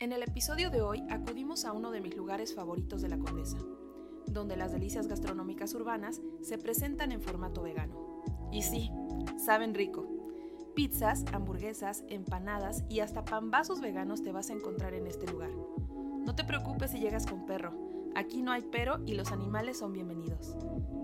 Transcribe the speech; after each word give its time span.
En 0.00 0.12
el 0.12 0.22
episodio 0.22 0.70
de 0.70 0.80
hoy 0.80 1.04
acudimos 1.10 1.64
a 1.64 1.72
uno 1.72 1.90
de 1.90 2.00
mis 2.00 2.16
lugares 2.16 2.54
favoritos 2.54 3.02
de 3.02 3.08
la 3.08 3.18
Condesa, 3.18 3.58
donde 4.26 4.56
las 4.56 4.70
delicias 4.70 5.08
gastronómicas 5.08 5.74
urbanas 5.74 6.20
se 6.40 6.56
presentan 6.56 7.10
en 7.10 7.20
formato 7.20 7.64
vegano. 7.64 8.22
Y 8.52 8.62
sí, 8.62 8.92
saben 9.44 9.74
rico. 9.74 10.06
Pizzas, 10.76 11.24
hamburguesas, 11.32 12.04
empanadas 12.06 12.84
y 12.88 13.00
hasta 13.00 13.24
pambazos 13.24 13.80
veganos 13.80 14.22
te 14.22 14.30
vas 14.30 14.50
a 14.50 14.52
encontrar 14.52 14.94
en 14.94 15.08
este 15.08 15.26
lugar. 15.26 15.50
No 16.20 16.32
te 16.36 16.44
preocupes 16.44 16.92
si 16.92 17.00
llegas 17.00 17.26
con 17.26 17.44
perro, 17.44 17.72
aquí 18.14 18.40
no 18.40 18.52
hay 18.52 18.62
pero 18.70 19.00
y 19.04 19.14
los 19.14 19.32
animales 19.32 19.80
son 19.80 19.92
bienvenidos. 19.92 20.54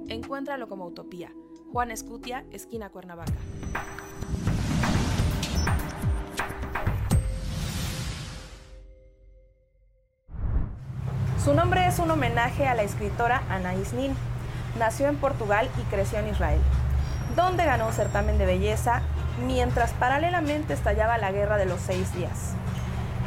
Encuéntralo 0.06 0.68
como 0.68 0.86
Utopía, 0.86 1.34
Juan 1.72 1.90
Escutia, 1.90 2.46
esquina 2.52 2.90
Cuernavaca. 2.90 3.34
Su 11.44 11.52
nombre 11.52 11.86
es 11.86 11.98
un 11.98 12.10
homenaje 12.10 12.66
a 12.66 12.74
la 12.74 12.84
escritora 12.84 13.42
Anaïs 13.50 13.92
Nin. 13.92 14.16
Nació 14.78 15.08
en 15.08 15.16
Portugal 15.16 15.68
y 15.78 15.82
creció 15.94 16.18
en 16.18 16.28
Israel, 16.28 16.58
donde 17.36 17.66
ganó 17.66 17.88
un 17.88 17.92
certamen 17.92 18.38
de 18.38 18.46
belleza 18.46 19.02
mientras 19.46 19.92
paralelamente 19.92 20.72
estallaba 20.72 21.18
la 21.18 21.32
Guerra 21.32 21.58
de 21.58 21.66
los 21.66 21.82
Seis 21.82 22.14
Días. 22.14 22.54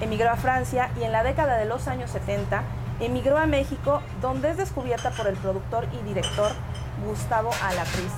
Emigró 0.02 0.32
a 0.32 0.36
Francia 0.36 0.90
y 1.00 1.04
en 1.04 1.12
la 1.12 1.22
década 1.22 1.58
de 1.58 1.66
los 1.66 1.88
años 1.88 2.10
70 2.10 2.64
emigró 3.02 3.38
a 3.38 3.46
México, 3.46 4.02
donde 4.20 4.50
es 4.50 4.58
descubierta 4.58 5.12
por 5.12 5.28
el 5.28 5.36
productor 5.36 5.86
y 5.94 6.04
director 6.04 6.54
Gustavo 7.06 7.52
Alapriste. 7.62 8.18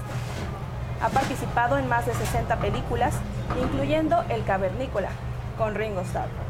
Ha 1.03 1.09
participado 1.09 1.77
en 1.77 1.89
más 1.89 2.05
de 2.05 2.13
60 2.13 2.55
películas, 2.59 3.15
incluyendo 3.61 4.23
El 4.29 4.45
Cavernícola, 4.45 5.09
con 5.57 5.75
Ringo 5.75 5.99
Starr. 6.01 6.48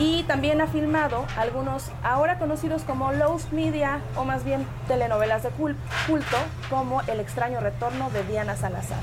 Y 0.00 0.22
también 0.22 0.60
ha 0.62 0.66
filmado 0.66 1.26
algunos 1.36 1.90
ahora 2.02 2.38
conocidos 2.38 2.82
como 2.84 3.12
Lost 3.12 3.52
Media 3.52 4.00
o 4.16 4.24
más 4.24 4.44
bien 4.44 4.66
telenovelas 4.88 5.42
de 5.42 5.50
culto 5.50 6.36
como 6.70 7.02
El 7.02 7.20
extraño 7.20 7.60
retorno 7.60 8.08
de 8.10 8.24
Diana 8.24 8.56
Salazar. 8.56 8.98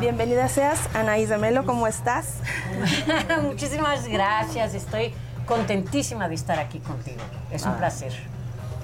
Bienvenida 0.00 0.48
seas, 0.48 0.80
Anaís 0.94 1.28
de 1.28 1.36
Melo, 1.38 1.64
¿cómo 1.66 1.86
estás? 1.86 2.38
Muchísimas 3.42 4.08
gracias, 4.08 4.74
estoy 4.74 5.12
contentísima 5.46 6.28
de 6.28 6.34
estar 6.34 6.58
aquí 6.58 6.78
contigo. 6.80 7.20
Es 7.50 7.64
un 7.66 7.72
Ah. 7.72 7.76
placer. 7.78 8.12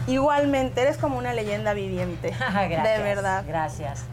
Igualmente, 0.06 0.82
eres 0.82 0.98
como 0.98 1.16
una 1.18 1.32
leyenda 1.32 1.72
viviente. 1.72 2.30
gracias. 2.38 2.82
De 2.84 3.02
verdad. 3.02 3.44
Gracias. 3.46 4.04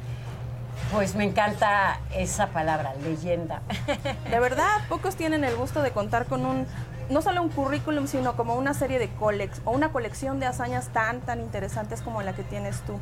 Pues 0.91 1.15
me 1.15 1.25
encanta 1.25 1.99
esa 2.15 2.47
palabra, 2.47 2.93
leyenda. 3.03 3.61
De 4.31 4.39
verdad, 4.39 4.69
pocos 4.87 5.15
tienen 5.15 5.43
el 5.43 5.55
gusto 5.55 5.81
de 5.81 5.91
contar 5.91 6.25
con 6.25 6.45
un, 6.45 6.65
no 7.09 7.21
solo 7.21 7.41
un 7.41 7.49
currículum, 7.49 8.07
sino 8.07 8.37
como 8.37 8.55
una 8.55 8.73
serie 8.73 8.97
de 8.97 9.09
colex 9.09 9.61
o 9.65 9.71
una 9.71 9.91
colección 9.91 10.39
de 10.39 10.45
hazañas 10.45 10.87
tan, 10.93 11.19
tan 11.21 11.41
interesantes 11.41 12.01
como 12.01 12.21
la 12.21 12.33
que 12.33 12.43
tienes 12.43 12.79
tú. 12.81 12.99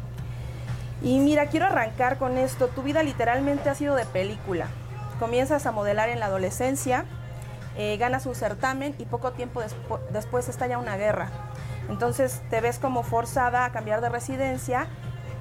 Y 1.04 1.20
mira, 1.20 1.48
quiero 1.48 1.68
arrancar 1.68 2.18
con 2.18 2.38
esto. 2.38 2.68
Tu 2.70 2.82
vida 2.82 3.04
literalmente 3.04 3.70
ha 3.70 3.76
sido 3.76 3.96
de 3.96 4.06
película. 4.06 4.68
Comienzas 5.20 5.66
a 5.68 5.72
modelar 5.72 6.10
en 6.10 6.20
la 6.20 6.26
adolescencia, 6.26 7.06
eh, 7.78 7.98
ganas 7.98 8.26
un 8.26 8.34
certamen 8.36 8.96
y 8.98 9.06
poco 9.06 9.32
tiempo 9.34 9.62
despu- 9.62 10.00
después 10.10 10.50
estalla 10.50 10.80
una 10.80 10.98
guerra. 10.98 11.30
Entonces 11.88 12.42
te 12.50 12.62
ves 12.62 12.80
como 12.80 13.04
forzada 13.04 13.64
a 13.66 13.72
cambiar 13.72 14.02
de 14.02 14.10
residencia 14.10 14.88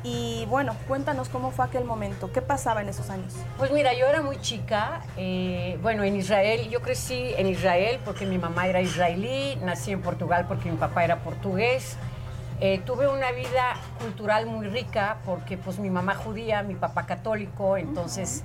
y 0.05 0.45
bueno, 0.51 0.77
cuéntanos 0.87 1.31
cómo 1.31 1.51
fue 1.51 1.65
aquel 1.65 1.87
momento, 1.87 2.31
qué 2.31 2.43
pasaba 2.43 2.83
en 2.83 2.91
esos 2.91 3.09
años. 3.09 3.33
Pues 3.57 3.73
mira, 3.73 3.95
yo 3.95 4.07
era 4.07 4.21
muy 4.21 4.39
chica, 4.39 5.01
eh, 5.17 5.79
bueno, 5.81 6.05
en 6.05 6.15
Israel, 6.15 6.69
yo 6.69 6.83
crecí 6.83 7.33
en 7.39 7.47
Israel 7.47 7.99
porque 8.05 8.27
mi 8.27 8.37
mamá 8.37 8.67
era 8.69 8.83
israelí, 8.83 9.57
nací 9.63 9.93
en 9.93 10.03
Portugal 10.03 10.45
porque 10.47 10.71
mi 10.71 10.77
papá 10.77 11.05
era 11.05 11.21
portugués. 11.21 11.97
Eh, 12.61 12.83
tuve 12.85 13.09
una 13.09 13.33
vida 13.33 13.77
cultural 13.99 14.47
muy 14.47 14.69
rica 14.69 15.17
porque 15.25 15.57
pues 15.57 15.79
mi 15.79 15.89
mamá 15.89 16.15
judía, 16.15 16.63
mi 16.63 16.75
papá 16.75 17.07
católico, 17.07 17.79
entonces 17.79 18.45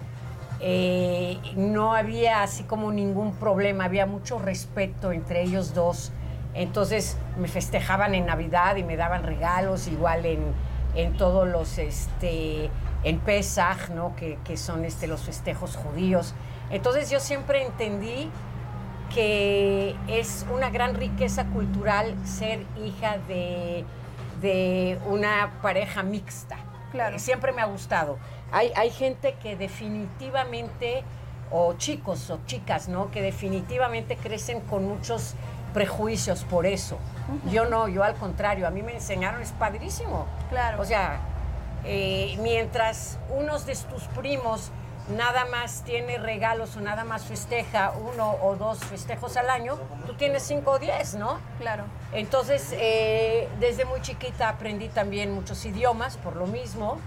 eh, 0.61 1.37
no 1.57 1.93
había 1.93 2.41
así 2.41 2.63
como 2.63 2.91
ningún 2.93 3.33
problema, 3.35 3.83
había 3.83 4.05
mucho 4.05 4.39
respeto 4.39 5.11
entre 5.11 5.43
ellos 5.43 5.73
dos. 5.73 6.13
Entonces 6.53 7.17
me 7.37 7.49
festejaban 7.49 8.15
en 8.15 8.25
Navidad 8.25 8.77
y 8.77 8.83
me 8.83 8.95
daban 8.95 9.23
regalos, 9.23 9.87
igual 9.87 10.25
en, 10.25 10.53
en 10.95 11.15
todos 11.17 11.47
los, 11.47 11.77
este, 11.77 12.69
en 13.03 13.19
Pesach, 13.19 13.89
¿no? 13.89 14.15
Que, 14.15 14.37
que 14.43 14.57
son 14.57 14.85
este, 14.85 15.07
los 15.07 15.21
festejos 15.21 15.75
judíos. 15.75 16.33
Entonces 16.69 17.09
yo 17.09 17.19
siempre 17.19 17.65
entendí 17.65 18.29
que 19.13 19.95
es 20.07 20.45
una 20.53 20.69
gran 20.69 20.93
riqueza 20.95 21.45
cultural 21.45 22.15
ser 22.25 22.65
hija 22.83 23.17
de, 23.27 23.83
de 24.41 24.99
una 25.07 25.51
pareja 25.61 26.03
mixta. 26.03 26.57
Claro. 26.91 27.15
Eh, 27.15 27.19
Siempre 27.19 27.51
me 27.51 27.61
ha 27.61 27.65
gustado. 27.65 28.17
Hay, 28.51 28.71
hay 28.75 28.89
gente 28.91 29.35
que 29.41 29.55
definitivamente, 29.55 31.03
o 31.51 31.73
chicos 31.73 32.29
o 32.29 32.39
chicas, 32.45 32.87
¿no? 32.87 33.11
Que 33.11 33.21
definitivamente 33.21 34.15
crecen 34.15 34.61
con 34.61 34.87
muchos 34.87 35.35
prejuicios 35.73 36.43
por 36.43 36.65
eso. 36.65 36.97
Yo 37.51 37.65
no, 37.65 37.87
yo 37.87 38.03
al 38.03 38.15
contrario, 38.15 38.67
a 38.67 38.71
mí 38.71 38.81
me 38.81 38.93
enseñaron, 38.93 39.41
es 39.41 39.51
padrísimo. 39.51 40.25
Claro. 40.49 40.81
O 40.81 40.85
sea, 40.85 41.19
eh, 41.85 42.37
mientras 42.41 43.17
unos 43.29 43.65
de 43.65 43.75
tus 43.75 44.03
primos 44.15 44.71
nada 45.15 45.45
más 45.45 45.83
tiene 45.83 46.17
regalos 46.17 46.75
o 46.77 46.81
nada 46.81 47.03
más 47.03 47.25
festeja 47.25 47.93
uno 48.13 48.35
o 48.41 48.55
dos 48.55 48.79
festejos 48.79 49.37
al 49.37 49.49
año, 49.49 49.77
tú 50.05 50.13
tienes 50.13 50.43
cinco 50.43 50.71
o 50.71 50.79
diez, 50.79 51.15
¿no? 51.15 51.39
Claro. 51.59 51.85
Entonces, 52.13 52.73
eh, 52.73 53.47
desde 53.59 53.85
muy 53.85 54.01
chiquita 54.01 54.49
aprendí 54.49 54.87
también 54.87 55.33
muchos 55.33 55.65
idiomas 55.65 56.17
por 56.17 56.35
lo 56.35 56.45
mismo. 56.45 56.99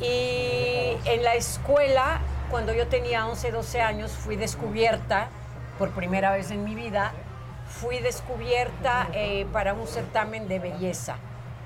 Y 0.00 0.96
en 1.04 1.22
la 1.22 1.34
escuela, 1.34 2.20
cuando 2.50 2.72
yo 2.72 2.86
tenía 2.88 3.26
11, 3.26 3.50
12 3.50 3.82
años, 3.82 4.12
fui 4.12 4.36
descubierta 4.36 5.28
por 5.78 5.90
primera 5.90 6.32
vez 6.32 6.50
en 6.50 6.64
mi 6.64 6.74
vida, 6.74 7.12
fui 7.80 7.98
descubierta 8.00 9.08
eh, 9.12 9.46
para 9.52 9.72
un 9.74 9.86
certamen 9.86 10.48
de 10.48 10.58
belleza 10.58 11.16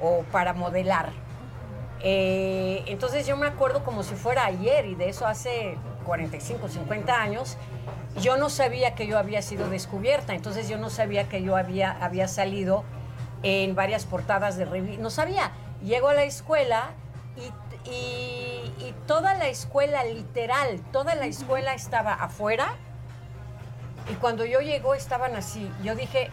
o 0.01 0.23
para 0.31 0.53
modelar. 0.53 1.11
Eh, 2.01 2.85
entonces 2.87 3.27
yo 3.27 3.37
me 3.37 3.47
acuerdo 3.47 3.83
como 3.83 4.03
si 4.03 4.15
fuera 4.15 4.45
ayer 4.45 4.85
y 4.87 4.95
de 4.95 5.09
eso 5.09 5.27
hace 5.27 5.77
45, 6.05 6.69
50 6.69 7.21
años. 7.21 7.57
Yo 8.21 8.37
no 8.37 8.49
sabía 8.51 8.95
que 8.95 9.07
yo 9.07 9.19
había 9.19 9.43
sido 9.43 9.69
descubierta, 9.69 10.35
entonces 10.35 10.69
yo 10.69 10.79
no 10.79 10.91
sabía 10.91 11.29
que 11.29 11.43
yo 11.43 11.57
había, 11.57 11.91
había 12.05 12.29
salido 12.29 12.85
en 13.43 13.75
varias 13.75 14.05
portadas 14.05 14.57
de 14.57 14.67
revistas. 14.67 15.01
No 15.01 15.11
sabía. 15.11 15.51
Llego 15.83 16.09
a 16.09 16.15
la 16.15 16.25
escuela 16.25 16.91
y, 17.37 17.91
y- 17.91 18.73
y 18.79 18.95
toda 19.07 19.35
la 19.35 19.49
escuela, 19.49 20.05
literal, 20.05 20.81
toda 20.93 21.15
la 21.15 21.27
escuela 21.27 21.75
estaba 21.75 22.13
afuera 22.15 22.77
y 24.11 24.15
cuando 24.15 24.45
yo 24.45 24.61
llego 24.61 24.95
estaban 24.95 25.35
así. 25.37 25.71
Yo 25.83 25.95
dije, 25.95 26.31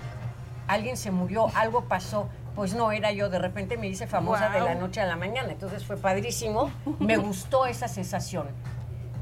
alguien 0.67 0.97
se 0.97 1.11
murió, 1.11 1.47
algo 1.55 1.85
pasó. 1.85 2.29
Pues 2.55 2.73
no, 2.75 2.91
era 2.91 3.11
yo. 3.11 3.29
De 3.29 3.39
repente 3.39 3.77
me 3.77 3.87
hice 3.87 4.07
famosa 4.07 4.49
de 4.49 4.59
la 4.59 4.75
noche 4.75 4.99
a 5.01 5.05
la 5.05 5.15
mañana. 5.15 5.51
Entonces 5.51 5.85
fue 5.85 5.95
padrísimo. 5.97 6.69
Me 6.99 7.15
gustó 7.17 7.65
esa 7.65 7.87
sensación. 7.87 8.47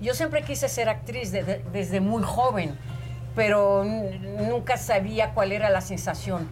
Yo 0.01 0.13
siempre 0.15 0.41
quise 0.43 0.67
ser 0.69 0.89
actriz 0.89 1.31
de- 1.31 1.43
de- 1.43 1.63
desde 1.71 1.99
muy 2.01 2.23
joven, 2.23 2.75
pero 3.35 3.83
nunca 3.83 4.77
sabía 4.77 5.33
cuál 5.33 5.51
era 5.51 5.69
la 5.69 5.81
sensación. 5.81 6.49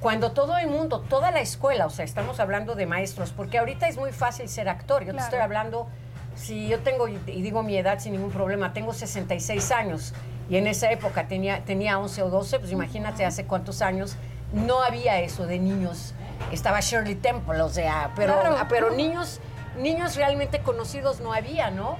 Cuando 0.00 0.32
todo 0.32 0.58
el 0.58 0.68
mundo, 0.68 1.00
toda 1.00 1.30
la 1.30 1.40
escuela, 1.40 1.86
o 1.86 1.90
sea, 1.90 2.04
estamos 2.04 2.38
hablando 2.40 2.74
de 2.74 2.84
maestros, 2.86 3.32
porque 3.32 3.58
ahorita 3.58 3.88
es 3.88 3.96
muy 3.96 4.12
fácil 4.12 4.48
ser 4.48 4.68
actor. 4.68 5.00
Yo 5.00 5.06
te 5.06 5.12
Claro. 5.12 5.24
estoy 5.24 5.38
hablando, 5.40 5.88
si 6.36 6.68
yo 6.68 6.80
tengo, 6.80 7.08
y 7.08 7.16
digo 7.40 7.62
mi 7.62 7.76
edad 7.78 7.98
sin 8.00 8.12
ningún 8.12 8.30
problema, 8.30 8.74
tengo 8.74 8.92
66 8.92 9.72
años 9.72 10.12
y 10.48 10.56
en 10.56 10.66
esa 10.66 10.90
época 10.90 11.26
tenía, 11.28 11.64
tenía 11.64 11.98
11 11.98 12.22
o 12.22 12.30
12, 12.30 12.58
pues 12.60 12.72
imagínate 12.72 13.24
hace 13.24 13.44
cuántos 13.46 13.82
años, 13.82 14.16
no 14.52 14.82
había 14.82 15.20
eso 15.20 15.46
de 15.46 15.58
niños. 15.58 16.14
Estaba 16.52 16.80
Shirley 16.80 17.14
Temple, 17.14 17.60
o 17.62 17.68
sea, 17.68 18.12
pero, 18.14 18.38
Claro. 18.40 18.56
pero 18.68 18.90
niños, 18.90 19.40
niños 19.78 20.16
realmente 20.16 20.60
conocidos 20.60 21.20
no 21.20 21.32
había, 21.32 21.70
¿no? 21.70 21.96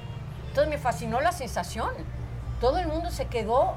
Entonces 0.49 0.69
me 0.71 0.79
fascinó 0.79 1.21
la 1.21 1.33
sensación. 1.33 1.91
Todo 2.61 2.79
el 2.79 2.87
mundo 2.87 3.11
se 3.11 3.27
quedó 3.27 3.77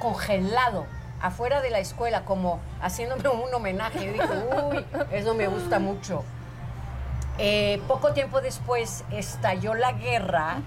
congelado 0.00 0.86
afuera 1.20 1.60
de 1.60 1.70
la 1.70 1.78
escuela, 1.78 2.24
como 2.24 2.60
haciéndome 2.82 3.28
un 3.28 3.54
homenaje. 3.54 4.04
Yo 4.06 4.12
dije, 4.12 4.28
uy, 4.72 4.84
eso 5.12 5.34
me 5.34 5.46
gusta 5.46 5.78
mucho. 5.78 6.24
Eh, 7.38 7.80
poco 7.88 8.12
tiempo 8.12 8.40
después 8.40 9.04
estalló 9.10 9.74
la 9.74 9.92
guerra 9.92 10.58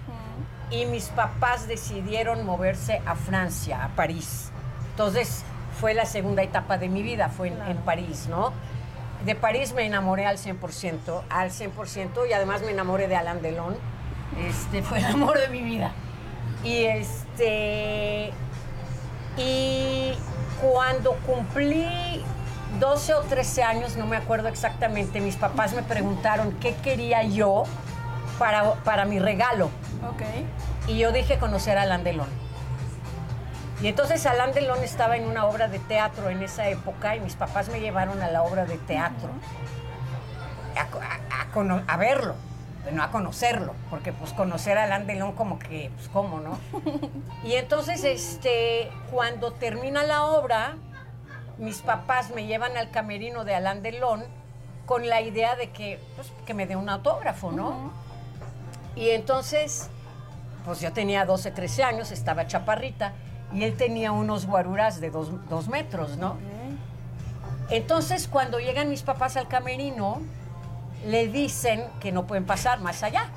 y 0.70 0.86
mis 0.86 1.06
papás 1.10 1.68
decidieron 1.68 2.46
moverse 2.46 3.02
a 3.06 3.16
Francia, 3.16 3.84
a 3.84 3.90
París. 3.90 4.52
Entonces 4.92 5.44
fue 5.80 5.94
la 5.94 6.06
segunda 6.06 6.44
etapa 6.44 6.78
de 6.78 6.90
mi 6.90 7.04
vida, 7.04 7.30
fue 7.30 7.50
en, 7.50 7.62
en 7.62 7.78
París, 7.78 8.28
¿no? 8.30 8.52
De 9.26 9.36
París 9.36 9.74
me 9.74 9.86
enamoré 9.86 10.26
al 10.26 10.38
100%, 10.38 11.24
al 11.30 11.52
100%, 11.52 12.30
y 12.30 12.34
además 12.34 12.62
me 12.62 12.72
enamoré 12.72 13.08
de 13.08 13.16
Alain 13.16 13.42
Delon. 13.42 13.76
Este 14.48 14.84
fue 14.84 15.00
el 15.00 15.06
amor 15.06 15.40
de 15.40 15.50
mi 15.50 15.62
vida. 15.62 15.92
Y 16.64 16.84
este. 16.84 18.32
Y 19.38 20.14
Cuando 20.62 21.14
cumplí 21.28 22.24
12 22.80 23.14
o 23.14 23.22
13 23.22 23.64
años, 23.64 23.96
no 23.96 24.08
me 24.08 24.18
acuerdo 24.18 24.48
exactamente, 24.48 25.22
mis 25.22 25.36
papás 25.36 25.74
me 25.74 25.84
preguntaron 25.84 26.52
qué 26.54 26.74
quería 26.76 27.22
yo 27.22 27.64
para, 28.40 28.74
para 28.84 29.06
mi 29.06 29.20
regalo. 29.20 29.70
Ok. 30.10 30.22
Y 30.88 30.98
yo 30.98 31.12
dije 31.12 31.38
conocer 31.40 31.78
a 31.78 31.84
Alain 31.84 32.04
Delon. 32.04 32.28
Y 33.82 33.88
entonces 33.88 34.26
Alain 34.26 34.54
Delon 34.54 34.84
estaba 34.84 35.18
en 35.18 35.28
una 35.28 35.46
obra 35.46 35.68
de 35.68 35.78
teatro 35.80 36.30
en 36.30 36.42
esa 36.42 36.68
época 36.68 37.16
y 37.16 37.20
mis 37.20 37.36
papás 37.36 37.70
me 37.70 37.80
llevaron 37.80 38.22
a 38.22 38.32
la 38.32 38.42
obra 38.44 38.66
de 38.66 38.78
teatro 38.78 39.30
a, 40.76 40.86
co- 40.88 41.00
a- 41.00 41.42
a 41.42 41.52
cono- 41.52 41.84
a 41.88 41.98
verlo, 41.98 42.34
no 42.92 43.04
a 43.04 43.12
conocerlo, 43.12 43.74
porque 43.92 44.14
pues 44.14 44.34
conocer 44.34 44.78
a 44.80 44.84
Alain 44.86 45.06
Delon 45.06 45.34
como 45.34 45.60
que, 45.60 45.92
pues 45.96 46.10
cómo, 46.10 46.40
¿no? 46.40 46.58
Y 47.44 47.54
entonces, 47.54 48.04
este, 48.04 48.90
cuando 49.12 49.54
termina 49.54 50.04
la 50.04 50.26
obra, 50.26 50.76
mis 51.60 51.82
papás 51.82 52.32
me 52.32 52.46
llevan 52.48 52.78
al 52.78 52.90
camerino 52.92 53.44
de 53.44 53.56
Alain 53.56 53.82
Delon 53.84 54.24
con 54.88 55.08
la 55.08 55.22
idea 55.22 55.56
de 55.56 55.70
que, 55.70 56.00
pues, 56.16 56.32
que 56.48 56.54
me 56.56 56.66
dé 56.66 56.76
un 56.76 56.90
autógrafo, 56.90 57.52
¿no? 57.52 57.92
Y 58.98 59.12
entonces, 59.12 59.90
pues 60.66 60.82
yo 60.82 60.92
tenía 60.92 61.24
12, 61.26 61.52
13 61.52 61.84
años, 61.84 62.12
estaba 62.12 62.48
chaparrita, 62.48 63.14
y 63.54 63.64
él 63.64 63.78
tenía 63.78 64.12
unos 64.12 64.48
guaruras 64.48 65.00
de 65.00 65.12
dos, 65.12 65.30
dos 65.50 65.68
metros, 65.68 66.18
¿no? 66.18 66.38
Entonces, 67.70 68.28
cuando 68.28 68.60
llegan 68.60 68.90
mis 68.90 69.04
papás 69.04 69.38
al 69.38 69.48
camerino, 69.48 70.22
le 71.06 71.28
dicen 71.28 71.84
que 72.00 72.12
no 72.12 72.26
pueden 72.26 72.46
pasar 72.46 72.80
más 72.80 73.04
allá. 73.04 73.30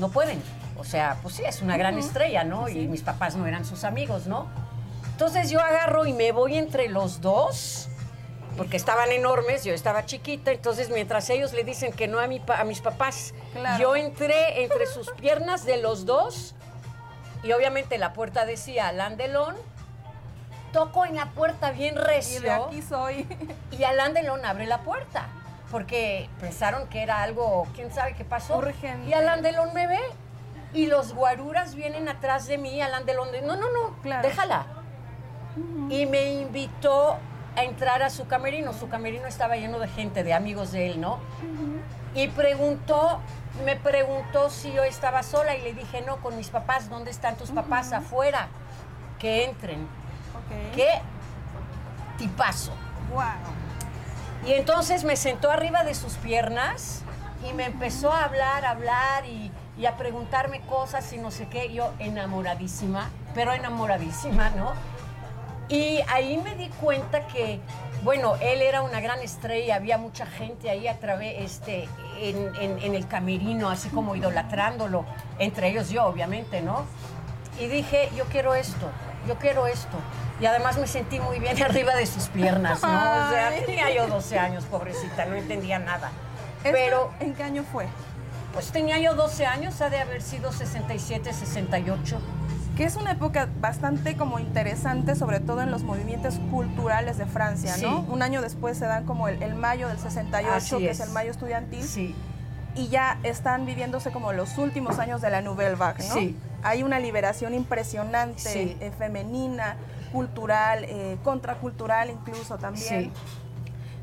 No 0.00 0.08
pueden. 0.08 0.42
O 0.76 0.84
sea, 0.84 1.18
pues 1.22 1.34
sí, 1.34 1.42
es 1.46 1.60
una 1.60 1.76
gran 1.76 1.98
estrella, 1.98 2.42
¿no? 2.42 2.68
Y 2.68 2.88
mis 2.88 3.02
papás 3.02 3.36
no 3.36 3.46
eran 3.46 3.64
sus 3.64 3.84
amigos, 3.84 4.26
¿no? 4.26 4.46
Entonces 5.12 5.50
yo 5.50 5.60
agarro 5.60 6.06
y 6.06 6.12
me 6.12 6.32
voy 6.32 6.56
entre 6.56 6.88
los 6.88 7.20
dos, 7.20 7.88
porque 8.56 8.76
estaban 8.76 9.10
enormes, 9.10 9.64
yo 9.64 9.74
estaba 9.74 10.04
chiquita, 10.06 10.52
entonces 10.52 10.90
mientras 10.90 11.28
ellos 11.30 11.52
le 11.52 11.64
dicen 11.64 11.92
que 11.92 12.06
no 12.08 12.18
a, 12.20 12.26
mi 12.26 12.42
a 12.48 12.64
mis 12.64 12.80
papás, 12.80 13.34
Claro. 13.52 13.82
yo 13.82 13.96
entré 13.96 14.62
entre 14.62 14.86
sus 14.86 15.10
piernas 15.12 15.64
de 15.64 15.78
los 15.78 16.06
dos 16.06 16.54
y 17.42 17.52
obviamente 17.52 17.98
la 17.98 18.12
puerta 18.12 18.46
decía 18.46 18.88
Alain 18.88 19.16
Delon. 19.16 19.54
Toco 20.72 21.04
en 21.04 21.14
la 21.14 21.26
puerta 21.30 21.70
bien 21.70 21.94
Y 21.94 21.98
recio. 21.98 22.40
de 22.40 22.50
aquí 22.50 22.82
soy. 22.82 23.28
Y 23.70 23.84
Alain 23.84 24.12
Delon 24.12 24.44
abre 24.44 24.66
la 24.66 24.78
puerta, 24.80 25.28
porque 25.70 26.28
pensaron 26.40 26.88
que 26.88 27.02
era 27.02 27.22
algo, 27.22 27.66
quién 27.76 27.92
sabe 27.92 28.14
qué 28.14 28.24
pasó. 28.24 28.56
Urgente. 28.56 29.08
Y 29.08 29.12
Alain 29.12 29.40
Delon 29.42 29.72
me 29.72 29.86
ve, 29.86 30.00
y 30.72 30.86
los 30.86 31.12
guaruras 31.14 31.76
vienen 31.76 32.08
atrás 32.08 32.46
de 32.46 32.58
mí, 32.58 32.80
de, 33.30 33.42
no, 33.42 33.54
no, 33.56 33.70
no, 33.70 33.96
Claro. 34.02 34.26
déjala. 34.26 34.66
Y 35.90 36.06
me 36.06 36.32
invitó 36.32 37.18
a 37.56 37.64
entrar 37.64 38.02
a 38.02 38.10
su 38.10 38.26
camerino. 38.26 38.72
Su 38.72 38.88
camerino 38.88 39.26
estaba 39.26 39.56
lleno 39.56 39.78
de 39.78 39.88
gente, 39.88 40.24
de 40.24 40.34
amigos 40.34 40.72
de 40.72 40.90
él, 40.90 41.00
¿no? 41.00 41.18
Y 42.14 42.28
preguntó, 42.28 43.20
me 43.64 43.76
preguntó 43.76 44.50
si 44.50 44.72
yo 44.72 44.84
estaba 44.84 45.22
sola 45.22 45.56
y 45.56 45.62
le 45.62 45.74
dije, 45.74 46.02
no, 46.02 46.18
con 46.18 46.36
mis 46.36 46.48
papás, 46.48 46.88
¿dónde 46.88 47.10
están 47.10 47.36
tus 47.36 47.50
papás? 47.50 47.92
Afuera, 47.92 48.48
que 49.18 49.44
entren. 49.44 49.86
¿Qué 50.74 50.88
tipazo? 52.18 52.72
Wow. 53.12 53.22
Y 54.46 54.52
entonces 54.52 55.04
me 55.04 55.16
sentó 55.16 55.50
arriba 55.50 55.84
de 55.84 55.94
sus 55.94 56.14
piernas 56.14 57.02
y 57.48 57.52
me 57.52 57.64
empezó 57.64 58.12
a 58.12 58.24
hablar, 58.24 58.64
a 58.64 58.70
hablar 58.70 59.26
y, 59.26 59.50
y 59.78 59.86
a 59.86 59.96
preguntarme 59.96 60.60
cosas 60.62 61.12
y 61.12 61.18
no 61.18 61.30
sé 61.30 61.48
qué. 61.48 61.72
Yo 61.72 61.92
enamoradísima, 61.98 63.08
pero 63.34 63.52
enamoradísima, 63.52 64.50
¿no? 64.50 64.72
Y 65.68 66.00
ahí 66.12 66.36
me 66.38 66.54
di 66.56 66.68
cuenta 66.80 67.26
que, 67.26 67.58
bueno, 68.02 68.34
él 68.40 68.60
era 68.62 68.82
una 68.82 69.00
gran 69.00 69.20
estrella, 69.20 69.76
había 69.76 69.96
mucha 69.98 70.26
gente 70.26 70.68
ahí 70.68 70.86
a 70.88 70.98
través, 71.00 71.34
este, 71.42 71.88
en, 72.20 72.54
en- 72.60 72.78
en 72.80 72.94
el 72.94 73.06
camerino, 73.08 73.70
así 73.70 73.88
como 73.88 74.14
idolatrándolo, 74.14 75.04
entre 75.38 75.68
ellos 75.68 75.88
yo, 75.88 76.04
obviamente, 76.04 76.60
¿no? 76.60 76.84
Y 77.58 77.66
dije, 77.66 78.10
yo 78.16 78.24
quiero 78.26 78.54
esto, 78.54 78.90
yo 79.26 79.36
quiero 79.36 79.66
esto. 79.66 79.96
Y 80.40 80.46
además 80.46 80.76
me 80.76 80.86
sentí 80.86 81.18
muy 81.20 81.38
bien 81.38 81.60
arriba 81.62 81.94
de 81.94 82.06
sus 82.06 82.24
piernas, 82.28 82.82
¿no? 82.82 82.88
O 82.88 83.30
sea, 83.30 83.52
tenía 83.64 83.90
yo 83.94 84.06
12 84.06 84.38
años, 84.38 84.64
pobrecita, 84.64 85.24
no 85.24 85.34
entendía 85.36 85.78
nada. 85.78 86.10
¿Esto 86.62 86.70
Pero, 86.76 87.10
¿En 87.20 87.34
qué 87.34 87.42
año 87.42 87.64
fue? 87.72 87.86
pues 88.52 88.70
tenía 88.70 88.98
yo 88.98 89.14
12 89.14 89.46
años, 89.46 89.80
ha 89.80 89.90
de 89.90 89.98
haber 89.98 90.22
sido 90.22 90.52
67, 90.52 91.32
68. 91.32 92.18
Que 92.76 92.84
es 92.84 92.96
una 92.96 93.12
época 93.12 93.48
bastante 93.60 94.16
como 94.16 94.40
interesante, 94.40 95.14
sobre 95.14 95.38
todo 95.38 95.62
en 95.62 95.70
los 95.70 95.84
movimientos 95.84 96.40
culturales 96.50 97.16
de 97.18 97.26
Francia, 97.26 97.76
¿no? 97.80 98.00
Un 98.00 98.22
año 98.22 98.42
después 98.42 98.76
se 98.76 98.86
dan 98.86 99.04
como 99.04 99.28
el, 99.28 99.40
el 99.42 99.54
mayo 99.54 99.86
del 99.88 99.98
68, 99.98 100.52
Así 100.52 100.76
que 100.78 100.90
es. 100.90 100.98
es. 100.98 101.06
el 101.06 101.12
mayo 101.12 101.30
estudiantil, 101.30 101.84
Sí. 101.84 102.16
y 102.74 102.88
ya 102.88 103.18
están 103.22 103.64
viviéndose 103.64 104.10
como 104.10 104.32
los 104.32 104.58
últimos 104.58 104.98
años 104.98 105.20
de 105.20 105.30
la 105.30 105.40
Nouvelle 105.40 105.76
Vague, 105.76 106.02
¿no? 106.08 106.14
Sí. 106.14 106.36
Hay 106.64 106.82
una 106.82 106.98
liberación 106.98 107.54
impresionante, 107.54 108.76
eh, 108.80 108.92
femenina, 108.98 109.76
cultural, 110.12 110.84
eh, 110.84 111.16
contracultural 111.22 112.10
incluso 112.10 112.58
también. 112.58 113.12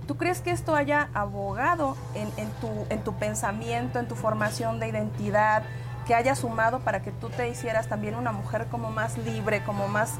¿Tú 0.07 0.15
crees 0.17 0.39
que 0.39 0.51
esto 0.51 0.75
haya 0.75 1.09
abogado 1.13 1.95
en, 2.15 2.29
en 2.37 2.49
tu, 2.61 2.69
en 2.89 3.03
tu 3.03 3.13
pensamiento, 3.15 3.99
en 3.99 4.07
tu 4.07 4.15
formación 4.15 4.79
de 4.79 4.87
identidad, 4.89 5.63
que 6.05 6.15
haya 6.15 6.35
sumado 6.35 6.79
para 6.79 7.01
que 7.01 7.11
tú 7.11 7.29
te 7.29 7.49
hicieras 7.49 7.87
también 7.87 8.15
una 8.15 8.31
mujer 8.31 8.67
como 8.67 8.91
más 8.91 9.17
libre, 9.17 9.63
como 9.63 9.87
más 9.87 10.13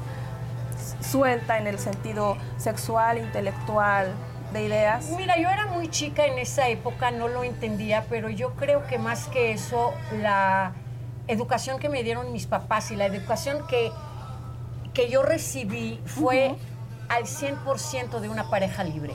suelta 1.00 1.58
en 1.58 1.66
el 1.66 1.78
sentido 1.78 2.36
sexual, 2.58 3.18
intelectual, 3.18 4.14
de 4.52 4.64
ideas? 4.64 5.10
Mira, 5.16 5.38
yo 5.38 5.48
era 5.48 5.66
muy 5.66 5.88
chica 5.88 6.26
en 6.26 6.38
esa 6.38 6.68
época, 6.68 7.10
no 7.10 7.28
lo 7.28 7.44
entendía, 7.44 8.04
pero 8.08 8.28
yo 8.28 8.54
creo 8.54 8.86
que 8.86 8.98
más 8.98 9.28
que 9.28 9.52
eso, 9.52 9.94
la 10.20 10.72
educación 11.26 11.78
que 11.78 11.88
me 11.88 12.02
dieron 12.02 12.32
mis 12.32 12.46
papás 12.46 12.90
y 12.90 12.96
la 12.96 13.06
educación 13.06 13.66
que, 13.66 13.90
que 14.92 15.08
yo 15.08 15.22
recibí 15.22 16.00
fue 16.04 16.54
al 17.08 17.24
100% 17.24 18.20
de 18.20 18.28
una 18.28 18.50
pareja 18.50 18.84
libre. 18.84 19.14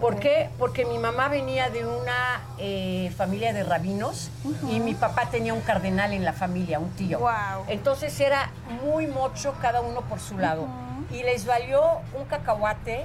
¿Por 0.00 0.14
Ok. 0.14 0.20
qué? 0.20 0.50
Porque 0.58 0.84
mi 0.84 0.98
mamá 0.98 1.28
venía 1.28 1.70
de 1.70 1.84
una 1.86 2.40
eh, 2.58 3.12
familia 3.16 3.52
de 3.52 3.62
rabinos 3.64 4.30
y 4.70 4.80
mi 4.80 4.94
papá 4.94 5.26
tenía 5.30 5.54
un 5.54 5.60
cardenal 5.60 6.12
en 6.12 6.24
la 6.24 6.32
familia, 6.32 6.78
un 6.78 6.90
tío. 6.90 7.18
Guau. 7.18 7.64
Entonces 7.68 8.18
era 8.20 8.50
muy 8.84 9.06
mocho 9.06 9.54
cada 9.60 9.80
uno 9.80 10.00
por 10.02 10.20
su 10.20 10.38
lado. 10.38 10.66
Y 11.10 11.22
les 11.22 11.46
valió 11.46 11.82
un 12.18 12.24
cacahuate 12.26 13.04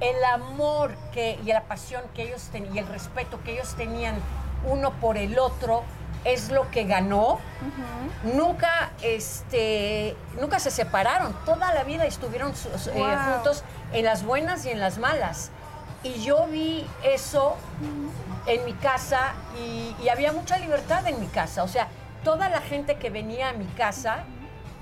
el 0.00 0.24
amor 0.34 0.92
que, 1.12 1.38
y 1.44 1.52
la 1.52 1.62
pasión 1.62 2.02
que 2.14 2.22
ellos 2.24 2.48
tenían 2.52 2.74
y 2.74 2.78
el 2.80 2.86
respeto 2.88 3.40
que 3.44 3.52
ellos 3.52 3.74
tenían 3.76 4.16
uno 4.68 4.90
por 5.00 5.16
el 5.16 5.38
otro 5.38 5.82
es 6.24 6.50
lo 6.50 6.70
que 6.70 6.84
ganó. 6.84 7.38
Nunca, 8.34 8.90
este, 9.02 10.16
nunca 10.40 10.58
se 10.60 10.70
separaron. 10.70 11.32
Toda 11.44 11.72
la 11.74 11.82
vida 11.84 12.04
estuvieron 12.04 12.54
su- 12.54 12.68
eh, 12.68 12.92
Wow. 12.94 13.34
juntos 13.34 13.64
en 13.92 14.04
las 14.04 14.24
buenas 14.24 14.64
y 14.66 14.70
en 14.70 14.78
las 14.80 14.98
malas. 14.98 15.50
Y 16.04 16.22
yo 16.22 16.46
vi 16.48 16.84
eso 17.04 17.56
en 18.46 18.64
mi 18.64 18.72
casa 18.72 19.34
y, 19.56 20.08
había 20.08 20.32
mucha 20.32 20.58
libertad 20.58 21.06
en 21.06 21.20
mi 21.20 21.28
casa. 21.28 21.62
O 21.62 21.68
sea, 21.68 21.88
toda 22.24 22.48
la 22.48 22.60
gente 22.60 22.96
que 22.96 23.08
venía 23.08 23.50
a 23.50 23.52
mi 23.52 23.66
casa, 23.66 24.24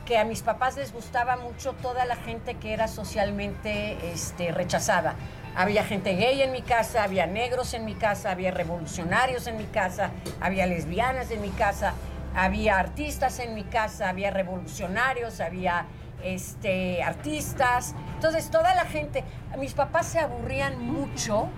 que 0.07 0.19
a 0.19 0.25
mis 0.25 0.43
papás 0.43 0.77
les 0.77 0.93
gustaba 0.93 1.37
mucho, 1.37 1.75
toda 1.75 2.05
la 2.07 2.17
gente 2.17 2.55
que 2.55 2.73
era 2.73 2.89
socialmente 2.89 4.13
este, 4.13 4.51
rechazada. 4.51 5.15
Había 5.55 5.85
gente 5.85 6.15
gay 6.15 6.41
en 6.43 6.53
mi 6.53 6.63
casa, 6.63 7.03
había 7.03 7.27
negros 7.27 7.75
en 7.75 7.85
mi 7.85 7.95
casa, 7.95 8.31
había 8.31 8.51
revolucionarios 8.51 9.47
en 9.47 9.59
mi 9.59 9.65
casa, 9.65 10.11
había 10.41 10.67
lesbianas 10.67 11.31
en 11.31 11.43
mi 11.43 11.51
casa, 11.51 11.93
había 12.35 12.79
artistas 12.79 13.41
en 13.41 13.55
mi 13.55 13.65
casa, 13.65 14.09
había 14.09 14.31
revolucionarios, 14.31 15.41
había 15.41 15.87
este, 16.25 17.03
artistas. 17.03 17.95
Entonces, 18.15 18.51
toda 18.51 18.75
la 18.75 18.85
gente, 18.85 19.25
mis 19.59 19.75
papás 19.75 20.07
se 20.07 20.19
aburrían 20.19 20.85
mucho 20.85 21.49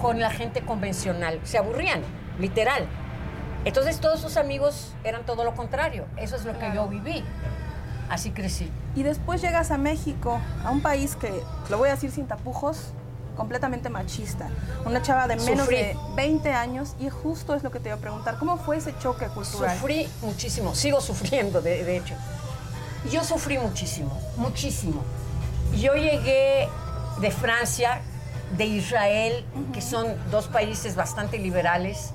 con 0.00 0.20
la 0.20 0.30
gente 0.30 0.62
convencional, 0.62 1.40
se 1.44 1.58
aburrían, 1.58 2.02
literal. 2.38 2.86
Entonces, 3.64 4.00
todos 4.00 4.20
sus 4.20 4.36
amigos 4.36 4.94
eran 5.04 5.24
todo 5.24 5.44
lo 5.44 5.54
contrario. 5.54 6.06
Eso 6.16 6.36
es 6.36 6.44
lo 6.44 6.58
que 6.58 6.72
yo 6.74 6.88
viví. 6.88 7.24
Así 8.08 8.30
crecí. 8.30 8.70
Y 8.94 9.04
después 9.04 9.40
llegas 9.40 9.70
a 9.70 9.78
México, 9.78 10.40
a 10.64 10.70
un 10.70 10.82
país 10.82 11.16
que, 11.16 11.32
lo 11.70 11.78
voy 11.78 11.88
a 11.88 11.92
decir 11.92 12.10
sin 12.10 12.26
tapujos, 12.26 12.92
completamente 13.36 13.88
machista. 13.88 14.48
Una 14.84 15.00
chava 15.00 15.26
de 15.28 15.36
menos 15.36 15.66
Sufrí. 15.66 15.76
de 15.76 15.96
20 16.16 16.52
años 16.52 16.94
y 16.98 17.08
justo 17.08 17.54
es 17.54 17.62
lo 17.62 17.70
que 17.70 17.80
te 17.80 17.88
iba 17.88 17.96
a 17.96 18.00
preguntar. 18.00 18.38
¿Cómo 18.38 18.58
fue 18.58 18.76
ese 18.76 18.94
choque 18.98 19.26
cultural? 19.28 19.78
Sufrí 19.78 20.08
muchísimo, 20.20 20.74
sigo 20.74 21.00
sufriendo, 21.00 21.62
de, 21.62 21.84
de 21.84 21.96
hecho. 21.96 22.14
Yo 23.10 23.24
sufrí 23.24 23.58
muchísimo, 23.58 24.16
muchísimo. 24.36 25.02
Yo 25.74 25.94
llegué 25.94 26.68
de 27.20 27.30
Francia, 27.30 28.00
de 28.56 28.64
Israel, 28.66 29.44
que 29.72 29.80
son 29.80 30.06
dos 30.30 30.46
países 30.48 30.94
bastante 30.94 31.38
liberales, 31.38 32.10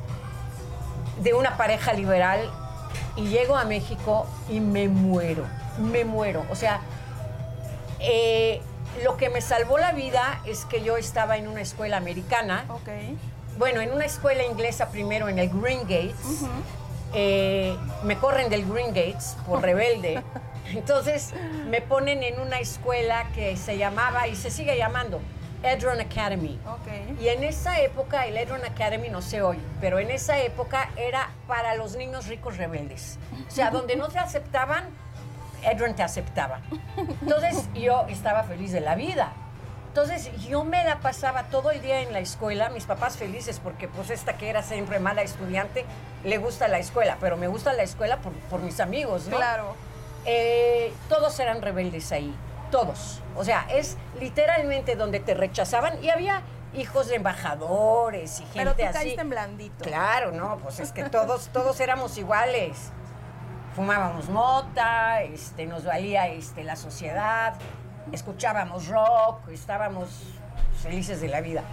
de 1.22 1.34
una 1.34 1.58
pareja 1.58 1.94
liberal, 1.94 2.50
y 3.16 3.28
llego 3.28 3.56
a 3.56 3.66
México 3.66 4.28
y 4.50 4.60
me 4.60 4.88
muero, 4.88 5.46
me 5.80 6.06
muero. 6.06 6.46
O 6.52 6.56
sea, 6.56 6.82
eh, 8.00 8.62
lo 9.04 9.18
que 9.18 9.30
me 9.30 9.42
salvó 9.42 9.78
la 9.78 9.92
vida 9.92 10.42
es 10.46 10.66
que 10.66 10.84
yo 10.84 10.98
estaba 10.98 11.38
en 11.38 11.48
una 11.48 11.62
escuela 11.62 11.98
americana. 11.98 12.66
Ok. 12.70 12.90
Bueno, 13.58 13.82
en 13.82 13.92
una 13.92 14.06
escuela 14.06 14.44
inglesa 14.46 14.90
primero 14.90 15.28
en 15.30 15.40
el 15.40 15.50
Green 15.50 15.82
Gates. 15.82 16.46
Eh, 17.14 17.76
me 18.04 18.18
corren 18.18 18.50
del 18.50 18.66
Green 18.72 18.90
Gates 18.90 19.36
por 19.48 19.62
rebelde. 19.64 20.24
Entonces 20.74 21.34
me 21.68 21.82
ponen 21.82 22.24
en 22.24 22.40
una 22.40 22.60
escuela 22.60 23.28
que 23.34 23.58
se 23.58 23.78
llamaba 23.78 24.28
y 24.28 24.36
se 24.36 24.52
sigue 24.52 24.78
llamando 24.78 25.20
Edron 25.64 26.00
Academy. 26.00 26.60
Ok. 26.68 27.20
Y 27.22 27.30
en 27.30 27.44
esa 27.44 27.80
época, 27.82 28.26
el 28.26 28.38
Edron 28.38 28.64
Academy 28.64 29.10
no 29.10 29.22
sé 29.22 29.42
hoy, 29.42 29.60
pero 29.82 30.00
en 30.00 30.12
esa 30.12 30.40
época 30.40 30.90
era 30.98 31.30
para 31.48 31.76
los 31.76 31.96
niños 31.96 32.28
ricos 32.28 32.58
rebeldes. 32.58 33.18
O 33.48 33.52
sea, 33.52 33.72
donde 33.72 33.96
no 33.96 34.08
te 34.08 34.20
aceptaban, 34.20 34.86
Edron 35.64 35.96
te 35.96 36.04
aceptaba. 36.04 36.62
Entonces 37.22 37.68
yo 37.74 38.06
estaba 38.08 38.44
feliz 38.44 38.72
de 38.72 38.82
la 38.82 38.96
vida. 38.96 39.34
Entonces 39.90 40.30
yo 40.48 40.64
me 40.64 40.84
la 40.84 41.00
pasaba 41.00 41.44
todo 41.46 41.72
el 41.72 41.82
día 41.82 42.02
en 42.02 42.14
la 42.14 42.20
escuela, 42.20 42.70
mis 42.70 42.84
papás 42.84 43.18
felices 43.18 43.60
porque 43.64 43.88
pues 43.88 44.12
esta 44.12 44.38
que 44.38 44.48
era 44.48 44.62
siempre 44.62 45.00
mala 45.00 45.24
estudiante, 45.24 45.86
le 46.24 46.38
gusta 46.38 46.68
la 46.68 46.78
escuela, 46.78 47.18
pero 47.20 47.36
me 47.36 47.48
gusta 47.48 47.74
la 47.74 47.82
escuela 47.82 48.18
por, 48.18 48.32
por 48.34 48.60
mis 48.60 48.80
amigos, 48.80 49.28
¿no? 49.28 49.38
Claro. 49.38 49.76
Eh, 50.30 50.94
todos 51.08 51.40
eran 51.40 51.62
rebeldes 51.62 52.12
ahí, 52.12 52.36
todos. 52.70 53.22
O 53.36 53.46
sea, 53.46 53.66
es 53.72 53.98
literalmente 54.20 54.98
donde 54.98 55.22
te 55.22 55.34
rechazaban 55.34 56.04
y 56.04 56.10
había 56.10 56.42
hijos 56.74 57.08
de 57.08 57.16
embajadores 57.16 58.42
y 58.42 58.44
gente 58.44 58.58
Pero 58.60 58.76
tú 58.76 58.84
así. 58.84 58.94
caíste 58.94 59.22
en 59.22 59.30
blandito. 59.30 59.86
Claro, 59.86 60.34
no, 60.34 60.58
pues 60.58 60.82
es 60.82 60.92
que 60.92 61.06
todos, 61.06 61.48
todos 61.54 61.80
éramos 61.80 62.18
iguales. 62.18 62.92
Fumábamos 63.74 64.28
mota, 64.28 65.22
este, 65.22 65.66
nos 65.66 65.86
valía 65.86 66.28
este, 66.28 66.64
la 66.64 66.76
sociedad, 66.76 67.54
escuchábamos 68.12 68.88
rock, 68.88 69.48
estábamos 69.50 70.10
felices 70.82 71.22
de 71.22 71.30
la 71.30 71.40
vida. 71.40 71.64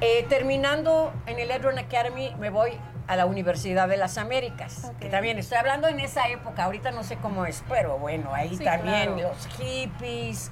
Eh, 0.00 0.24
terminando 0.28 1.12
en 1.26 1.38
el 1.38 1.50
Edron 1.50 1.78
Academy, 1.78 2.34
me 2.38 2.48
voy 2.48 2.78
a 3.08 3.16
la 3.16 3.26
Universidad 3.26 3.88
de 3.88 3.96
las 3.96 4.18
Américas, 4.18 4.90
que 5.00 5.08
también 5.08 5.38
estoy 5.38 5.58
hablando 5.58 5.86
en 5.88 6.00
esa 6.00 6.28
época, 6.28 6.64
ahorita 6.64 6.90
no 6.90 7.04
sé 7.04 7.16
cómo 7.16 7.46
es, 7.46 7.62
pero 7.68 7.98
bueno, 7.98 8.34
ahí 8.34 8.56
Sí, 8.56 8.64
también 8.64 9.14
claro. 9.14 9.28
los 9.34 9.46
hippies, 9.58 10.50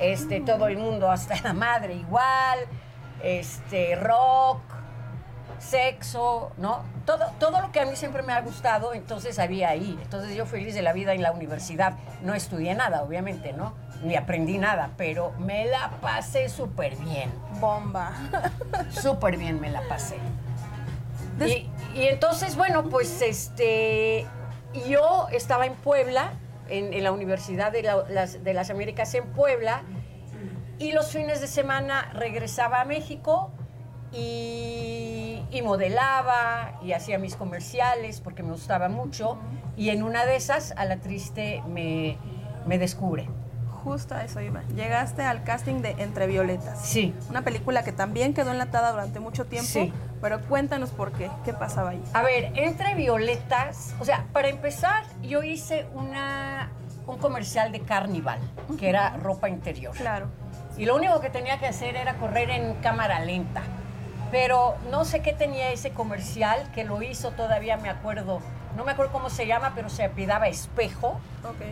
este, 0.00 0.40
todo 0.40 0.68
el 0.68 0.78
mundo 0.78 1.10
hasta 1.10 1.34
la 1.42 1.52
madre 1.52 1.94
igual, 1.94 2.58
este, 3.22 3.94
rock, 3.96 4.60
sexo, 5.58 6.50
¿no? 6.58 6.82
Todo, 7.06 7.26
todo 7.38 7.60
lo 7.60 7.70
que 7.72 7.80
a 7.80 7.86
mí 7.86 7.94
siempre 7.94 8.22
me 8.22 8.32
ha 8.32 8.40
gustado, 8.40 8.94
entonces 8.94 9.38
había 9.38 9.68
ahí. 9.68 9.98
Entonces 10.02 10.34
yo 10.34 10.44
feliz 10.46 10.74
de 10.74 10.82
la 10.82 10.92
vida 10.92 11.12
en 11.14 11.22
la 11.22 11.30
universidad. 11.32 11.94
No 12.22 12.34
estudié 12.34 12.74
nada, 12.74 13.02
obviamente, 13.02 13.52
¿no? 13.52 13.74
Ni 14.02 14.16
aprendí 14.16 14.58
nada, 14.58 14.90
pero 14.96 15.32
me 15.38 15.66
la 15.66 15.90
pasé 16.00 16.48
súper 16.48 16.96
bien. 16.96 17.30
Bomba. 17.60 18.10
Súper 18.90 19.36
bien 19.36 19.60
me 19.60 19.70
la 19.70 19.82
pasé. 19.88 20.16
Des- 21.38 21.50
Y, 21.50 21.70
y 21.94 22.02
entonces, 22.06 22.56
bueno, 22.56 22.84
pues 22.88 23.22
este, 23.22 24.26
yo 24.88 25.28
estaba 25.32 25.66
en 25.66 25.74
Puebla, 25.74 26.32
en, 26.68 27.02
la 27.02 27.12
Universidad 27.12 27.72
de, 27.72 27.82
la- 27.82 28.04
las, 28.08 28.42
de 28.42 28.54
las 28.54 28.70
Américas 28.70 29.14
en 29.14 29.26
Puebla, 29.32 29.82
y 30.78 30.92
los 30.92 31.12
fines 31.12 31.40
de 31.40 31.46
semana 31.46 32.10
regresaba 32.14 32.80
a 32.80 32.84
México 32.84 33.52
y, 34.12 35.38
modelaba 35.62 36.80
y 36.82 36.92
hacía 36.92 37.18
mis 37.18 37.36
comerciales 37.36 38.20
porque 38.20 38.42
me 38.42 38.50
gustaba 38.50 38.88
mucho. 38.88 39.38
Y 39.76 39.90
en 39.90 40.02
una 40.02 40.26
de 40.26 40.34
esas, 40.34 40.72
a 40.76 40.84
la 40.86 40.96
triste 40.96 41.62
me 41.68 42.18
descubre. 42.78 43.28
Justo 43.84 44.14
a 44.14 44.22
eso 44.22 44.40
iba. 44.40 44.62
Llegaste 44.76 45.22
al 45.22 45.42
casting 45.42 45.82
de 45.82 45.90
Entre 45.98 46.28
Violetas. 46.28 46.80
Sí. 46.84 47.14
Una 47.28 47.42
película 47.42 47.82
que 47.82 47.90
también 47.90 48.32
quedó 48.32 48.52
enlatada 48.52 48.92
durante 48.92 49.18
mucho 49.18 49.44
tiempo. 49.46 49.68
Sí. 49.68 49.92
Pero 50.20 50.40
cuéntanos 50.42 50.90
por 50.90 51.10
qué. 51.12 51.30
¿Qué 51.44 51.52
pasaba 51.52 51.90
ahí? 51.90 52.02
A 52.12 52.22
ver, 52.22 52.52
entre 52.54 52.94
violetas, 52.94 53.94
o 53.98 54.04
sea, 54.04 54.26
para 54.32 54.48
empezar, 54.48 55.02
yo 55.22 55.42
hice 55.42 55.86
una, 55.94 56.70
un 57.08 57.18
comercial 57.18 57.72
de 57.72 57.80
Carnival, 57.80 58.38
que 58.78 58.88
era 58.88 59.16
ropa 59.16 59.48
interior. 59.48 59.96
Claro. 59.96 60.28
Y 60.78 60.84
lo 60.84 60.94
único 60.94 61.20
que 61.20 61.28
tenía 61.28 61.58
que 61.58 61.66
hacer 61.66 61.96
era 61.96 62.14
correr 62.14 62.50
en 62.50 62.74
cámara 62.76 63.18
lenta. 63.20 63.62
Pero 64.30 64.76
no 64.90 65.04
sé 65.04 65.20
qué 65.20 65.32
tenía 65.32 65.72
ese 65.72 65.90
comercial, 65.90 66.70
que 66.72 66.84
lo 66.84 67.02
hizo 67.02 67.32
todavía, 67.32 67.76
me 67.76 67.90
acuerdo, 67.90 68.40
no 68.76 68.84
me 68.84 68.92
acuerdo 68.92 69.12
cómo 69.12 69.30
se 69.30 69.46
llama, 69.46 69.72
pero 69.74 69.88
se 69.88 70.04
apellidaba 70.04 70.48
Espejo, 70.48 71.20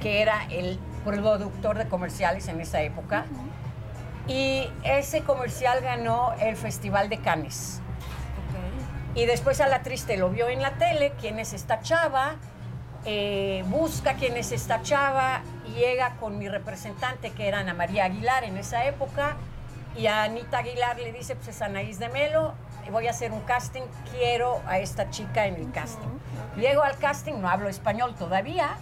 que 0.00 0.22
era 0.22 0.44
el 0.50 0.78
productor 1.04 1.78
de 1.78 1.88
comerciales 1.88 2.48
en 2.48 2.60
esa 2.60 2.82
época. 2.82 3.24
Y 4.26 4.70
ese 4.84 5.22
comercial 5.22 5.80
ganó 5.80 6.32
el 6.40 6.56
Festival 6.56 7.08
de 7.08 7.18
Cannes. 7.18 7.80
Y 9.14 9.26
después 9.26 9.60
a 9.60 9.66
la 9.66 9.82
triste 9.82 10.16
lo 10.16 10.30
vio 10.30 10.48
en 10.48 10.62
la 10.62 10.72
tele, 10.72 11.12
quién 11.20 11.38
es 11.38 11.52
esta 11.52 11.80
chava, 11.80 12.36
eh, 13.04 13.64
busca 13.66 14.14
quién 14.14 14.36
es 14.36 14.52
esta 14.52 14.82
chava, 14.82 15.42
y 15.66 15.72
llega 15.80 16.16
con 16.20 16.38
mi 16.38 16.48
representante, 16.48 17.30
que 17.32 17.48
era 17.48 17.60
Ana 17.60 17.74
María 17.74 18.04
Aguilar 18.04 18.44
en 18.44 18.56
esa 18.56 18.84
época, 18.84 19.36
y 19.96 20.06
a 20.06 20.22
Anita 20.22 20.58
Aguilar 20.58 20.98
le 20.98 21.12
dice, 21.12 21.34
pues 21.34 21.48
es 21.48 21.62
Anaís 21.62 21.98
de 21.98 22.08
Melo, 22.08 22.54
voy 22.90 23.06
a 23.06 23.10
hacer 23.10 23.32
un 23.32 23.40
casting, 23.40 23.82
quiero 24.12 24.60
a 24.66 24.78
esta 24.78 25.10
chica 25.10 25.46
en 25.46 25.54
el 25.56 25.70
casting. 25.72 26.08
Llego 26.56 26.82
al 26.82 26.96
casting, 26.98 27.34
no 27.40 27.48
hablo 27.48 27.68
español 27.68 28.14
todavía, 28.16 28.76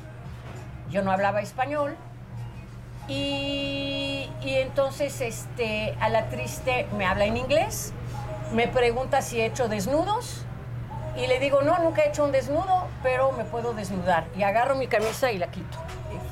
yo 0.91 1.03
no 1.03 1.13
hablaba 1.13 1.41
español, 1.41 1.97
y, 3.09 4.29
y 4.43 4.55
entonces 4.57 5.21
este, 5.21 5.97
a 6.01 6.09
la 6.09 6.29
triste 6.29 6.87
me 6.97 7.07
habla 7.07 7.25
en 7.25 7.37
inglés, 7.37 7.93
me 8.53 8.69
pregunta 8.69 9.23
si 9.23 9.41
he 9.41 9.47
hecho 9.47 9.69
desnudos 9.69 10.45
y 11.17 11.27
le 11.27 11.41
digo, 11.41 11.63
no, 11.63 11.79
nunca 11.79 12.03
he 12.03 12.09
hecho 12.09 12.25
un 12.25 12.33
desnudo, 12.33 12.87
pero 13.03 13.33
me 13.33 13.45
puedo 13.45 13.73
desnudar. 13.75 14.27
Y 14.37 14.43
agarro 14.45 14.77
mi 14.77 14.87
camisa 14.87 15.33
y 15.33 15.39
la 15.39 15.51
quito. 15.51 15.79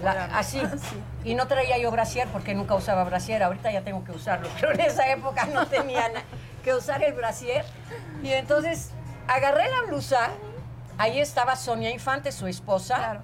La- 0.03 0.27
así. 0.39 0.61
Y 1.25 1.35
no 1.35 1.49
traía 1.49 1.77
yo 1.79 1.91
brasier 1.91 2.29
porque 2.29 2.55
nunca 2.55 2.77
usaba 2.77 3.03
brasier, 3.03 3.43
ahorita 3.43 3.73
ya 3.73 3.81
tengo 3.81 4.05
que 4.05 4.13
usarlo, 4.13 4.49
pero 4.61 4.73
en 4.75 4.81
esa 4.81 5.09
época 5.11 5.47
no 5.47 5.67
tenía 5.67 6.09
na- 6.11 6.23
que 6.67 6.75
usar 6.75 7.05
el 7.05 7.13
brasier. 7.15 7.65
Y 8.25 8.33
entonces 8.33 8.91
agarré 9.29 9.71
la 9.71 9.83
blusa, 9.87 10.31
ahí 10.99 11.21
estaba 11.21 11.55
Sonia 11.55 11.91
Infante, 11.93 12.33
su 12.33 12.49
esposa, 12.49 12.97
Claro. 12.97 13.21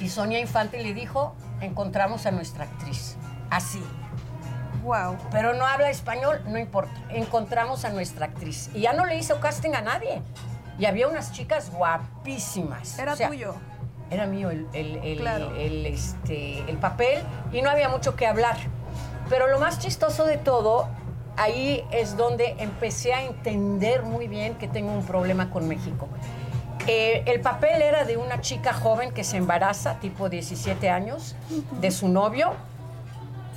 y 0.00 0.08
Sonia 0.08 0.40
Infante 0.40 0.82
le 0.82 0.94
dijo, 0.94 1.36
encontramos 1.60 2.26
a 2.26 2.32
nuestra 2.32 2.64
actriz. 2.64 3.16
Así. 3.50 3.80
Wow. 4.82 5.16
Pero 5.30 5.54
no 5.54 5.64
habla 5.64 5.90
español, 5.90 6.42
no 6.46 6.58
importa. 6.58 6.92
Encontramos 7.10 7.84
a 7.84 7.90
nuestra 7.90 8.26
actriz. 8.26 8.68
Y 8.74 8.80
ya 8.80 8.92
no 8.94 9.06
le 9.06 9.16
hizo 9.16 9.38
casting 9.38 9.74
a 9.74 9.80
nadie. 9.80 10.20
Y 10.76 10.86
había 10.86 11.06
unas 11.06 11.30
chicas 11.30 11.70
guapísimas. 11.70 12.98
Era 12.98 13.12
O 13.12 13.16
sea, 13.16 13.28
tuyo. 13.28 13.54
Era 14.10 14.26
mío 14.26 14.50
el, 14.50 14.66
el- 14.72 14.96
el- 14.96 15.18
Claro. 15.20 15.54
el, 15.54 15.86
este, 15.86 16.68
el 16.68 16.78
papel 16.78 17.22
y 17.52 17.62
no 17.62 17.70
había 17.70 17.88
mucho 17.88 18.16
que 18.16 18.26
hablar. 18.26 18.56
Pero 19.30 19.46
lo 19.46 19.60
más 19.60 19.78
chistoso 19.78 20.24
de 20.26 20.36
todo, 20.36 20.88
ahí 21.36 21.84
es 21.90 22.16
donde 22.16 22.56
empecé 22.58 23.12
a 23.14 23.22
entender 23.22 24.02
muy 24.02 24.28
bien 24.28 24.54
que 24.54 24.68
tengo 24.68 24.92
un 24.92 25.04
problema 25.04 25.50
con 25.50 25.68
México. 25.68 26.08
Eh, 26.86 27.22
el 27.26 27.40
papel 27.40 27.80
era 27.80 28.04
de 28.04 28.16
una 28.16 28.40
chica 28.40 28.72
joven 28.72 29.12
que 29.12 29.24
se 29.24 29.38
embaraza, 29.38 29.98
tipo 30.00 30.28
17 30.28 30.90
años, 30.90 31.34
de 31.80 31.90
su 31.90 32.08
novio. 32.08 32.52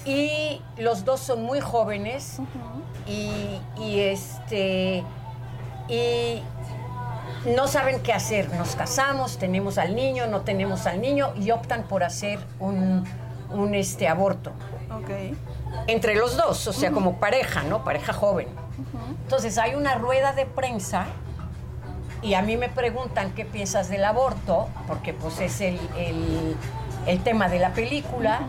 Y 0.06 0.62
los 0.78 1.04
dos 1.04 1.20
son 1.20 1.44
muy 1.44 1.60
jóvenes 1.60 2.38
y, 3.06 3.60
y, 3.78 4.00
este 4.00 5.04
y 5.90 6.42
no 7.56 7.68
saben 7.68 8.02
qué 8.02 8.14
hacer. 8.14 8.54
Nos 8.54 8.76
casamos, 8.76 9.38
tenemos 9.38 9.78
al 9.78 9.96
niño, 9.96 10.28
no 10.28 10.42
tenemos 10.42 10.86
al 10.88 11.02
niño 11.02 11.34
y 11.36 11.52
optan 11.52 11.84
por 11.84 12.04
hacer 12.04 12.40
un, 12.60 13.06
un, 13.52 13.76
este 13.76 14.08
aborto 14.08 14.52
Ok. 14.92 15.10
Entre 15.88 16.16
los 16.16 16.36
dos, 16.38 16.68
o 16.68 16.74
sea, 16.74 16.92
como 16.92 17.20
pareja, 17.20 17.64
¿no? 17.64 17.84
Pareja 17.84 18.14
joven. 18.14 18.48
Entonces 19.24 19.58
hay 19.58 19.76
una 19.76 19.96
rueda 19.96 20.34
de 20.34 20.46
prensa 20.46 21.06
y 22.22 22.34
a 22.34 22.42
mí 22.42 22.58
me 22.58 22.70
preguntan 22.70 23.32
qué 23.32 23.46
piensas 23.46 23.90
del 23.90 24.04
aborto, 24.06 24.68
porque 24.88 25.14
pues 25.14 25.40
es 25.40 25.62
el, 25.62 25.80
el- 25.98 26.56
el 27.06 27.24
tema 27.24 27.48
de 27.48 27.60
la 27.60 27.74
película. 27.74 28.40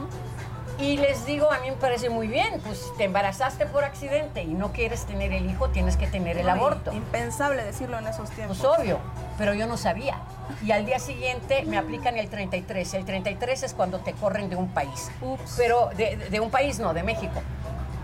Y 0.78 0.96
les 0.96 1.26
digo, 1.26 1.50
a 1.50 1.58
mí 1.58 1.70
me 1.70 1.76
parece 1.76 2.08
muy 2.08 2.28
bien, 2.28 2.60
pues 2.64 2.92
te 2.96 3.04
embarazaste 3.04 3.66
por 3.66 3.82
accidente 3.82 4.42
y 4.42 4.54
no 4.54 4.70
quieres 4.72 5.06
tener 5.06 5.32
el 5.32 5.50
hijo, 5.50 5.70
tienes 5.70 5.96
que 5.96 6.06
tener 6.06 6.38
el 6.38 6.48
Ay, 6.48 6.56
aborto. 6.56 6.92
Impensable 6.92 7.64
decirlo 7.64 7.98
en 7.98 8.06
esos 8.06 8.30
tiempos. 8.30 8.58
Pues 8.58 8.78
obvio, 8.78 8.98
pero 9.36 9.54
yo 9.54 9.66
no 9.66 9.76
sabía. 9.76 10.18
Y 10.64 10.70
al 10.70 10.86
día 10.86 11.00
siguiente 11.00 11.64
me 11.64 11.78
aplican 11.78 12.16
el 12.16 12.28
33. 12.28 12.94
El 12.94 13.04
33 13.04 13.62
es 13.64 13.74
cuando 13.74 13.98
te 13.98 14.12
corren 14.12 14.48
de 14.50 14.54
un 14.56 14.68
país. 14.68 15.10
Ups. 15.20 15.54
Pero 15.56 15.90
de, 15.96 16.16
de 16.16 16.40
un 16.40 16.50
país, 16.50 16.78
no, 16.78 16.94
de 16.94 17.02
México. 17.02 17.42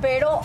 Pero 0.00 0.40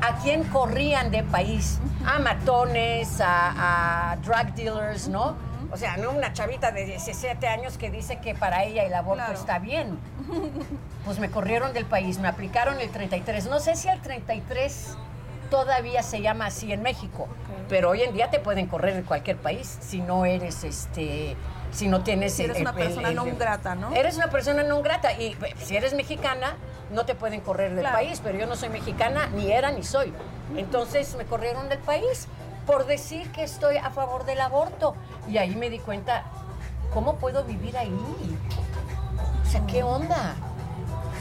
¿a 0.00 0.16
quién 0.22 0.44
corrían 0.44 1.10
de 1.10 1.22
país? 1.24 1.78
A 2.06 2.18
matones, 2.20 3.20
a, 3.20 4.12
a 4.12 4.16
drug 4.16 4.54
dealers, 4.54 5.08
¿no? 5.08 5.36
O 5.72 5.76
sea, 5.76 5.96
no 5.98 6.10
una 6.10 6.32
chavita 6.32 6.72
de 6.72 6.84
17 6.84 7.46
años 7.46 7.78
que 7.78 7.90
dice 7.90 8.16
que 8.16 8.34
para 8.34 8.64
ella 8.64 8.82
el 8.84 8.94
aborto 8.94 9.22
Claro. 9.24 9.38
está 9.38 9.58
bien. 9.60 9.98
pues 11.04 11.18
me 11.18 11.30
corrieron 11.30 11.72
del 11.72 11.86
país, 11.86 12.18
me 12.18 12.28
aplicaron 12.28 12.80
el 12.80 12.90
33. 12.90 13.46
No 13.46 13.60
sé 13.60 13.76
si 13.76 13.88
el 13.88 14.00
33 14.00 14.96
todavía 15.50 16.02
se 16.02 16.20
llama 16.20 16.46
así 16.46 16.72
en 16.72 16.82
México, 16.82 17.28
pero 17.68 17.90
hoy 17.90 18.02
en 18.02 18.14
día 18.14 18.30
te 18.30 18.38
pueden 18.38 18.66
correr 18.66 18.96
en 18.96 19.02
cualquier 19.02 19.36
país 19.36 19.78
si 19.80 20.00
no 20.00 20.24
eres 20.24 20.62
este 20.62 21.36
si 21.72 21.88
no 21.88 22.02
tienes 22.02 22.34
si 22.34 22.44
eres 22.44 22.60
una 22.60 22.72
persona 22.72 23.10
no 23.12 23.24
grata, 23.36 23.74
¿no? 23.74 23.92
Eres 23.94 24.16
una 24.16 24.28
persona 24.30 24.62
no 24.62 24.82
grata 24.82 25.12
y 25.12 25.36
si 25.58 25.76
eres 25.76 25.94
mexicana 25.94 26.56
no 26.92 27.04
te 27.04 27.14
pueden 27.14 27.40
correr 27.40 27.74
del 27.74 27.84
país, 27.84 28.20
pero 28.22 28.38
yo 28.38 28.46
no 28.46 28.56
soy 28.56 28.68
mexicana, 28.68 29.28
ni 29.28 29.50
era 29.52 29.70
ni 29.70 29.82
soy. 29.82 30.12
Entonces 30.56 31.14
me 31.16 31.24
corrieron 31.24 31.68
del 31.68 31.78
país 31.78 32.26
por 32.66 32.86
decir 32.86 33.30
que 33.32 33.42
estoy 33.42 33.76
a 33.76 33.90
favor 33.90 34.24
del 34.24 34.40
aborto. 34.40 34.94
Y 35.28 35.38
ahí 35.38 35.54
me 35.54 35.70
di 35.70 35.78
cuenta, 35.78 36.24
¿cómo 36.92 37.16
puedo 37.16 37.44
vivir 37.44 37.76
ahí? 37.76 37.94
O 39.50 39.52
sea, 39.52 39.66
¿qué 39.66 39.82
onda? 39.82 40.36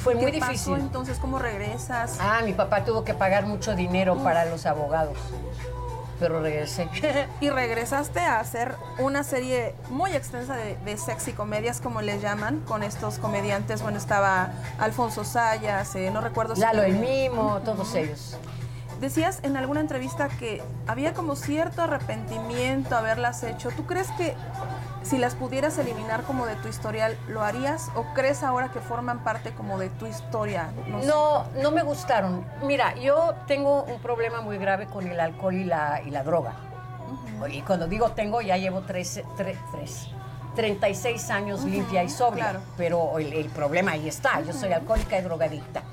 Fue 0.04 0.14
muy 0.14 0.32
difícil. 0.32 0.76
entonces 0.76 1.18
cómo 1.18 1.40
regresas? 1.40 2.20
Ah, 2.22 2.42
mi 2.46 2.54
papá 2.54 2.86
tuvo 2.86 3.04
que 3.04 3.16
pagar 3.16 3.48
mucho 3.48 3.76
dinero 3.76 4.18
para 4.18 4.46
los 4.46 4.68
abogados. 4.68 5.18
Pero 6.20 6.40
regresé. 6.40 6.88
y 7.42 7.50
regresaste 7.50 8.20
a 8.20 8.40
hacer 8.40 8.76
una 9.00 9.24
serie 9.24 9.74
muy 9.90 10.12
extensa 10.12 10.56
de, 10.56 10.78
de, 10.86 10.98
sexy 10.98 11.32
comedias, 11.32 11.82
como 11.82 12.04
le 12.04 12.20
llaman, 12.20 12.60
con 12.68 12.84
estos 12.84 13.18
comediantes. 13.18 13.82
Bueno, 13.82 13.98
estaba 13.98 14.52
Alfonso 14.78 15.24
Sayas, 15.24 15.96
eh, 15.96 16.12
no 16.12 16.22
recuerdo 16.22 16.54
si. 16.54 16.62
Lalo 16.62 16.84
el 16.84 16.98
Mimo, 17.00 17.62
todos 17.66 17.96
ellos. 17.96 18.38
Decías 19.02 19.40
en 19.42 19.58
alguna 19.58 19.80
entrevista 19.80 20.30
que 20.30 20.62
había 20.86 21.16
como 21.16 21.36
cierto 21.36 21.82
arrepentimiento 21.82 22.96
haberlas 22.96 23.42
hecho. 23.42 23.70
¿Tú 23.72 23.88
crees 23.88 24.12
que 24.20 24.36
si 25.04 25.18
las 25.18 25.36
pudieras 25.36 25.78
eliminar 25.78 26.24
como 26.24 26.46
de 26.46 26.56
tu 26.56 26.68
historial, 26.68 27.18
¿lo 27.28 27.42
harías? 27.42 27.90
¿O 27.96 28.06
crees 28.14 28.44
ahora 28.44 28.70
que 28.70 28.80
forman 28.80 29.24
parte 29.24 29.52
como 29.52 29.80
de 29.80 29.90
tu 29.90 30.06
historia? 30.06 30.72
No, 31.06 31.46
no, 31.62 31.72
me 31.72 31.84
gustaron. 31.84 32.46
Mira, 32.64 32.96
yo 32.96 33.36
tengo 33.48 33.84
un 33.84 34.00
problema 34.00 34.42
muy 34.42 34.58
grave 34.58 34.88
con 34.88 35.08
el 35.08 35.20
alcohol 35.20 35.56
y 35.56 35.64
la, 35.64 36.02
y 36.06 36.12
la 36.12 36.24
droga. 36.24 36.54
Y 37.52 37.62
cuando 37.62 37.88
digo 37.88 38.12
tengo, 38.12 38.42
ya 38.42 38.58
llevo 38.58 38.82
tres, 38.82 39.22
tres, 39.38 39.58
36 40.56 41.30
años 41.30 41.64
limpia 41.64 42.04
y 42.04 42.10
sobria. 42.10 42.60
Pero 42.76 43.18
el, 43.18 43.32
el, 43.32 43.50
problema 43.50 43.92
ahí 43.92 44.10
está. 44.10 44.42
Yo 44.42 44.52
soy 44.52 44.74
alcohólica 44.74 45.18
y 45.18 45.22
drogadicta. 45.22 45.84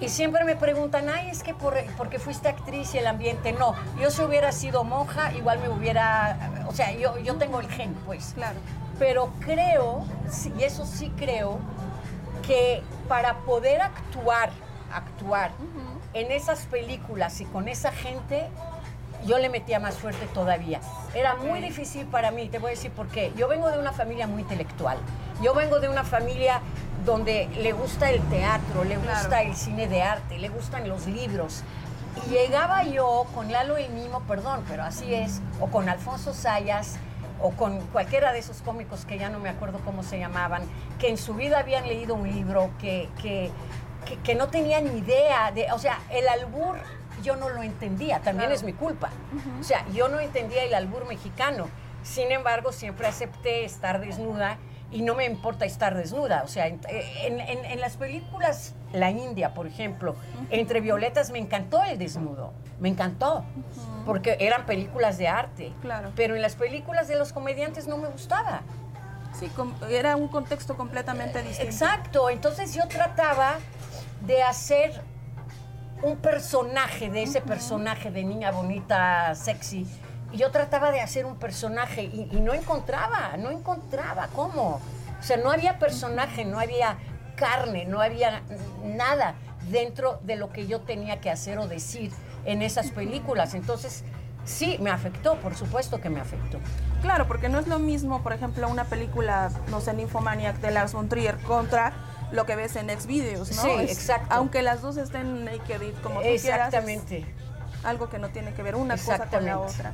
Y 0.00 0.08
siempre 0.08 0.44
me 0.44 0.56
preguntan, 0.56 1.08
ay, 1.10 1.28
es 1.28 1.42
que 1.42 1.52
por, 1.52 1.74
porque 1.96 2.18
fuiste 2.18 2.48
actriz 2.48 2.94
y 2.94 2.98
el 2.98 3.06
ambiente. 3.06 3.52
No, 3.52 3.74
yo 4.00 4.10
si 4.10 4.22
hubiera 4.22 4.50
sido 4.50 4.82
monja, 4.82 5.32
igual 5.34 5.58
me 5.58 5.68
hubiera, 5.68 6.50
o 6.66 6.72
sea, 6.72 6.92
yo, 6.92 7.18
yo 7.18 7.36
tengo 7.36 7.60
el 7.60 7.68
gen, 7.68 7.94
pues. 8.06 8.32
Claro. 8.34 8.58
Pero 8.98 9.30
creo, 9.40 10.04
y 10.58 10.62
eso 10.62 10.86
sí 10.86 11.12
creo, 11.16 11.58
que 12.46 12.82
para 13.08 13.34
poder 13.40 13.82
actuar, 13.82 14.50
actuar 14.92 15.52
en 16.14 16.32
esas 16.32 16.66
películas 16.66 17.40
y 17.40 17.44
con 17.44 17.68
esa 17.68 17.92
gente, 17.92 18.48
yo 19.24 19.38
le 19.38 19.48
metía 19.48 19.80
más 19.80 19.96
fuerte 19.96 20.26
todavía. 20.34 20.80
Era 21.14 21.36
muy 21.36 21.60
difícil 21.60 22.06
para 22.06 22.30
mí, 22.30 22.48
te 22.48 22.58
voy 22.58 22.68
a 22.68 22.74
decir 22.74 22.90
por 22.90 23.08
qué. 23.08 23.32
Yo 23.36 23.48
vengo 23.48 23.70
de 23.70 23.78
una 23.78 23.92
familia 23.92 24.26
muy 24.26 24.42
intelectual. 24.42 24.98
Yo 25.42 25.54
vengo 25.54 25.80
de 25.80 25.88
una 25.88 26.04
familia 26.04 26.60
donde 27.04 27.48
le 27.62 27.72
gusta 27.72 28.10
el 28.10 28.20
teatro, 28.28 28.84
le 28.84 28.96
gusta 28.96 29.42
el 29.42 29.56
cine 29.56 29.88
de 29.88 30.02
arte, 30.02 30.38
le 30.38 30.48
gustan 30.48 30.88
los 30.88 31.06
libros. 31.06 31.62
Y 32.26 32.30
llegaba 32.30 32.84
yo 32.84 33.26
con 33.34 33.50
Lalo 33.50 33.76
el 33.76 33.90
Mimo, 33.90 34.20
perdón, 34.20 34.64
pero 34.68 34.82
así 34.82 35.14
es, 35.14 35.40
o 35.60 35.68
con 35.68 35.88
Alfonso 35.88 36.34
Sayas, 36.34 36.98
o 37.40 37.50
con 37.52 37.80
cualquiera 37.86 38.32
de 38.32 38.40
esos 38.40 38.60
cómicos 38.62 39.04
que 39.04 39.18
ya 39.18 39.28
no 39.30 39.38
me 39.38 39.48
acuerdo 39.48 39.80
cómo 39.84 40.02
se 40.02 40.18
llamaban, 40.18 40.62
que 40.98 41.08
en 41.08 41.16
su 41.16 41.34
vida 41.34 41.58
habían 41.58 41.86
leído 41.86 42.14
un 42.14 42.28
libro, 42.28 42.70
que, 42.78 43.08
que, 43.22 43.50
que, 44.22 44.34
no 44.34 44.48
tenían 44.48 44.86
idea 44.96 45.50
de, 45.52 45.70
o 45.72 45.78
sea, 45.78 46.00
el 46.10 46.28
albur 46.28 46.76
yo 47.22 47.36
no 47.36 47.48
lo 47.48 47.62
entendía, 47.62 48.20
también 48.20 48.52
es 48.52 48.62
mi 48.62 48.72
culpa. 48.72 49.10
O 49.60 49.62
sea, 49.62 49.86
yo 49.92 50.08
no 50.08 50.20
entendía 50.20 50.64
el 50.64 50.74
albur 50.74 51.06
mexicano. 51.06 51.68
Sin 52.02 52.32
embargo, 52.32 52.72
siempre 52.72 53.06
acepté 53.06 53.64
estar 53.64 54.00
desnuda 54.00 54.58
y 54.90 55.02
no 55.02 55.14
me 55.14 55.24
importa 55.24 55.64
estar 55.64 55.94
desnuda. 55.94 56.42
O 56.44 56.48
sea, 56.48 56.66
en, 56.66 57.80
las 57.80 57.96
películas, 57.96 58.74
la 58.92 59.10
India, 59.10 59.54
por 59.54 59.66
ejemplo, 59.66 60.16
entre 60.50 60.80
violetas 60.80 61.30
me 61.30 61.38
encantó 61.38 61.82
el 61.84 61.98
desnudo, 61.98 62.52
me 62.80 62.88
encantó, 62.88 63.44
porque 64.06 64.36
eran 64.40 64.66
películas 64.66 65.18
de 65.18 65.28
arte. 65.28 65.72
Claro. 65.82 66.12
Pero 66.16 66.34
en 66.34 66.42
las 66.42 66.56
películas 66.56 67.08
de 67.08 67.16
los 67.16 67.32
comediantes 67.32 67.86
no 67.86 67.98
me 67.98 68.08
gustaba. 68.08 68.62
Sí, 69.38 69.50
era 69.88 70.16
un 70.16 70.28
contexto 70.28 70.76
completamente 70.76 71.42
distinto. 71.42 71.70
Exacto, 71.70 72.30
entonces 72.30 72.74
yo 72.74 72.88
trataba 72.88 73.58
de 74.26 74.42
hacer 74.42 75.02
un 76.02 76.16
personaje, 76.16 77.10
de 77.10 77.22
ese 77.22 77.40
personaje 77.40 78.10
de 78.10 78.24
niña 78.24 78.50
bonita, 78.50 79.34
sexy, 79.34 79.86
y 80.32 80.38
yo 80.38 80.50
trataba 80.50 80.92
de 80.92 81.00
hacer 81.00 81.26
un 81.26 81.36
personaje 81.36 82.02
y, 82.02 82.40
no 82.40 82.54
encontraba, 82.54 83.36
no 83.38 83.50
encontraba 83.50 84.28
cómo. 84.34 84.80
O 85.18 85.22
sea, 85.22 85.36
no 85.36 85.50
había 85.50 85.78
personaje, 85.78 86.44
no 86.44 86.58
había 86.58 86.96
carne, 87.36 87.84
no 87.84 88.00
había 88.00 88.42
nada 88.84 89.34
dentro 89.70 90.20
de 90.22 90.36
lo 90.36 90.50
que 90.50 90.66
yo 90.66 90.80
tenía 90.80 91.20
que 91.20 91.30
hacer 91.30 91.58
o 91.58 91.66
decir 91.66 92.12
en 92.44 92.62
esas 92.62 92.90
películas. 92.90 93.54
Entonces, 93.54 94.04
sí, 94.44 94.78
me 94.80 94.90
afectó, 94.90 95.36
por 95.36 95.54
supuesto 95.54 96.00
que 96.00 96.10
me 96.10 96.20
afectó. 96.20 96.58
Claro, 97.02 97.26
porque 97.26 97.48
no 97.48 97.58
es 97.58 97.66
lo 97.66 97.78
mismo, 97.78 98.22
por 98.22 98.32
ejemplo, 98.32 98.68
una 98.68 98.84
película, 98.84 99.50
no 99.68 99.80
sé, 99.80 99.92
Nymphomaniac 99.94 100.58
de 100.60 100.70
Lars 100.70 100.92
von 100.92 101.08
Trier 101.08 101.38
contra 101.38 101.92
lo 102.32 102.46
que 102.46 102.56
ves 102.56 102.76
en 102.76 102.88
Xvideos, 102.88 103.54
¿no? 103.56 103.62
Sí, 103.62 103.70
exacto. 103.80 104.34
Aunque 104.34 104.62
las 104.62 104.82
dos 104.82 104.96
estén 104.96 105.44
naked 105.44 105.94
como 106.02 106.20
tú 106.20 106.26
Exactamente. 106.26 107.24
algo 107.84 108.08
que 108.08 108.18
no 108.18 108.28
tiene 108.28 108.52
que 108.52 108.62
ver 108.62 108.76
una 108.76 108.96
cosa 108.96 109.26
con 109.26 109.44
la 109.44 109.58
otra. 109.58 109.92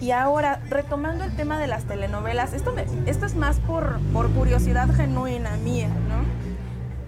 Y 0.00 0.12
ahora, 0.12 0.62
retomando 0.68 1.24
el 1.24 1.36
tema 1.36 1.58
de 1.58 1.66
las 1.66 1.84
telenovelas, 1.84 2.54
esto, 2.54 2.72
me, 2.72 2.86
esto 3.06 3.26
es 3.26 3.34
más 3.34 3.60
por, 3.60 4.00
por 4.14 4.30
curiosidad 4.30 4.88
genuina 4.94 5.56
mía, 5.58 5.88
¿no? 5.88 6.24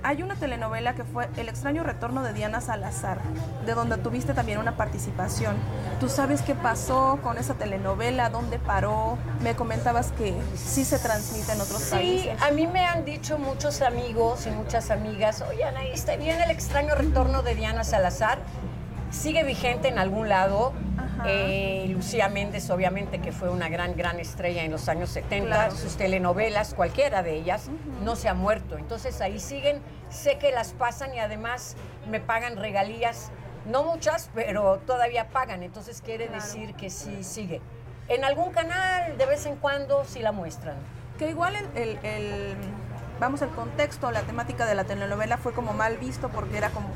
Hay 0.05 0.23
una 0.23 0.35
telenovela 0.35 0.95
que 0.95 1.05
fue 1.05 1.29
El 1.37 1.49
extraño 1.49 1.85
retorno 1.85 2.25
de 2.25 2.33
Diana 2.33 2.61
Salazar, 2.61 3.21
de 3.65 3.75
donde 3.75 3.97
tuviste 3.99 4.35
también 4.35 4.59
una 4.59 4.77
participación. 4.77 5.55
¿Tú 6.01 6.09
sabes 6.09 6.43
qué 6.43 6.57
pasó 6.57 7.21
con 7.23 7.38
esa 7.38 7.55
telenovela? 7.55 8.29
¿Dónde 8.29 8.59
paró? 8.59 9.17
Me 9.43 9.55
comentabas 9.55 10.11
que 10.12 10.35
sí 10.57 10.85
se 10.85 10.99
transmite 10.99 11.53
en 11.53 11.61
otros 11.61 11.83
países. 11.85 12.37
Sí, 12.37 12.45
a 12.45 12.51
mí 12.51 12.67
me 12.67 12.85
han 12.85 13.05
dicho 13.05 13.38
muchos 13.38 13.81
amigos 13.81 14.47
y 14.47 14.51
muchas 14.51 14.91
amigas, 14.91 15.45
oye 15.49 15.62
Ana, 15.62 15.85
¿está 15.85 16.17
bien 16.17 16.41
el 16.41 16.51
extraño 16.51 16.97
retorno 16.97 17.43
de 17.43 17.55
Diana 17.55 17.85
Salazar? 17.85 18.38
Sigue 19.12 19.44
vigente 19.44 19.88
en 19.88 19.98
algún 19.98 20.31
lado, 20.31 20.72
eh, 21.27 21.87
Lucía 21.90 22.31
Méndez, 22.31 22.70
obviamente, 22.70 23.20
que 23.20 23.31
fue 23.31 23.51
una 23.51 23.68
gran, 23.68 23.94
gran 23.94 24.18
estrella 24.18 24.64
en 24.64 24.72
los 24.72 24.88
años 24.88 25.11
70, 25.11 25.70
sus 25.70 25.96
telenovelas, 25.96 26.72
cualquiera 26.72 27.22
de 27.22 27.37
ellas, 27.37 27.68
no 28.03 28.16
se 28.16 28.31
ha 28.31 28.35
muerto. 28.35 28.79
Entonces 28.79 29.20
ahí 29.20 29.38
siguen, 29.38 29.83
sé 30.09 30.38
que 30.38 30.51
las 30.51 30.72
pasan 30.72 31.14
y 31.14 31.18
además 31.18 31.77
me 32.11 32.20
pagan 32.20 32.57
regalías, 32.57 33.31
no 33.66 33.85
muchas, 33.85 34.31
pero 34.35 34.79
todavía 34.79 35.29
pagan, 35.29 35.62
entonces 35.62 36.01
quiere 36.01 36.29
decir 36.29 36.75
que 36.75 36.88
sí 36.88 37.22
sigue. 37.22 37.61
En 38.09 38.25
algún 38.25 38.51
canal, 38.51 39.18
de 39.18 39.27
vez 39.27 39.44
en 39.44 39.57
cuando, 39.57 40.07
sí 40.07 40.20
la 40.20 40.33
muestran. 40.33 40.77
Que 41.18 41.29
igual 41.29 41.55
el, 41.75 41.98
el 42.03 42.57
vamos, 43.20 43.42
el 43.42 43.51
contexto, 43.51 44.11
la 44.11 44.22
temática 44.22 44.66
de 44.66 44.75
la 44.75 44.85
telenovela 44.85 45.37
fue 45.37 45.53
como 45.53 45.75
mal 45.75 45.98
visto 45.98 46.31
porque 46.31 46.57
era 46.57 46.70
como 46.70 46.88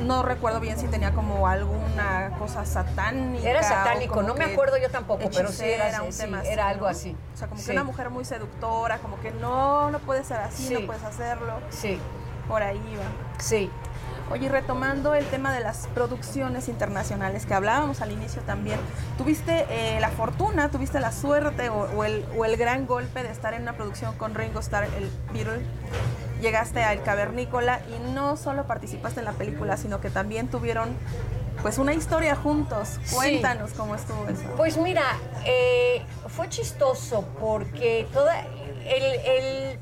no 0.00 0.22
recuerdo 0.22 0.60
bien 0.60 0.78
si 0.78 0.86
tenía 0.86 1.12
como 1.12 1.46
alguna 1.46 2.32
cosa 2.38 2.64
satánica. 2.64 3.48
Era 3.48 3.62
satánico, 3.62 4.22
no 4.22 4.34
me 4.34 4.44
acuerdo 4.44 4.76
yo 4.78 4.90
tampoco, 4.90 5.28
pero 5.34 5.48
sí 5.50 5.64
era, 5.64 6.02
un 6.02 6.16
tema 6.16 6.42
era 6.42 6.68
algo 6.68 6.86
así. 6.86 7.16
O 7.34 7.36
sea, 7.36 7.48
como 7.48 7.62
que 7.62 7.72
una 7.72 7.84
mujer 7.84 8.10
muy 8.10 8.24
seductora, 8.24 8.98
como 8.98 9.20
que 9.20 9.30
no, 9.32 9.90
no 9.90 9.98
puede 10.00 10.24
ser 10.24 10.38
así, 10.38 10.74
no 10.74 10.86
puedes 10.86 11.02
hacerlo. 11.04 11.60
Sí. 11.70 11.98
Por 12.48 12.62
ahí 12.62 12.80
iba. 12.92 13.04
Sí. 13.38 13.70
Oye, 14.30 14.48
retomando 14.50 15.14
el 15.14 15.24
tema 15.26 15.54
de 15.54 15.60
las 15.60 15.86
producciones 15.94 16.68
internacionales 16.68 17.46
que 17.46 17.54
hablábamos 17.54 18.02
al 18.02 18.12
inicio 18.12 18.42
también, 18.42 18.78
¿tuviste 19.16 19.64
eh, 19.70 20.00
la 20.00 20.10
fortuna, 20.10 20.70
tuviste 20.70 21.00
la 21.00 21.12
suerte 21.12 21.70
o, 21.70 22.04
el, 22.04 22.26
o, 22.36 22.44
el, 22.44 22.58
gran 22.58 22.86
golpe 22.86 23.22
de 23.22 23.30
estar 23.30 23.54
en 23.54 23.62
una 23.62 23.72
producción 23.72 24.14
con 24.16 24.34
Ringo 24.34 24.60
Starr, 24.60 24.84
el 24.84 25.10
Beatle? 25.32 25.62
Llegaste 26.40 26.82
al 26.82 27.02
Cavernícola 27.02 27.80
y 27.88 28.12
no 28.12 28.36
solo 28.36 28.66
participaste 28.66 29.20
en 29.20 29.26
la 29.26 29.32
película, 29.32 29.76
sino 29.76 30.00
que 30.00 30.10
también 30.10 30.48
tuvieron 30.48 30.96
pues 31.62 31.78
una 31.78 31.92
historia 31.92 32.36
juntos. 32.36 32.98
Cuéntanos 33.12 33.72
cómo 33.72 33.94
estuvo 33.94 34.26
eso. 34.28 34.42
Pues 34.56 34.76
mira, 34.76 35.16
eh, 35.44 36.02
fue 36.28 36.48
chistoso 36.48 37.24
porque 37.40 38.06
toda 38.12 38.44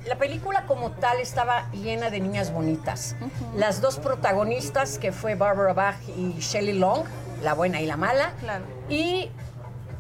la 0.07 0.17
película 0.17 0.65
como 0.67 0.91
tal 0.93 1.21
estaba 1.21 1.71
llena 1.73 2.11
de 2.11 2.21
niñas 2.21 2.53
bonitas. 2.53 3.15
Las 3.55 3.81
dos 3.81 3.99
protagonistas, 3.99 4.99
que 4.99 5.13
fue 5.13 5.35
Barbara 5.35 5.75
Bach 5.75 5.97
y 6.17 6.33
Shelley 6.41 6.79
Long, 6.79 7.05
la 7.43 7.55
buena 7.55 7.81
y 7.81 7.87
la 7.87 7.97
mala. 7.97 8.33
Claro. 8.41 8.65
Y 8.89 9.31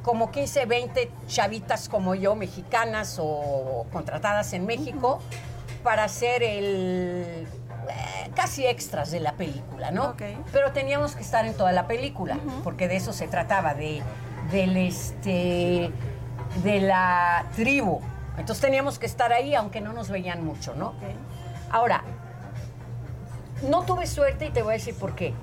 como 0.03 0.31
15, 0.31 0.67
20 0.67 1.11
chavitas 1.29 1.89
como 1.89 2.15
yo, 2.15 2.35
mexicanas 2.35 3.19
o 3.21 3.87
contratadas 3.93 4.53
en 4.55 4.67
México 4.67 5.21
para 5.87 6.03
hacer 6.03 6.43
el 6.43 7.47
eh, 7.89 8.31
casi 8.35 8.67
extras 8.67 9.13
de 9.13 9.21
la 9.21 9.35
película, 9.35 9.93
¿no? 9.93 10.07
Ok. 10.07 10.23
Pero 10.51 10.73
teníamos 10.73 11.15
que 11.15 11.23
estar 11.23 11.47
en 11.47 11.55
toda 11.55 11.71
la 11.71 11.87
película, 11.87 12.41
porque 12.65 12.89
de 12.89 12.97
eso 12.97 13.13
se 13.13 13.29
trataba, 13.29 13.73
de, 13.75 14.03
del 14.51 14.77
este, 14.77 15.93
de 16.65 16.81
la 16.81 17.47
tribu. 17.55 18.01
Entonces 18.37 18.61
teníamos 18.61 18.99
que 18.99 19.07
estar 19.07 19.33
ahí, 19.33 19.55
aunque 19.55 19.81
no 19.81 19.93
nos 19.93 20.11
veían 20.11 20.45
mucho, 20.45 20.75
¿no? 20.75 20.89
Ok. 20.89 21.05
Ahora, 21.71 22.03
no 23.63 23.83
tuve 23.83 24.09
suerte 24.09 24.47
y 24.47 24.51
te 24.51 24.63
voy 24.63 24.73
a 24.73 24.79
decir 24.79 24.97
por 24.97 25.15
qué. 25.15 25.35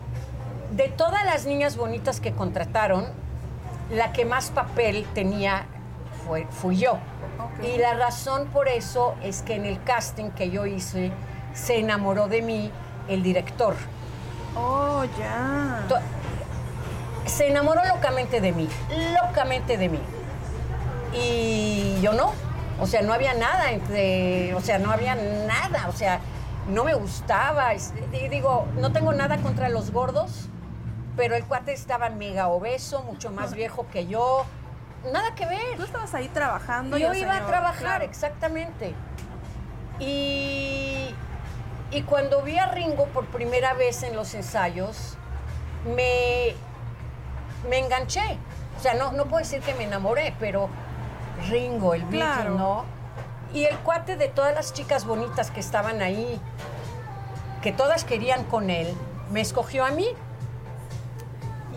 De 0.71 0.89
todas 0.89 1.23
las 1.23 1.45
niñas 1.45 1.77
bonitas 1.77 2.19
que 2.19 2.33
contrataron, 2.33 3.05
la 3.89 4.11
que 4.11 4.25
más 4.25 4.49
papel 4.49 5.05
tenía 5.13 5.67
fue, 6.27 6.45
fui 6.47 6.79
yo. 6.79 6.97
Y 7.63 7.77
la 7.77 7.93
razón 7.93 8.47
por 8.47 8.67
eso 8.67 9.15
es 9.23 9.41
que 9.41 9.55
en 9.55 9.65
el 9.65 9.83
casting 9.83 10.31
que 10.31 10.49
yo 10.49 10.65
hice, 10.65 11.11
se 11.53 11.79
enamoró 11.79 12.27
de 12.27 12.41
mí 12.41 12.71
el 13.07 13.23
director. 13.23 13.75
Oh, 14.55 15.03
ya. 15.17 15.85
Se 17.25 17.47
enamoró 17.47 17.81
locamente 17.85 18.41
de 18.41 18.51
mí, 18.51 18.67
locamente 19.21 19.77
de 19.77 19.89
mí. 19.89 19.99
Y 21.13 21.99
yo 22.01 22.13
no. 22.13 22.33
O 22.79 22.87
sea, 22.87 23.01
no 23.01 23.13
había 23.13 23.33
nada 23.33 23.71
entre, 23.71 24.53
o 24.55 24.61
sea, 24.61 24.79
no 24.79 24.91
había 24.91 25.15
nada, 25.15 25.87
o 25.87 25.93
sea, 25.93 26.19
no 26.67 26.83
me 26.83 26.93
gustaba. 26.93 27.73
Y 27.75 28.27
digo, 28.29 28.67
no 28.77 28.91
tengo 28.91 29.13
nada 29.13 29.37
contra 29.37 29.69
los 29.69 29.91
gordos, 29.91 30.49
pero 31.15 31.35
el 31.35 31.45
cuate 31.45 31.73
estaba 31.73 32.09
mega 32.09 32.47
obeso, 32.47 33.03
mucho 33.03 33.31
más 33.31 33.53
viejo 33.55 33.85
que 33.91 34.07
yo. 34.07 34.45
Nada 35.11 35.35
que 35.35 35.45
ver. 35.45 35.75
Tú 35.77 35.83
estabas 35.83 36.13
ahí 36.13 36.27
trabajando. 36.29 36.97
Yo 36.97 37.13
iba 37.13 37.35
a 37.35 37.45
trabajar, 37.45 37.79
claro. 37.81 38.05
exactamente. 38.05 38.93
Y, 39.99 41.13
y 41.91 42.01
cuando 42.03 42.41
vi 42.41 42.57
a 42.57 42.67
Ringo 42.67 43.05
por 43.07 43.25
primera 43.27 43.73
vez 43.73 44.03
en 44.03 44.15
los 44.15 44.33
ensayos, 44.33 45.17
me, 45.95 46.53
me 47.69 47.79
enganché. 47.79 48.37
O 48.77 48.81
sea, 48.81 48.93
no, 48.95 49.11
no 49.11 49.25
puedo 49.25 49.39
decir 49.39 49.61
que 49.61 49.73
me 49.75 49.83
enamoré, 49.83 50.33
pero 50.39 50.69
Ringo, 51.49 51.93
el 51.93 52.01
Beatle, 52.03 52.19
Claro. 52.19 52.49
¿no? 52.57 52.85
Y 53.53 53.65
el 53.65 53.77
cuate 53.79 54.17
de 54.17 54.29
todas 54.29 54.55
las 54.55 54.73
chicas 54.73 55.05
bonitas 55.05 55.51
que 55.51 55.59
estaban 55.59 56.01
ahí, 56.01 56.41
que 57.61 57.71
todas 57.71 58.03
querían 58.03 58.43
con 58.45 58.69
él, 58.71 58.91
me 59.31 59.41
escogió 59.41 59.85
a 59.85 59.91
mí. 59.91 60.07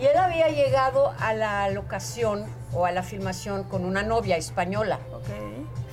Y 0.01 0.05
él 0.05 0.17
había 0.17 0.47
llegado 0.49 1.13
a 1.19 1.33
la 1.33 1.69
locación 1.69 2.45
o 2.73 2.85
a 2.85 2.91
la 2.91 3.03
filmación 3.03 3.63
con 3.63 3.85
una 3.85 4.03
novia 4.03 4.35
española 4.37 4.99
Ok. 5.13 5.27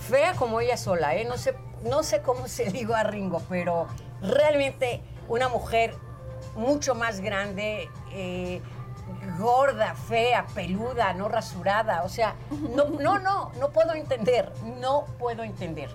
fea 0.08 0.32
como 0.34 0.60
ella 0.60 0.76
sola, 0.76 1.14
¿eh? 1.14 1.24
No 1.24 1.36
sé, 1.38 1.54
no 1.84 2.02
sé 2.02 2.20
cómo 2.22 2.48
se 2.48 2.64
digo 2.70 2.94
a 2.94 3.02
Ringo, 3.04 3.40
pero 3.48 3.86
realmente 4.20 5.02
una 5.28 5.48
mujer 5.48 5.94
mucho 6.56 6.94
más 6.94 7.20
grande, 7.20 7.88
eh, 8.12 8.60
gorda, 9.38 9.94
fea, 9.94 10.46
peluda, 10.54 11.12
no 11.14 11.28
rasurada. 11.28 12.02
O 12.04 12.08
sea, 12.08 12.34
no, 12.74 12.84
no, 12.86 13.18
no, 13.18 13.52
no 13.58 13.70
puedo 13.70 13.94
entender, 13.94 14.52
no 14.80 15.04
puedo 15.18 15.42
entender. 15.42 15.90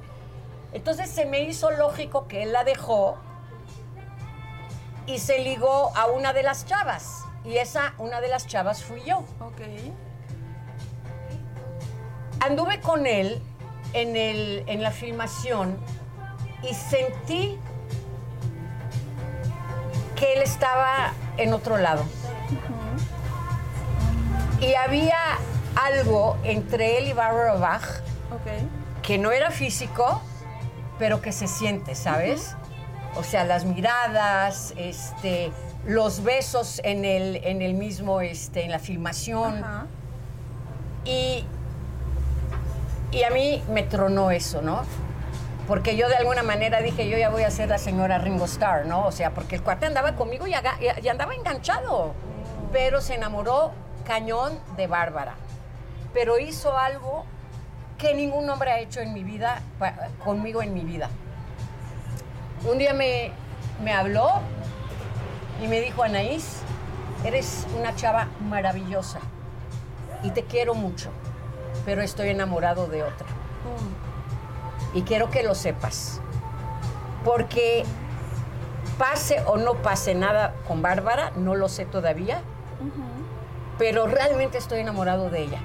Entonces 0.74 1.10
se 1.10 1.26
me 1.26 1.42
hizo 1.42 1.72
lógico 1.72 2.28
que 2.28 2.44
él 2.44 2.52
la 2.54 2.64
dejó 2.64 3.18
y 5.08 5.20
se 5.20 5.40
ligó 5.40 5.92
a 5.96 6.08
una 6.08 6.34
de 6.34 6.44
las 6.44 6.66
chavas. 6.66 7.24
Y 7.44 7.58
esa, 7.58 7.94
una 7.98 8.22
de 8.22 8.28
las 8.28 8.46
chavas 8.48 8.84
fui 8.84 9.02
yo. 9.04 9.20
Ok. 9.40 9.62
Anduve 12.40 12.80
con 12.82 13.06
él 13.06 13.42
en, 13.94 14.16
el, 14.16 14.64
en 14.68 14.84
la 14.84 14.92
filmación 14.92 15.78
y 16.64 16.74
sentí 16.74 17.58
que 20.16 20.34
él 20.34 20.42
estaba 20.42 21.14
en 21.38 21.54
otro 21.54 21.78
lado. 21.78 22.04
Y 24.60 24.74
había 24.74 25.18
algo 25.76 26.38
entre 26.44 26.98
él 26.98 27.08
y 27.08 27.14
Barbara 27.14 27.54
Bach 27.54 28.02
que 29.02 29.18
no 29.18 29.32
era 29.32 29.50
físico, 29.50 30.22
pero 31.00 31.22
que 31.22 31.32
se 31.32 31.48
siente, 31.48 31.96
¿sabes? 31.96 32.56
O 33.16 33.24
sea, 33.24 33.44
las 33.44 33.66
miradas, 33.66 34.74
este, 34.78 35.52
los 35.86 36.24
besos 36.24 36.80
en 36.84 37.06
el, 37.06 37.38
en 37.38 37.62
el 37.62 37.74
mismo, 37.74 38.22
este, 38.22 38.66
en 38.66 38.72
la 38.72 38.80
filmación. 38.80 39.64
Y, 41.06 41.46
y 43.12 43.24
a 43.24 43.30
mí 43.30 43.64
me 43.70 43.84
tronó 43.84 44.32
eso, 44.32 44.62
¿no? 44.62 44.82
Porque 45.68 45.96
yo 45.96 46.08
de 46.10 46.16
alguna 46.16 46.42
manera 46.44 46.82
dije, 46.82 47.08
yo 47.10 47.18
ya 47.18 47.30
voy 47.30 47.44
a 47.44 47.52
ser 47.52 47.70
la 47.70 47.78
señora 47.78 48.18
Ringo 48.18 48.46
Starr, 48.46 48.86
¿no? 48.86 49.06
O 49.06 49.12
sea, 49.12 49.32
porque 49.32 49.56
el 49.56 49.64
cuate 49.64 49.86
andaba 49.86 50.16
conmigo 50.16 50.48
y, 50.48 50.54
y- 50.54 51.08
andaba 51.08 51.36
enganchado. 51.36 52.14
Pero 52.72 53.02
se 53.02 53.16
enamoró 53.16 53.72
cañón 54.06 54.60
de 54.78 54.88
Bárbara. 54.88 55.36
Pero 56.14 56.40
hizo 56.40 56.76
algo 56.78 57.24
que 58.00 58.14
ningún 58.16 58.50
hombre 58.50 58.72
ha 58.72 58.80
hecho 58.80 59.00
en 59.00 59.14
mi 59.14 59.24
vida, 59.24 59.62
conmigo 60.24 60.64
en 60.64 60.74
mi 60.74 60.82
vida. 60.82 61.10
Un 62.70 62.78
día 62.80 62.94
me, 62.94 63.32
me 63.84 63.94
habló 63.94 64.28
y 65.64 65.68
me 65.68 65.82
dijo, 65.82 66.02
Anaís, 66.04 66.62
eres 67.24 67.68
una 67.78 67.96
chava 67.96 68.28
maravillosa 68.42 69.20
y 70.24 70.32
te 70.32 70.44
quiero 70.44 70.74
mucho, 70.74 71.10
pero 71.86 72.02
estoy 72.02 72.30
enamorado 72.30 72.88
de 72.88 73.04
otra. 73.04 73.28
Pum. 73.64 73.88
Y 74.94 75.04
quiero 75.04 75.30
que 75.30 75.44
lo 75.44 75.56
sepas. 75.56 76.22
Porque 77.24 77.84
pase 78.98 79.42
o 79.46 79.58
no 79.58 79.76
pase 79.76 80.16
nada 80.16 80.56
con 80.68 80.82
Bárbara, 80.82 81.32
no 81.36 81.56
lo 81.56 81.70
sé 81.70 81.86
todavía, 81.86 82.42
pero 83.78 84.08
realmente 84.08 84.58
estoy 84.58 84.80
enamorado 84.82 85.30
de 85.30 85.44
ella. 85.44 85.60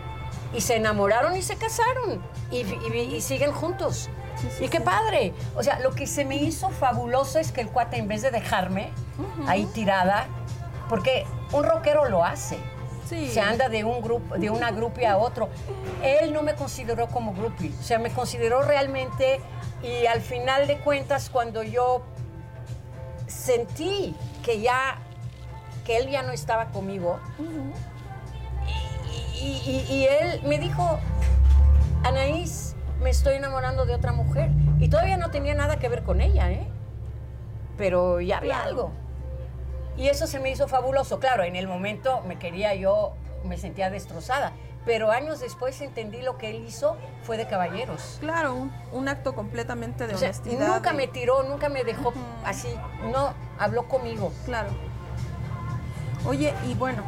Y 0.53 0.61
se 0.61 0.77
enamoraron 0.77 1.35
y 1.37 1.43
se 1.43 1.57
casaron 1.57 2.21
y, 2.51 2.59
y- 2.59 3.15
y 3.17 3.21
siguen 3.21 3.53
juntos. 3.53 4.09
Sí, 4.37 4.49
sí, 4.59 4.65
y 4.65 4.69
qué 4.69 4.79
sí. 4.79 4.83
padre. 4.85 5.33
O 5.57 5.63
sea, 5.63 5.79
lo 5.81 5.93
que 5.93 6.07
se 6.07 6.25
me 6.25 6.37
hizo 6.37 6.71
fabuloso 6.71 7.39
es 7.39 7.51
que 7.53 7.61
el 7.61 7.69
cuate, 7.69 7.97
en 7.99 8.09
vez 8.09 8.23
de 8.23 8.31
dejarme 8.31 8.91
ahí 9.49 9.65
tirada, 9.67 10.27
porque 10.89 11.25
un 11.53 11.65
rockero 11.65 12.09
lo 12.09 12.25
hace. 12.25 12.59
Se 13.29 13.41
anda 13.41 13.69
de 13.69 13.85
un 13.85 14.01
grupo, 14.03 14.37
de 14.37 14.51
una 14.51 14.71
groupie 14.71 15.07
a 15.07 15.17
otro. 15.19 15.49
Él 16.03 16.33
no 16.33 16.43
me 16.43 16.55
consideró 16.55 17.07
como 17.09 17.33
groupie, 17.35 17.71
o 17.79 17.83
sea, 17.83 17.99
me 17.99 18.11
consideró 18.11 18.63
realmente 18.63 19.41
y 19.83 20.07
al 20.07 20.21
final 20.21 20.67
de 20.67 20.79
cuentas 20.79 21.29
cuando 21.31 21.63
yo 21.63 22.03
sentí 23.27 24.15
que 24.43 24.61
ya 24.61 24.99
que 25.85 25.99
él 25.99 26.09
ya 26.11 26.23
no 26.23 26.33
estaba 26.33 26.67
conmigo 26.67 27.19
y, 29.41 29.85
y- 29.91 30.07
él 30.09 30.41
me 30.45 30.59
dijo, 30.59 30.99
Anaís, 32.05 32.75
me 33.03 33.11
estoy 33.11 33.35
enamorando 33.35 33.85
de 33.85 33.95
otra 33.95 34.13
mujer 34.13 34.51
y 34.79 34.89
todavía 34.89 35.17
no 35.19 35.31
tenía 35.31 35.55
nada 35.55 35.79
que 35.79 35.89
ver 35.89 36.03
con 36.03 36.21
ella, 36.23 36.51
¿eh? 36.51 36.67
Pero 37.77 38.21
ya 38.21 38.39
había 38.39 38.63
algo. 38.63 38.93
Y 39.97 40.09
eso 40.09 40.27
se 40.27 40.41
me 40.41 40.51
hizo 40.51 40.67
fabuloso. 40.69 41.19
Claro, 41.21 41.45
en 41.45 41.57
el 41.57 41.69
momento 41.69 42.21
me 42.27 42.39
quería 42.39 42.75
yo, 42.75 43.13
me 43.45 43.57
sentía 43.59 43.91
destrozada. 43.91 44.53
Pero 44.85 45.11
años 45.11 45.41
después 45.41 45.81
entendí 45.81 46.21
lo 46.21 46.37
que 46.37 46.51
él 46.51 46.65
hizo 46.67 46.97
fue 47.23 47.39
de 47.39 47.47
caballeros. 47.47 48.19
Claro, 48.21 48.55
un, 48.55 48.73
un 48.93 49.09
acto 49.09 49.35
completamente 49.35 50.07
de 50.07 50.15
O 50.15 50.19
sea, 50.19 50.29
honestidad. 50.29 50.69
nunca 50.75 50.93
me 50.93 51.07
tiró, 51.07 51.43
nunca 51.45 51.69
me 51.71 51.85
dejó 51.85 52.13
así. 52.45 52.69
No, 53.11 53.33
habló 53.59 53.89
conmigo. 53.89 54.31
Claro. 54.45 54.69
Oye, 56.27 56.53
y 56.67 56.75
bueno, 56.75 57.03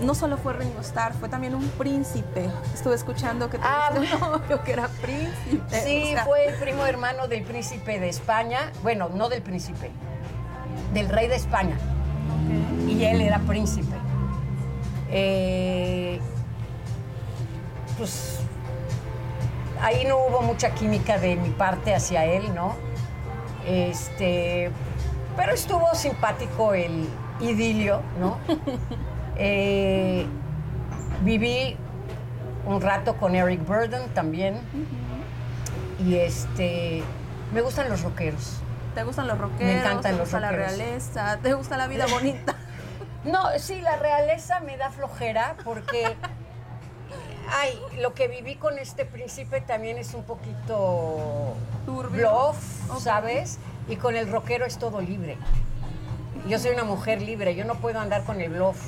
no 0.00 0.14
solo 0.16 0.36
fue 0.36 0.52
Ringo 0.54 0.80
Starr, 0.80 1.12
fue 1.14 1.28
también 1.28 1.54
un 1.54 1.68
príncipe. 1.70 2.48
Estuve 2.74 2.94
escuchando 2.96 3.48
que 3.50 3.58
Ah, 3.62 3.92
un 3.94 4.08
novio 4.20 4.62
que 4.64 4.72
era 4.72 4.88
príncipe. 4.88 5.80
Sí, 5.80 6.02
o 6.04 6.06
sea, 6.14 6.24
fue 6.24 6.46
el 6.48 6.54
primo 6.56 6.84
hermano 6.86 7.28
del 7.28 7.44
príncipe 7.44 8.00
de 8.00 8.08
España. 8.08 8.72
Bueno, 8.82 9.08
no 9.10 9.28
del 9.28 9.42
príncipe, 9.42 9.90
del 10.92 11.08
rey 11.08 11.28
de 11.28 11.36
España. 11.36 11.76
Y 12.88 13.04
él 13.04 13.20
era 13.20 13.38
príncipe. 13.40 13.96
Eh, 15.10 16.20
pues 17.98 18.40
ahí 19.80 20.04
no 20.06 20.16
hubo 20.16 20.42
mucha 20.42 20.70
química 20.70 21.18
de 21.18 21.36
mi 21.36 21.50
parte 21.50 21.94
hacia 21.94 22.24
él, 22.24 22.54
¿no? 22.54 22.74
Este, 23.66 24.70
pero 25.36 25.52
estuvo 25.52 25.94
simpático 25.94 26.74
el 26.74 27.08
idilio, 27.40 28.00
¿no? 28.18 28.38
Eh, 29.44 30.26
viví 31.24 31.74
un 32.66 32.82
rato 32.82 33.16
con 33.16 33.34
Eric 33.34 33.66
Burden 33.66 34.08
también. 34.14 34.60
Y 35.98 36.16
este, 36.16 37.02
me 37.52 37.62
gustan 37.62 37.88
los 37.88 38.02
rockeros. 38.02 38.61
¿Te 38.94 39.04
gustan 39.04 39.26
los 39.26 39.38
rockeros? 39.38 39.72
Me 39.72 39.78
encantan 39.78 40.02
¿Te 40.02 40.10
los 40.12 40.20
gusta 40.20 40.40
la 40.40 40.52
realeza? 40.52 41.38
¿Te 41.42 41.54
gusta 41.54 41.76
la 41.76 41.86
vida 41.86 42.06
bonita? 42.10 42.54
No, 43.24 43.48
sí, 43.58 43.80
la 43.80 43.96
realeza 43.96 44.60
me 44.60 44.76
da 44.76 44.90
flojera 44.90 45.56
porque 45.64 46.16
ay, 47.50 47.78
lo 48.00 48.14
que 48.14 48.28
viví 48.28 48.56
con 48.56 48.78
este 48.78 49.04
príncipe 49.04 49.60
también 49.60 49.98
es 49.98 50.14
un 50.14 50.24
poquito 50.24 51.54
Turbio. 51.86 52.30
bluff. 52.30 53.00
¿sabes? 53.00 53.58
Y 53.88 53.96
con 53.96 54.16
el 54.16 54.30
rockero 54.30 54.64
es 54.64 54.78
todo 54.78 55.00
libre. 55.00 55.36
Yo 56.48 56.58
soy 56.58 56.72
una 56.72 56.84
mujer 56.84 57.22
libre, 57.22 57.54
yo 57.54 57.64
no 57.64 57.76
puedo 57.76 58.00
andar 58.00 58.24
con 58.24 58.40
el 58.40 58.50
bluff. 58.50 58.78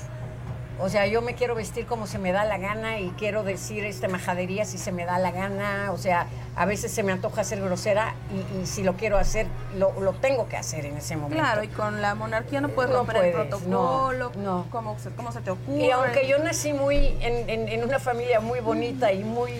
O 0.80 0.88
sea, 0.88 1.06
yo 1.06 1.22
me 1.22 1.34
quiero 1.34 1.54
vestir 1.54 1.86
como 1.86 2.06
se 2.08 2.18
me 2.18 2.32
da 2.32 2.44
la 2.44 2.58
gana 2.58 2.98
y 2.98 3.10
quiero 3.10 3.44
decir 3.44 3.84
este 3.84 4.08
majadería 4.08 4.64
si 4.64 4.76
se 4.76 4.90
me 4.90 5.04
da 5.06 5.18
la 5.18 5.30
gana. 5.30 5.90
O 5.92 5.98
sea, 5.98 6.26
a 6.56 6.64
veces 6.66 6.90
se 6.92 7.02
me 7.04 7.12
antoja 7.12 7.44
ser 7.44 7.60
grosera 7.60 8.14
y, 8.32 8.62
y 8.62 8.66
si 8.66 8.82
lo 8.82 8.94
quiero 8.94 9.16
hacer, 9.16 9.46
lo, 9.78 9.92
lo 10.00 10.14
tengo 10.14 10.48
que 10.48 10.56
hacer 10.56 10.84
en 10.84 10.96
ese 10.96 11.14
momento. 11.16 11.36
Claro, 11.40 11.62
y 11.62 11.68
con 11.68 12.02
la 12.02 12.16
monarquía 12.16 12.60
no 12.60 12.70
puedes 12.70 12.90
No 12.90 12.98
romper 12.98 13.16
el 13.16 13.32
puedes, 13.32 13.34
protocolo, 13.48 14.32
no, 14.36 14.42
no. 14.42 14.66
¿Cómo, 14.70 14.98
se, 14.98 15.10
cómo 15.10 15.30
se 15.30 15.40
te 15.42 15.52
ocurre. 15.52 15.78
Y 15.78 15.90
aunque 15.92 16.26
yo 16.26 16.38
nací 16.38 16.72
muy 16.72 17.16
en, 17.20 17.48
en- 17.48 17.68
en 17.68 17.84
una 17.84 18.00
familia 18.00 18.40
muy 18.40 18.58
bonita 18.60 19.12
y 19.12 19.22
muy... 19.22 19.52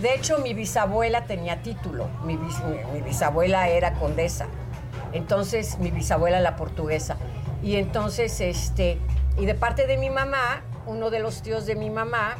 De 0.00 0.14
hecho, 0.14 0.38
mi 0.38 0.54
bisabuela 0.54 1.24
tenía 1.24 1.62
título. 1.62 2.08
Mi, 2.24 2.36
bis- 2.38 2.62
mi- 2.64 2.92
mi 2.94 3.02
bisabuela 3.02 3.68
era 3.68 3.92
condesa. 3.94 4.46
Entonces, 5.12 5.78
mi 5.78 5.90
bisabuela 5.90 6.40
la 6.40 6.56
portuguesa. 6.56 7.16
Y 7.62 7.76
entonces, 7.76 8.40
este... 8.40 8.98
Y 9.38 9.46
de 9.46 9.54
parte 9.54 9.86
de 9.86 9.96
mi 9.96 10.10
mamá, 10.10 10.62
uno 10.86 11.10
de 11.10 11.20
los 11.20 11.42
tíos 11.42 11.66
de 11.66 11.74
mi 11.76 11.90
mamá, 11.90 12.36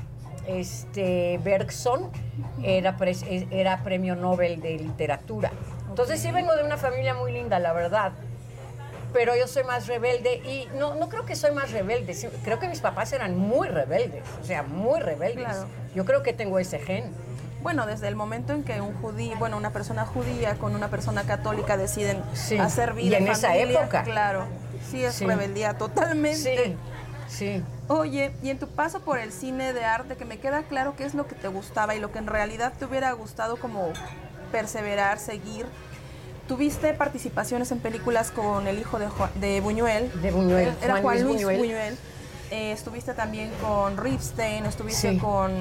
este, 0.46 1.38
Bergson, 1.44 2.10
era, 2.62 2.96
pres- 2.96 3.24
era 3.50 3.82
premio 3.82 4.16
Nobel 4.16 4.60
de 4.60 4.78
literatura. 4.78 5.50
Entonces, 5.88 6.20
sí 6.20 6.30
vengo 6.32 6.54
de 6.56 6.64
una 6.64 6.76
familia 6.76 7.14
muy 7.14 7.32
linda, 7.32 7.58
la 7.58 7.72
verdad 7.72 8.12
pero 9.10 9.34
yo 9.34 9.48
soy 9.48 9.64
más 9.64 9.86
rebelde 9.86 10.34
y 10.34 10.68
no, 10.78 10.94
no 10.94 11.08
creo 11.08 11.24
que 11.24 11.34
soy 11.34 11.50
más 11.52 11.72
rebelde, 11.72 12.14
creo 12.44 12.58
que 12.58 12.68
mis 12.68 12.80
papás 12.80 13.10
eran 13.14 13.38
muy 13.38 13.66
rebeldes, 13.66 14.22
o 14.42 14.44
sea, 14.44 14.62
muy 14.64 15.00
rebeldes. 15.00 15.46
Claro. 15.46 15.66
Yo 15.94 16.04
creo 16.04 16.22
que 16.22 16.34
tengo 16.34 16.58
ese 16.58 16.78
gen. 16.78 17.04
Bueno, 17.62 17.86
desde 17.86 18.06
el 18.06 18.16
momento 18.16 18.52
en 18.52 18.64
que 18.64 18.82
un 18.82 18.92
judío, 19.00 19.34
bueno, 19.38 19.56
una 19.56 19.70
persona 19.70 20.04
judía 20.04 20.56
con 20.56 20.74
una 20.76 20.88
persona 20.88 21.22
católica 21.22 21.78
deciden 21.78 22.22
Sí, 22.34 22.58
hacer 22.58 22.92
vida 22.92 23.18
y 23.18 23.22
en 23.22 23.28
esa 23.28 23.48
familia, 23.48 23.80
época. 23.80 24.02
Claro, 24.04 24.44
sí 24.90 25.04
es 25.04 25.14
Sí. 25.14 25.26
rebeldía 25.26 25.76
totalmente. 25.78 26.76
Sí, 27.28 27.56
sí. 27.58 27.62
Oye, 27.88 28.32
y 28.42 28.50
en 28.50 28.58
tu 28.58 28.68
paso 28.68 29.00
por 29.00 29.18
el 29.18 29.32
cine 29.32 29.72
de 29.72 29.84
arte, 29.84 30.16
que 30.16 30.24
me 30.24 30.38
queda 30.38 30.62
claro 30.64 30.94
qué 30.96 31.04
es 31.04 31.14
lo 31.14 31.26
que 31.26 31.34
te 31.34 31.48
gustaba 31.48 31.94
y 31.94 32.00
lo 32.00 32.12
que 32.12 32.18
en 32.18 32.26
realidad 32.26 32.72
te 32.78 32.84
hubiera 32.84 33.12
gustado 33.12 33.56
como 33.56 33.92
perseverar, 34.52 35.18
seguir. 35.18 35.66
Tuviste 36.46 36.94
participaciones 36.94 37.70
en 37.72 37.80
películas 37.80 38.30
con 38.30 38.66
el 38.66 38.78
hijo 38.78 38.98
de, 38.98 39.08
Juan- 39.08 39.30
de 39.36 39.60
Buñuel. 39.60 40.10
De 40.22 40.30
Buñuel, 40.30 40.72
Era 40.82 40.92
Juan 40.94 41.02
Juan, 41.02 41.14
Luis 41.22 41.26
Luis 41.26 41.44
Buñuel. 41.44 41.58
Buñuel. 41.60 41.98
Eh, 42.50 42.72
estuviste 42.72 43.12
también 43.12 43.50
con 43.60 43.98
Ripstein, 43.98 44.64
estuviste 44.64 45.12
Sí. 45.12 45.18
con, 45.18 45.52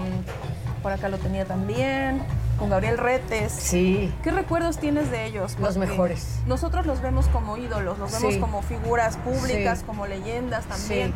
por 0.82 0.94
acá 0.94 1.10
lo 1.10 1.18
tenía 1.18 1.44
también, 1.44 2.24
con 2.58 2.70
Gabriel 2.70 2.98
Retes. 2.98 3.52
Sí. 3.52 4.14
¿Qué 4.24 4.32
recuerdos 4.32 4.78
tienes 4.80 5.12
de 5.12 5.26
ellos? 5.26 5.58
Los 5.60 5.78
mejores. 5.78 6.40
Nosotros 6.48 6.86
los 6.86 7.02
vemos 7.02 7.28
como 7.28 7.58
ídolos, 7.58 8.00
los 8.00 8.12
vemos 8.12 8.34
Sí. 8.34 8.40
como 8.40 8.62
figuras 8.62 9.18
públicas, 9.18 9.80
Sí. 9.80 9.86
como 9.86 10.08
leyendas 10.08 10.66
también. 10.66 11.10
Sí. 11.10 11.14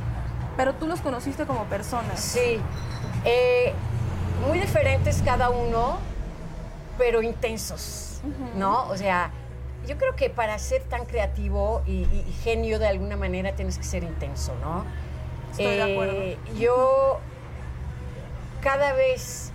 Pero 0.57 0.73
tú 0.75 0.85
los 0.87 1.01
conociste 1.01 1.45
como 1.45 1.63
personas. 1.65 2.19
Sí. 2.19 2.59
Eh, 3.25 3.73
muy 4.47 4.59
diferentes 4.59 5.21
cada 5.23 5.49
uno, 5.49 5.97
pero 6.97 7.21
intensos, 7.21 8.21
¿no? 8.55 8.87
O 8.89 8.97
sea, 8.97 9.31
yo 9.87 9.97
creo 9.97 10.15
que 10.15 10.29
para 10.29 10.59
ser 10.59 10.83
tan 10.83 11.05
creativo 11.05 11.81
y, 11.87 11.91
y- 12.03 12.25
y 12.27 12.33
genio 12.43 12.77
de 12.77 12.87
alguna 12.87 13.15
manera 13.17 13.53
tienes 13.55 13.77
que 13.77 13.83
ser 13.83 14.03
intenso, 14.03 14.53
¿no? 14.61 14.83
Estoy 15.51 15.75
de 15.75 15.93
acuerdo. 15.93 16.13
Eh, 16.13 16.37
Yo, 16.59 17.19
cada 18.61 18.93
vez 18.93 19.50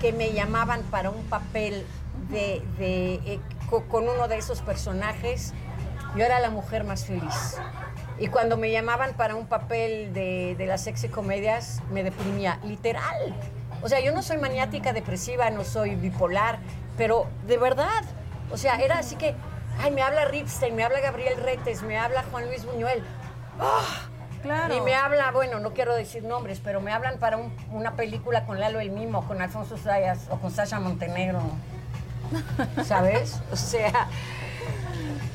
que 0.00 0.12
me 0.12 0.32
llamaban 0.32 0.82
para 0.84 1.10
un 1.10 1.22
papel 1.24 1.84
de, 2.30 2.62
de, 2.78 3.14
eh, 3.24 3.40
co- 3.70 3.84
con 3.84 4.08
uno 4.08 4.28
de 4.28 4.38
esos 4.38 4.60
personajes, 4.62 5.54
yo 6.16 6.24
era 6.24 6.40
la 6.40 6.50
mujer 6.50 6.84
más 6.84 7.04
feliz. 7.04 7.56
Y 8.18 8.28
cuando 8.28 8.56
me 8.56 8.70
llamaban 8.72 9.14
para 9.14 9.34
un 9.36 9.46
papel 9.46 10.12
de, 10.12 10.54
de 10.58 10.66
las 10.66 10.82
sexy 10.82 11.08
comedias, 11.08 11.80
me 11.90 12.02
deprimía, 12.02 12.58
literal. 12.64 13.34
O 13.82 13.88
sea, 13.88 14.00
yo 14.00 14.12
no 14.12 14.22
soy 14.22 14.38
maniática 14.38 14.92
depresiva, 14.92 15.50
no 15.50 15.62
soy 15.64 15.94
bipolar, 15.94 16.58
pero 16.96 17.28
de 17.46 17.56
verdad. 17.58 18.02
O 18.50 18.56
sea, 18.56 18.76
era 18.80 18.98
así 18.98 19.14
que, 19.16 19.36
ay, 19.80 19.92
me 19.92 20.02
habla 20.02 20.24
Ripstein, 20.24 20.74
me 20.74 20.82
habla 20.82 21.00
Gabriel 21.00 21.40
Retes, 21.40 21.82
me 21.82 21.96
habla 21.96 22.24
Juan 22.32 22.46
Luis 22.48 22.64
Buñuel. 22.64 23.02
¡Ah! 23.60 24.08
Claro. 24.48 24.76
Y 24.76 24.80
me 24.80 24.94
habla, 24.94 25.30
bueno, 25.30 25.60
no 25.60 25.72
quiero 25.72 25.94
decir 25.94 26.24
nombres, 26.24 26.60
pero 26.62 26.80
me 26.80 26.92
hablan 26.92 27.18
para 27.18 27.36
un- 27.36 27.52
una 27.70 27.92
película 27.92 28.44
con 28.46 28.58
Lalo 28.60 28.80
el 28.80 28.90
Mimo, 28.90 29.26
con 29.28 29.40
Alfonso 29.42 29.76
Sayas 29.76 30.20
o 30.30 30.38
con 30.38 30.50
Sasha 30.50 30.80
Montenegro. 30.80 31.40
¿Sabes? 32.84 33.40
O 33.52 33.56
sea, 33.56 34.08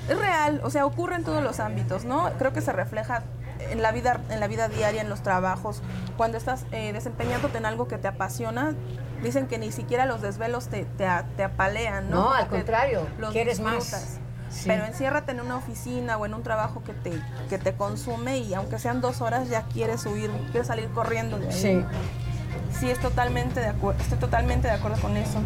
Es 0.10 0.18
real, 0.18 0.60
o 0.64 0.70
sea, 0.70 0.86
ocurre 0.86 1.16
en 1.16 1.24
todos 1.24 1.42
los 1.42 1.60
ámbitos, 1.62 2.04
¿no? 2.04 2.30
Creo 2.38 2.52
que 2.52 2.60
se 2.60 2.74
refleja 2.74 3.24
en 3.72 3.82
la 3.82 3.94
vida, 3.94 4.20
en 4.30 4.42
la 4.42 4.48
vida 4.48 4.68
diaria, 4.68 5.02
en 5.02 5.10
los 5.10 5.22
trabajos. 5.24 5.82
Cuando 6.18 6.38
estás 6.38 6.66
eh, 6.74 6.92
desempeñándote 6.92 7.58
en 7.58 7.66
algo 7.66 7.88
que 7.88 7.98
te 7.98 8.10
apasiona, 8.10 8.74
dicen 9.22 9.48
que 9.48 9.58
ni 9.58 9.72
siquiera 9.72 10.06
los 10.06 10.22
desvelos 10.22 10.68
te, 10.68 10.84
te, 10.98 11.08
apalean, 11.44 12.10
¿no? 12.10 12.18
No, 12.26 12.34
al 12.34 12.48
contrario, 12.48 13.08
los 13.18 13.32
quieres 13.32 13.62
más. 13.62 14.20
Sí. 14.54 14.66
Pero 14.68 14.86
enciérrate 14.86 15.32
en 15.32 15.42
una 15.42 15.58
oficina 15.58 16.18
o 16.18 16.26
en 16.26 16.34
un 16.34 16.44
trabajo 16.44 16.84
que 16.84 16.94
te, 16.94 17.12
que 17.50 17.58
te 17.58 17.74
consume 17.74 18.38
y 18.38 18.54
aunque 18.54 18.78
sean 18.78 19.02
dos 19.02 19.22
horas 19.22 19.50
ya 19.50 19.64
quieres 19.64 20.06
huir, 20.06 20.30
quieres 20.52 20.68
salir 20.68 20.90
corriendo 20.90 21.40
de 21.40 21.48
ahí. 21.48 21.54
sí. 21.54 21.86
Sí, 22.80 22.90
es 22.90 23.00
totalmente 23.00 23.60
de 23.60 23.68
acuerdo, 23.68 24.02
estoy 24.02 24.18
totalmente 24.18 24.68
de 24.68 24.74
acuerdo 24.74 25.00
con 25.02 25.16
eso. 25.16 25.40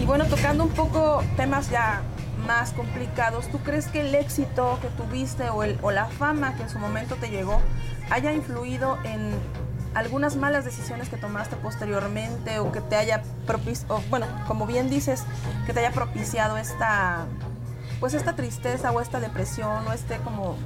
Y 0.00 0.06
bueno, 0.06 0.24
tocando 0.26 0.64
un 0.64 0.70
poco 0.70 1.22
temas 1.36 1.70
ya 1.70 2.00
más 2.46 2.72
complicados, 2.72 3.48
¿tú 3.48 3.58
crees 3.58 3.86
que 3.88 4.00
el 4.00 4.14
éxito 4.14 4.78
que 4.80 4.88
tuviste 4.88 5.50
o, 5.50 5.62
el, 5.62 5.78
o 5.82 5.90
la 5.90 6.06
fama 6.06 6.54
que 6.54 6.62
en 6.62 6.70
su 6.70 6.78
momento 6.78 7.16
te 7.16 7.28
llegó 7.28 7.60
haya 8.10 8.32
influido 8.32 8.98
en 9.04 9.34
algunas 9.94 10.36
malas 10.36 10.64
decisiones 10.64 11.08
que 11.08 11.16
tomaste 11.16 11.56
posteriormente 11.56 12.58
o 12.60 12.72
que 12.72 12.80
te 12.80 12.96
haya 12.96 13.22
propiciado, 13.46 14.02
bueno, 14.08 14.26
como 14.46 14.66
bien 14.66 14.88
dices, 14.88 15.24
que 15.66 15.72
te 15.72 15.80
haya 15.80 15.92
propiciado 15.92 16.56
esta, 16.56 17.26
pues 18.00 18.14
esta 18.14 18.34
tristeza 18.34 18.90
o 18.90 19.00
esta 19.00 19.20
depresión 19.20 19.86
o 19.86 19.92
este 19.92 20.16
como 20.18 20.56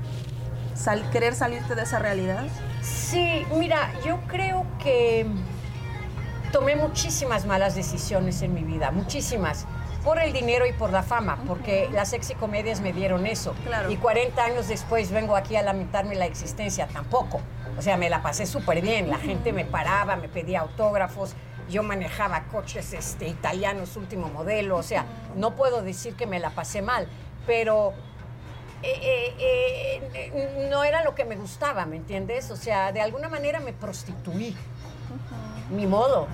sal- 0.75 1.09
querer 1.11 1.35
salirte 1.35 1.75
de 1.75 1.83
esa 1.83 1.99
realidad? 1.99 2.45
Sí, 2.83 3.45
mira, 3.57 3.93
yo 4.05 4.21
creo 4.29 4.65
que 4.83 5.27
tomé 6.53 6.77
muchísimas 6.77 7.47
malas 7.47 7.75
decisiones 7.75 8.41
en 8.43 8.55
mi 8.55 8.63
vida, 8.63 8.91
muchísimas. 8.91 9.67
Por 10.05 10.19
el 10.21 10.35
dinero 10.35 10.67
y 10.67 10.73
por 10.75 10.93
la 10.93 11.03
fama, 11.03 11.39
porque 11.49 11.89
las 11.91 12.11
sexy 12.11 12.35
comedias 12.35 12.83
me 12.83 12.93
dieron 12.93 13.27
eso. 13.27 13.55
Claro. 13.65 13.91
Y 13.91 13.97
40 13.97 14.45
años 14.45 14.69
después 14.69 15.11
vengo 15.11 15.35
aquí 15.35 15.57
a 15.57 15.63
lamentarme 15.63 16.15
la 16.15 16.27
existencia, 16.27 16.87
tampoco. 16.89 17.41
O 17.79 17.81
sea, 17.83 17.97
me 17.97 18.11
la 18.11 18.23
pasé 18.23 18.45
súper 18.45 18.83
bien. 18.83 19.09
La 19.09 19.17
gente 19.17 19.55
me 19.55 19.65
paraba, 19.65 20.17
me 20.17 20.29
pedía 20.29 20.61
autógrafos. 20.61 21.35
Yo 21.71 21.83
manejaba 21.83 22.43
coches 22.53 22.93
este, 22.93 23.27
italianos 23.29 23.97
último 23.97 24.29
modelo. 24.29 24.77
O 24.77 24.83
sea, 24.83 25.07
no 25.37 25.55
puedo 25.55 25.81
decir 25.81 26.15
que 26.17 26.27
me 26.27 26.39
la 26.39 26.51
pasé 26.51 26.83
mal, 26.83 27.09
pero 27.47 27.93
eh, 28.83 29.35
eh, 29.39 30.11
eh, 30.15 30.69
no 30.71 30.85
era 30.85 31.03
lo 31.05 31.15
que 31.15 31.25
me 31.25 31.37
gustaba, 31.37 31.87
¿me 31.87 31.97
entiendes? 31.97 32.51
O 32.51 32.57
sea, 32.57 32.93
de 32.93 33.01
alguna 33.01 33.29
manera 33.29 33.61
me 33.61 33.73
prostituí. 33.73 34.57
Mi 35.71 35.87
modo, 35.87 36.27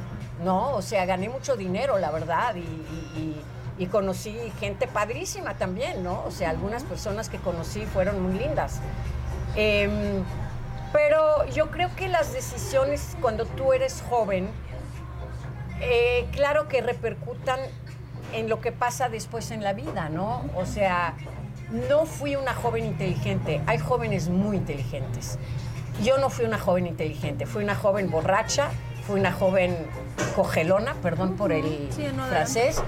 ¿no? 0.44 0.70
O 0.74 0.82
sea, 0.82 1.04
gané 1.06 1.28
mucho 1.28 1.56
dinero, 1.56 1.98
la 1.98 2.10
verdad, 2.10 2.54
y, 2.56 2.60
y- 2.60 3.42
y- 3.78 3.84
y 3.84 3.86
conocí 3.86 4.36
gente 4.60 4.86
padrísima 4.88 5.54
también, 5.54 6.02
¿no? 6.02 6.24
O 6.26 6.30
sea, 6.30 6.50
algunas 6.50 6.82
personas 6.82 7.28
que 7.30 7.38
conocí 7.38 7.86
fueron 7.86 8.20
muy 8.20 8.38
lindas. 8.38 8.80
Em, 9.56 10.22
pero 10.92 11.46
yo 11.46 11.70
creo 11.70 11.88
que 11.96 12.08
las 12.08 12.32
decisiones 12.32 13.16
cuando 13.22 13.46
tú 13.46 13.72
eres 13.72 14.02
joven, 14.10 14.50
claro 16.32 16.68
que 16.68 16.82
repercutan 16.82 17.58
en 18.32 18.48
lo 18.48 18.60
que 18.60 18.72
pasa 18.72 19.08
después 19.08 19.50
en 19.50 19.62
la 19.62 19.72
vida, 19.72 20.08
¿no? 20.08 20.44
O 20.56 20.66
sea, 20.66 21.14
no 21.88 22.06
fui 22.06 22.36
una 22.36 22.54
joven 22.54 22.84
inteligente. 22.84 23.60
Hay 23.66 23.78
jóvenes 23.78 24.28
muy 24.28 24.56
inteligentes. 24.56 25.38
Yo 26.02 26.18
no 26.18 26.30
fui 26.30 26.44
una 26.44 26.58
joven 26.58 26.86
inteligente, 26.86 27.46
fui 27.46 27.62
una 27.62 27.74
joven 27.74 28.10
borracha, 28.10 28.70
fui 29.06 29.20
una 29.20 29.32
joven 29.32 29.76
cogelona, 30.34 30.94
perdón 31.02 31.36
por 31.36 31.52
el 31.52 31.88
Sí, 31.92 32.06
no, 32.14 32.24
francés, 32.26 32.82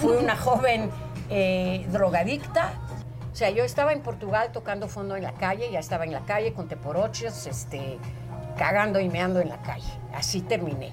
fui 0.00 0.16
una 0.16 0.36
joven 0.36 0.90
eh, 1.28 1.86
drogadicta. 1.90 2.72
O 3.32 3.36
sea, 3.36 3.50
yo 3.50 3.64
estaba 3.64 3.92
en 3.92 4.00
Portugal 4.00 4.50
tocando 4.52 4.88
fondo 4.88 5.16
en 5.16 5.22
la 5.22 5.32
calle, 5.32 5.70
ya 5.70 5.78
estaba 5.78 6.04
en 6.04 6.12
la 6.12 6.24
calle 6.24 6.54
con 6.54 6.68
teporochos, 6.68 7.46
este, 7.46 7.98
cagando 8.56 8.98
y 9.00 9.10
meando 9.10 9.40
en 9.40 9.50
la 9.50 9.60
calle. 9.60 9.92
Así 10.14 10.40
terminé. 10.40 10.92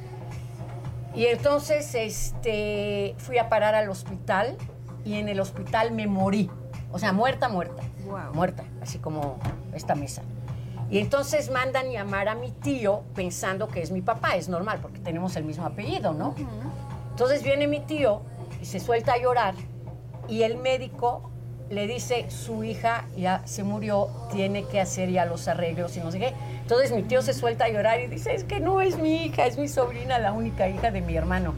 Y 1.16 1.26
entonces 1.26 1.94
este, 1.96 3.16
fui 3.18 3.38
a 3.38 3.50
parar 3.50 3.76
al 3.76 3.90
hospital 3.90 4.58
y 5.06 5.16
en 5.16 5.30
el 5.30 5.40
hospital 5.40 5.92
me 5.92 6.08
morí. 6.08 6.50
O 6.92 7.00
sea, 7.00 7.14
muerta, 7.14 7.50
muerta. 7.50 7.84
Guau. 8.06 8.34
Muerta, 8.34 8.64
así 8.82 9.00
como 9.00 9.38
esta 9.74 9.96
mesa. 9.96 10.24
Y 10.90 11.00
entonces 11.00 11.50
mandan 11.50 11.92
llamar 11.92 12.30
a 12.30 12.36
mi 12.36 12.52
tío 12.52 13.04
pensando 13.16 13.68
que 13.68 13.82
es 13.82 13.92
mi 13.92 14.02
papá, 14.02 14.36
es 14.36 14.50
normal 14.50 14.80
porque 14.82 15.00
tenemos 15.00 15.36
el 15.36 15.44
mismo 15.44 15.66
apellido, 15.66 16.14
¿no? 16.14 16.36
Entonces 17.10 17.44
viene 17.44 17.68
mi 17.68 17.80
tío 17.80 18.22
y 18.62 18.66
se 18.66 18.80
suelta 18.80 19.14
a 19.14 19.18
llorar 19.18 19.56
y 20.28 20.44
el 20.44 20.58
médico 20.58 21.32
le 21.74 21.88
dice, 21.88 22.30
su 22.30 22.64
hija 22.64 23.06
ya 23.18 23.42
se 23.46 23.64
murió, 23.64 24.10
tiene 24.32 24.66
que 24.66 24.80
hacer 24.80 25.10
ya 25.10 25.26
los 25.26 25.48
arreglos 25.48 25.96
y 25.98 26.00
no 26.00 26.12
sé 26.12 26.20
qué. 26.20 26.34
Entonces 26.62 26.92
mi 26.92 27.04
tío 27.04 27.22
se 27.22 27.34
suelta 27.34 27.66
a 27.66 27.70
llorar 27.70 28.00
y 28.00 28.08
dice, 28.08 28.34
es 28.34 28.44
que 28.44 28.60
no 28.60 28.82
es 28.82 28.98
mi 28.98 29.26
hija, 29.26 29.46
es 29.46 29.58
mi 29.58 29.68
sobrina, 29.68 30.20
la 30.20 30.32
única 30.32 30.70
hija 30.70 30.92
de 30.92 31.02
mi 31.02 31.16
hermano. 31.16 31.54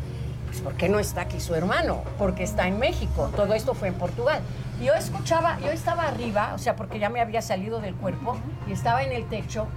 Pues 0.48 0.62
¿por 0.62 0.74
qué 0.76 0.90
no 0.90 1.00
está 1.00 1.22
aquí 1.22 1.40
su 1.40 1.54
hermano? 1.54 2.04
Porque 2.18 2.44
está 2.44 2.68
en 2.68 2.80
México. 2.80 3.30
Todo 3.36 3.54
esto 3.54 3.74
fue 3.74 3.90
en 3.90 3.96
Portugal. 3.96 4.42
Yo 4.82 4.94
escuchaba, 4.94 5.60
yo 5.60 5.70
estaba 5.70 6.08
arriba, 6.08 6.54
o 6.54 6.58
sea, 6.58 6.76
porque 6.76 7.00
ya 7.00 7.10
me 7.10 7.22
había 7.22 7.42
salido 7.42 7.80
del 7.80 7.96
cuerpo 7.96 8.38
y 8.68 8.72
estaba 8.72 9.04
en 9.04 9.12
el 9.12 9.26
techo, 9.28 9.68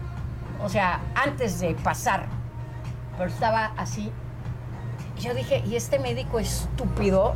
o 0.62 0.68
sea, 0.68 1.01
antes 1.14 1.61
de 1.61 1.74
pasar, 1.74 2.27
pero 3.16 3.31
estaba 3.31 3.72
así. 3.77 4.11
Y 5.18 5.20
yo 5.20 5.35
dije, 5.35 5.62
¿y 5.66 5.77
este 5.77 5.98
médico 5.98 6.38
estúpido 6.38 7.35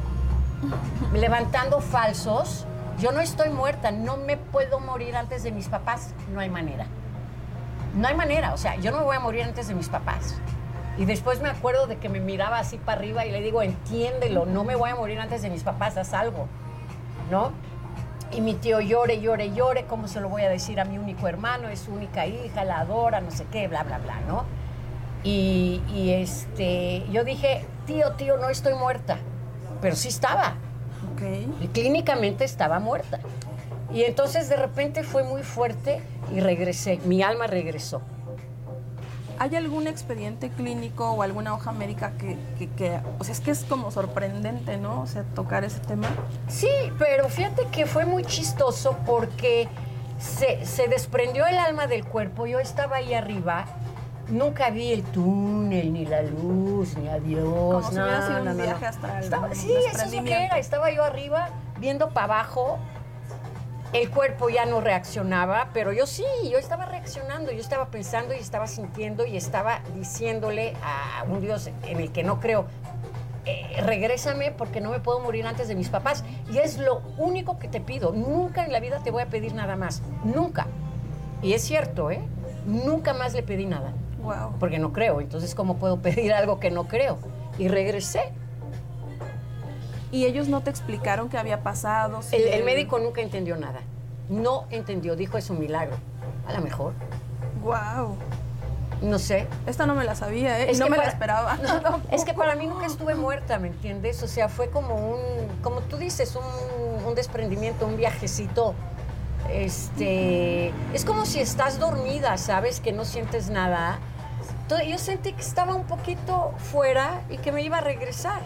levantando 1.12 1.80
falsos? 1.80 2.66
Yo 2.98 3.10
no 3.12 3.20
estoy 3.20 3.50
muerta, 3.50 3.90
no 3.90 4.16
me 4.16 4.36
puedo 4.36 4.78
morir 4.80 5.16
antes 5.16 5.42
de 5.42 5.50
mis 5.50 5.68
papás, 5.68 6.14
no 6.32 6.40
hay 6.40 6.50
manera. 6.50 6.86
No 7.94 8.08
hay 8.08 8.14
manera, 8.14 8.54
o 8.54 8.56
sea, 8.56 8.76
yo 8.76 8.90
no 8.90 8.98
me 8.98 9.04
voy 9.04 9.16
a 9.16 9.20
morir 9.20 9.42
antes 9.42 9.68
de 9.68 9.74
mis 9.74 9.88
papás. 9.88 10.36
Y 10.98 11.04
después 11.04 11.40
me 11.40 11.48
acuerdo 11.48 11.86
de 11.86 11.96
que 11.96 12.08
me 12.08 12.20
miraba 12.20 12.58
así 12.58 12.76
para 12.78 12.98
arriba 12.98 13.24
y 13.24 13.32
le 13.32 13.40
digo, 13.40 13.62
entiéndelo, 13.62 14.46
no 14.46 14.62
me 14.62 14.76
voy 14.76 14.90
a 14.90 14.94
morir 14.94 15.18
antes 15.18 15.42
de 15.42 15.50
mis 15.50 15.62
papás, 15.62 15.96
haz 15.96 16.12
algo, 16.12 16.48
¿no? 17.30 17.52
Y 18.30 18.40
mi 18.40 18.54
tío 18.54 18.80
llore, 18.80 19.20
llore, 19.20 19.52
llore, 19.52 19.84
¿cómo 19.86 20.08
se 20.08 20.20
lo 20.20 20.28
voy 20.28 20.42
a 20.42 20.48
decir 20.48 20.80
a 20.80 20.84
mi 20.84 20.98
único 20.98 21.28
hermano? 21.28 21.68
Es 21.68 21.80
su 21.80 21.92
única 21.92 22.26
hija, 22.26 22.64
la 22.64 22.80
adora, 22.80 23.20
no 23.20 23.30
sé 23.30 23.46
qué, 23.50 23.68
bla, 23.68 23.82
bla, 23.82 23.98
bla, 23.98 24.20
¿no? 24.26 24.44
Y, 25.22 25.82
y 25.94 26.12
este, 26.12 27.06
yo 27.10 27.24
dije, 27.24 27.66
tío, 27.86 28.12
tío, 28.12 28.36
no 28.36 28.48
estoy 28.48 28.74
muerta, 28.74 29.18
pero 29.80 29.96
sí 29.96 30.08
estaba. 30.08 30.54
Y 31.60 31.68
clínicamente 31.68 32.44
estaba 32.44 32.78
muerta. 32.78 33.20
Y 33.92 34.04
entonces 34.04 34.48
de 34.48 34.56
repente 34.56 35.02
fue 35.02 35.22
muy 35.22 35.42
fuerte 35.42 36.00
y 36.34 36.40
regresé, 36.40 36.98
mi 37.04 37.22
alma 37.22 37.46
regresó. 37.46 38.00
¿Hay 39.38 39.56
algún 39.56 39.86
expediente 39.86 40.50
clínico 40.50 41.10
o 41.10 41.22
alguna 41.22 41.54
hoja 41.54 41.72
médica 41.72 42.12
que, 42.12 42.36
que, 42.76 43.00
o 43.18 43.24
sea, 43.24 43.32
es 43.32 43.40
que 43.40 43.50
es 43.50 43.64
como 43.64 43.90
sorprendente, 43.90 44.76
¿no? 44.76 45.02
O 45.02 45.06
sea, 45.06 45.24
tocar 45.34 45.64
ese 45.64 45.80
tema. 45.80 46.08
Sí, 46.48 46.68
pero 46.98 47.28
fíjate 47.28 47.66
que 47.72 47.86
fue 47.86 48.06
muy 48.06 48.24
chistoso 48.24 48.96
porque 49.04 49.68
se, 50.18 50.64
se 50.64 50.86
desprendió 50.86 51.46
el 51.46 51.58
alma 51.58 51.86
del 51.86 52.04
cuerpo, 52.04 52.46
yo 52.46 52.60
estaba 52.60 52.96
ahí 52.96 53.14
arriba, 53.14 53.66
nunca 54.28 54.70
vi 54.70 54.92
el 54.92 55.02
túnel, 55.02 55.92
ni 55.92 56.06
la 56.06 56.22
luz, 56.22 56.96
ni 56.96 57.08
a 57.08 57.18
Dios. 57.18 57.44
Como 57.44 57.82
si 57.82 57.94
hubiera 57.94 58.26
sido 58.26 58.42
un 58.42 58.56
viaje 58.56 58.86
astral. 58.86 59.22
Estaba, 59.22 59.54
sí, 59.54 59.72
eso 59.72 60.04
es 60.04 60.14
lo 60.14 60.24
que 60.24 60.44
era, 60.44 60.58
estaba 60.58 60.90
yo 60.90 61.04
arriba 61.04 61.48
viendo 61.78 62.10
para 62.10 62.24
abajo 62.24 62.78
el 63.92 64.08
cuerpo 64.08 64.48
ya 64.48 64.64
no 64.64 64.80
reaccionaba, 64.80 65.68
pero 65.74 65.92
yo 65.92 66.06
sí, 66.06 66.24
yo 66.50 66.56
estaba 66.56 66.86
reaccionando, 66.86 67.52
yo 67.52 67.60
estaba 67.60 67.88
pensando 67.88 68.32
y 68.34 68.38
estaba 68.38 68.66
sintiendo 68.66 69.26
y 69.26 69.36
estaba 69.36 69.80
diciéndole 69.94 70.74
a 70.82 71.24
un 71.24 71.42
Dios 71.42 71.68
en 71.86 72.00
el 72.00 72.10
que 72.10 72.24
no 72.24 72.40
creo, 72.40 72.64
eh, 73.44 73.82
regrésame 73.84 74.50
porque 74.50 74.80
no 74.80 74.90
me 74.90 75.00
puedo 75.00 75.20
morir 75.20 75.46
antes 75.46 75.68
de 75.68 75.74
mis 75.74 75.88
papás. 75.88 76.24
Y 76.50 76.58
es 76.58 76.78
lo 76.78 77.02
único 77.18 77.58
que 77.58 77.68
te 77.68 77.80
pido. 77.80 78.12
Nunca 78.12 78.64
en 78.64 78.72
la 78.72 78.80
vida 78.80 79.00
te 79.02 79.10
voy 79.10 79.22
a 79.22 79.26
pedir 79.26 79.52
nada 79.52 79.76
más. 79.76 80.02
Nunca. 80.24 80.66
Y 81.42 81.52
es 81.52 81.62
cierto, 81.62 82.10
¿eh? 82.10 82.20
Nunca 82.66 83.14
más 83.14 83.34
le 83.34 83.42
pedí 83.42 83.66
nada. 83.66 83.92
Wow. 84.22 84.54
Porque 84.58 84.78
no 84.78 84.92
creo. 84.92 85.20
Entonces, 85.20 85.54
¿cómo 85.54 85.76
puedo 85.76 85.98
pedir 86.00 86.32
algo 86.32 86.60
que 86.60 86.70
no 86.70 86.84
creo? 86.84 87.18
Y 87.58 87.68
regresé. 87.68 88.32
¿Y 90.10 90.26
ellos 90.26 90.48
no 90.48 90.62
te 90.62 90.70
explicaron 90.70 91.28
qué 91.28 91.38
había 91.38 91.62
pasado? 91.62 92.20
el, 92.32 92.64
médico 92.64 92.98
nunca 92.98 93.22
entendió 93.22 93.56
nada. 93.56 93.80
No 94.28 94.66
entendió, 94.70 95.16
dijo 95.16 95.38
es 95.38 95.48
un 95.50 95.58
milagro. 95.58 95.96
A 96.46 96.52
lo 96.52 96.60
mejor. 96.60 96.92
Wow. 97.62 98.16
No 99.00 99.18
sé. 99.18 99.48
Esta 99.66 99.86
no 99.86 99.94
me 99.94 100.04
la 100.04 100.14
sabía, 100.14 100.60
¿eh? 100.60 100.72
no 100.78 100.88
me 100.88 100.96
la 100.96 101.04
esperaba. 101.04 101.58
es 102.10 102.24
que 102.24 102.34
para 102.34 102.54
mí 102.54 102.66
nunca 102.66 102.86
estuve 102.86 103.14
muerta, 103.14 103.58
¿me 103.58 103.68
entiendes? 103.68 104.22
O 104.22 104.28
sea, 104.28 104.48
fue 104.48 104.68
como 104.68 104.94
un, 104.94 105.20
como 105.62 105.80
tú 105.80 105.96
dices, 105.96 106.36
un, 106.36 107.04
un 107.04 107.14
desprendimiento, 107.14 107.86
un 107.86 107.96
viajecito. 107.96 108.74
Este, 109.50 110.72
es 110.94 111.04
como 111.04 111.26
si 111.26 111.40
estás 111.40 111.78
dormida, 111.78 112.36
¿sabes? 112.38 112.80
Que 112.80 112.92
no 112.92 113.04
sientes 113.04 113.50
nada. 113.50 113.98
Entonces, 114.72 114.90
yo 114.90 114.98
sentí 114.98 115.34
que 115.34 115.42
estaba 115.42 115.74
un 115.74 115.84
poquito 115.84 116.54
fuera 116.56 117.20
y 117.28 117.36
que 117.36 117.52
me 117.52 117.60
iba 117.60 117.76
a 117.76 117.80
regresar. 117.82 118.40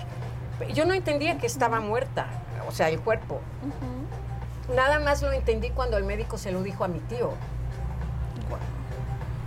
Yo 0.74 0.84
no 0.84 0.92
entendía 0.92 1.38
que 1.38 1.46
estaba 1.46 1.78
muerta, 1.78 2.26
o 2.66 2.72
sea, 2.72 2.88
el 2.88 2.98
cuerpo. 2.98 3.40
Nada 4.74 4.98
más 4.98 5.22
lo 5.22 5.30
entendí 5.30 5.70
cuando 5.70 5.96
el 5.96 6.02
médico 6.02 6.36
se 6.36 6.50
lo 6.50 6.64
dijo 6.64 6.82
a 6.82 6.88
mi 6.88 6.98
tío. 6.98 7.30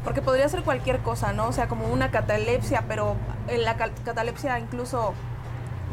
Porque 0.05 0.21
podría 0.21 0.47
ser 0.47 0.63
cualquier 0.63 0.99
cosa, 0.99 1.33
¿no? 1.33 1.47
O 1.47 1.51
sea, 1.51 1.67
como 1.67 1.85
una 1.87 2.11
catalepsia, 2.11 2.85
pero 2.87 3.17
en 3.49 3.65
la 3.65 3.75
catalepsia 3.75 4.57
incluso 4.57 5.13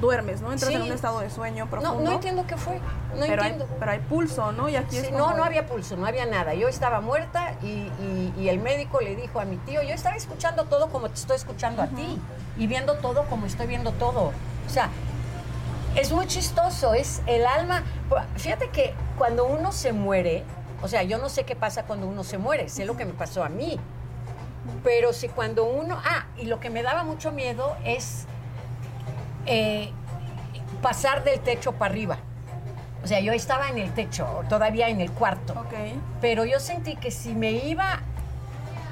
duermes, 0.00 0.40
¿no? 0.40 0.52
Entras 0.52 0.70
en 0.72 0.82
un 0.82 0.92
estado 0.92 1.20
de 1.20 1.30
sueño 1.30 1.68
profundo. 1.68 2.00
No, 2.00 2.04
no 2.04 2.12
entiendo 2.12 2.46
qué 2.46 2.56
fue. 2.56 2.78
No 3.14 3.20
pero 3.20 3.42
entiendo. 3.42 3.64
Hay, 3.64 3.76
pero 3.78 3.90
hay 3.92 3.98
pulso, 4.00 4.52
¿no? 4.52 4.68
Y 4.68 4.76
aquí 4.76 4.98
No, 5.12 5.34
no 5.34 5.44
había 5.44 5.66
pulso, 5.66 5.96
no 5.96 6.06
había 6.06 6.26
nada. 6.26 6.54
Yo 6.54 6.68
estaba 6.68 7.00
muerta 7.00 7.54
y, 7.62 7.90
y, 8.36 8.48
el 8.48 8.58
médico 8.58 9.00
le 9.00 9.16
dijo 9.16 9.40
a 9.40 9.44
mi 9.44 9.56
tío, 9.56 9.82
yo 9.82 9.94
estaba 9.94 10.16
escuchando 10.16 10.64
todo 10.64 10.88
como 10.88 11.08
te 11.08 11.14
estoy 11.14 11.36
escuchando 11.36 11.82
a 11.82 11.86
ti 11.88 12.18
y 12.56 12.66
viendo 12.66 12.94
todo 12.96 13.24
como 13.24 13.46
estoy 13.46 13.66
viendo 13.66 13.92
todo. 13.92 14.32
O 14.66 14.70
sea, 14.70 14.90
es 15.96 16.12
muy 16.12 16.26
chistoso, 16.26 16.94
es 16.94 17.22
el 17.26 17.46
alma. 17.46 17.82
Fíjate 18.36 18.68
que 18.68 18.94
cuando 19.18 19.46
uno 19.46 19.72
se 19.72 19.92
muere, 19.92 20.44
o 20.82 20.88
sea, 20.88 21.02
yo 21.02 21.18
no 21.18 21.28
sé 21.28 21.44
qué 21.44 21.56
pasa 21.56 21.84
cuando 21.84 22.06
uno 22.06 22.22
se 22.22 22.38
muere, 22.38 22.68
sé 22.68 22.84
lo 22.84 22.96
que 22.96 23.04
me 23.04 23.12
pasó 23.12 23.42
a 23.42 23.48
mí. 23.48 23.80
Pero 24.84 25.12
si 25.12 25.28
cuando 25.28 25.64
uno. 25.64 26.00
Ah, 26.04 26.26
y 26.36 26.46
lo 26.46 26.60
que 26.60 26.70
me 26.70 26.82
daba 26.82 27.02
mucho 27.02 27.32
miedo 27.32 27.76
es 27.84 28.26
eh, 29.46 29.90
pasar 30.82 31.24
del 31.24 31.40
techo 31.40 31.72
para 31.72 31.92
arriba. 31.92 32.18
O 33.02 33.06
sea, 33.06 33.20
yo 33.20 33.32
estaba 33.32 33.68
en 33.68 33.78
el 33.78 33.92
techo, 33.94 34.26
todavía 34.48 34.88
en 34.88 35.00
el 35.00 35.12
cuarto. 35.12 35.54
Pero 36.20 36.44
yo 36.44 36.58
sentí 36.58 36.96
que 36.96 37.10
si 37.10 37.34
me 37.34 37.52
iba 37.52 38.00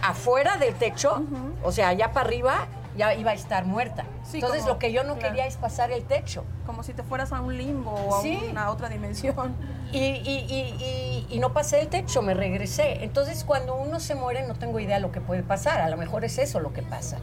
afuera 0.02 0.56
del 0.56 0.74
techo, 0.74 1.24
o 1.62 1.72
sea, 1.72 1.88
allá 1.88 2.12
para 2.12 2.26
arriba, 2.26 2.66
ya 2.96 3.14
iba 3.14 3.32
a 3.32 3.34
estar 3.34 3.64
muerta. 3.64 4.04
Entonces 4.32 4.66
lo 4.66 4.78
que 4.78 4.92
yo 4.92 5.04
no 5.04 5.18
quería 5.18 5.46
es 5.46 5.56
pasar 5.56 5.90
el 5.90 6.04
techo. 6.04 6.44
Como 6.66 6.82
si 6.82 6.92
te 6.92 7.02
fueras 7.02 7.32
a 7.32 7.40
un 7.40 7.56
limbo 7.56 7.90
o 7.90 8.14
a 8.14 8.20
una 8.20 8.70
otra 8.70 8.88
dimensión. 8.88 9.56
Y, 9.92 9.98
y, 9.98 11.26
y, 11.30 11.38
no 11.38 11.52
pasé 11.52 11.80
el 11.80 11.88
techo, 11.88 12.22
me 12.22 12.34
regresé. 12.34 13.04
Entonces 13.04 13.44
cuando 13.44 13.74
uno 13.74 14.00
se 14.00 14.14
muere 14.14 14.46
no 14.46 14.54
tengo 14.54 14.80
idea 14.80 14.96
de 14.96 15.02
lo 15.02 15.12
que 15.12 15.20
puede 15.20 15.42
pasar. 15.42 15.80
A 15.80 15.88
lo 15.88 15.96
mejor 15.96 16.24
es 16.24 16.38
eso 16.38 16.60
lo 16.60 16.72
que 16.72 16.82
pasa. 16.82 17.18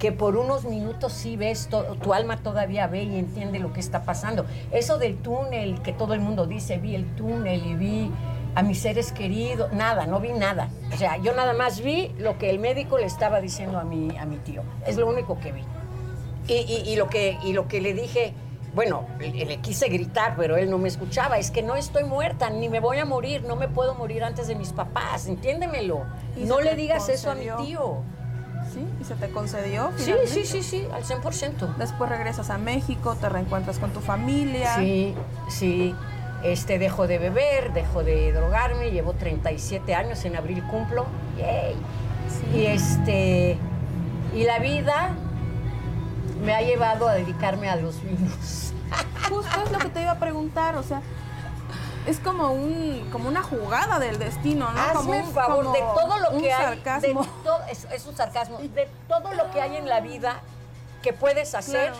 Que 0.00 0.10
por 0.10 0.36
unos 0.36 0.64
minutos 0.64 1.12
sí 1.12 1.36
ves, 1.36 1.68
tu 2.02 2.14
alma 2.14 2.38
todavía 2.38 2.88
ve 2.88 3.04
y 3.04 3.16
entiende 3.18 3.60
lo 3.60 3.72
que 3.72 3.80
está 3.80 4.02
pasando. 4.02 4.46
Eso 4.72 4.98
del 4.98 5.18
túnel, 5.18 5.80
que 5.82 5.92
todo 5.92 6.14
el 6.14 6.20
mundo 6.20 6.46
dice, 6.46 6.78
vi 6.78 6.96
el 6.96 7.14
túnel 7.14 7.64
y 7.64 7.74
vi 7.74 8.10
a 8.54 8.62
mis 8.62 8.80
seres 8.80 9.12
queridos, 9.12 9.72
nada, 9.72 10.06
no 10.06 10.18
vi 10.20 10.32
nada. 10.32 10.70
O 10.92 10.96
sea, 10.96 11.18
yo 11.18 11.34
nada 11.34 11.52
más 11.52 11.80
vi 11.80 12.12
lo 12.18 12.38
que 12.38 12.50
el 12.50 12.58
médico 12.58 12.98
le 12.98 13.06
estaba 13.06 13.40
diciendo 13.40 13.78
a 13.78 13.84
mi, 13.84 14.16
a 14.16 14.24
mi 14.24 14.38
tío. 14.38 14.62
Es 14.86 14.96
lo 14.96 15.08
único 15.08 15.38
que 15.38 15.52
vi. 15.52 15.62
Y, 16.48 16.96
lo, 16.96 17.08
que, 17.08 17.38
y 17.44 17.52
lo 17.52 17.68
que 17.68 17.80
le 17.80 17.94
dije, 17.94 18.34
bueno, 18.74 19.06
le, 19.20 19.58
quise 19.58 19.88
gritar, 19.88 20.34
pero 20.36 20.56
él 20.56 20.68
no 20.68 20.78
me 20.78 20.88
escuchaba. 20.88 21.38
Es 21.38 21.52
que 21.52 21.62
no 21.62 21.76
estoy 21.76 22.02
muerta, 22.02 22.50
ni 22.50 22.68
me 22.68 22.80
voy 22.80 22.98
a 22.98 23.04
morir, 23.04 23.44
no 23.44 23.54
me 23.54 23.68
puedo 23.68 23.94
morir 23.94 24.24
antes 24.24 24.48
de 24.48 24.56
mis 24.56 24.72
papás, 24.72 25.26
entiéndemelo. 25.26 26.06
No 26.38 26.60
le 26.60 26.74
digas 26.74 27.08
eso 27.08 27.30
a 27.30 27.34
mi 27.34 27.46
tío. 27.64 28.02
¿Sí? 28.72 28.86
¿Y 29.00 29.04
se 29.04 29.14
te 29.14 29.30
concedió? 29.30 29.90
Sí, 29.96 30.14
sí, 30.26 30.44
sí, 30.44 30.62
sí, 30.62 30.86
al 30.92 31.02
100%. 31.02 31.76
Después 31.76 32.10
regresas 32.10 32.50
a 32.50 32.58
México, 32.58 33.16
te 33.20 33.28
reencuentras 33.28 33.78
con 33.78 33.92
tu 33.92 34.00
familia. 34.00 34.76
Sí, 34.76 35.14
sí. 35.48 35.94
Este, 36.42 36.78
dejo 36.78 37.06
de 37.06 37.18
beber, 37.18 37.72
dejo 37.72 38.02
de 38.02 38.32
drogarme, 38.32 38.90
llevo 38.90 39.12
37 39.12 39.94
años, 39.94 40.24
en 40.24 40.36
abril 40.36 40.62
cumplo. 40.64 41.06
Y 42.54 42.64
este, 42.66 43.58
y 44.34 44.44
la 44.44 44.58
vida 44.58 45.10
me 46.44 46.54
ha 46.54 46.62
llevado 46.62 47.08
a 47.08 47.14
dedicarme 47.14 47.68
a 47.68 47.76
los 47.76 48.02
vinos. 48.02 48.72
Justo 49.28 49.62
es 49.64 49.72
lo 49.72 49.78
que 49.78 49.88
te 49.88 50.02
iba 50.02 50.12
a 50.12 50.18
preguntar, 50.18 50.76
o 50.76 50.82
sea, 50.82 51.02
es 52.10 52.18
como 52.18 52.50
un 52.50 53.08
como 53.10 53.28
una 53.28 53.42
jugada 53.42 53.98
del 53.98 54.18
destino, 54.18 54.70
¿no? 54.70 54.80
Hazme 54.80 55.22
un 55.22 55.32
favor 55.32 55.72
de 55.72 55.80
todo 55.80 56.18
lo 56.18 56.38
que 56.38 56.52
hay, 56.52 56.64
sarcasmo. 56.64 57.26
es, 57.70 58.06
un 58.06 58.16
sarcasmo, 58.16 58.58
de 58.58 58.88
todo 59.08 59.32
lo 59.34 59.50
que 59.50 59.60
hay 59.60 59.76
en 59.76 59.88
la 59.88 60.00
vida 60.00 60.40
que 61.02 61.12
puedes 61.12 61.54
hacer, 61.54 61.92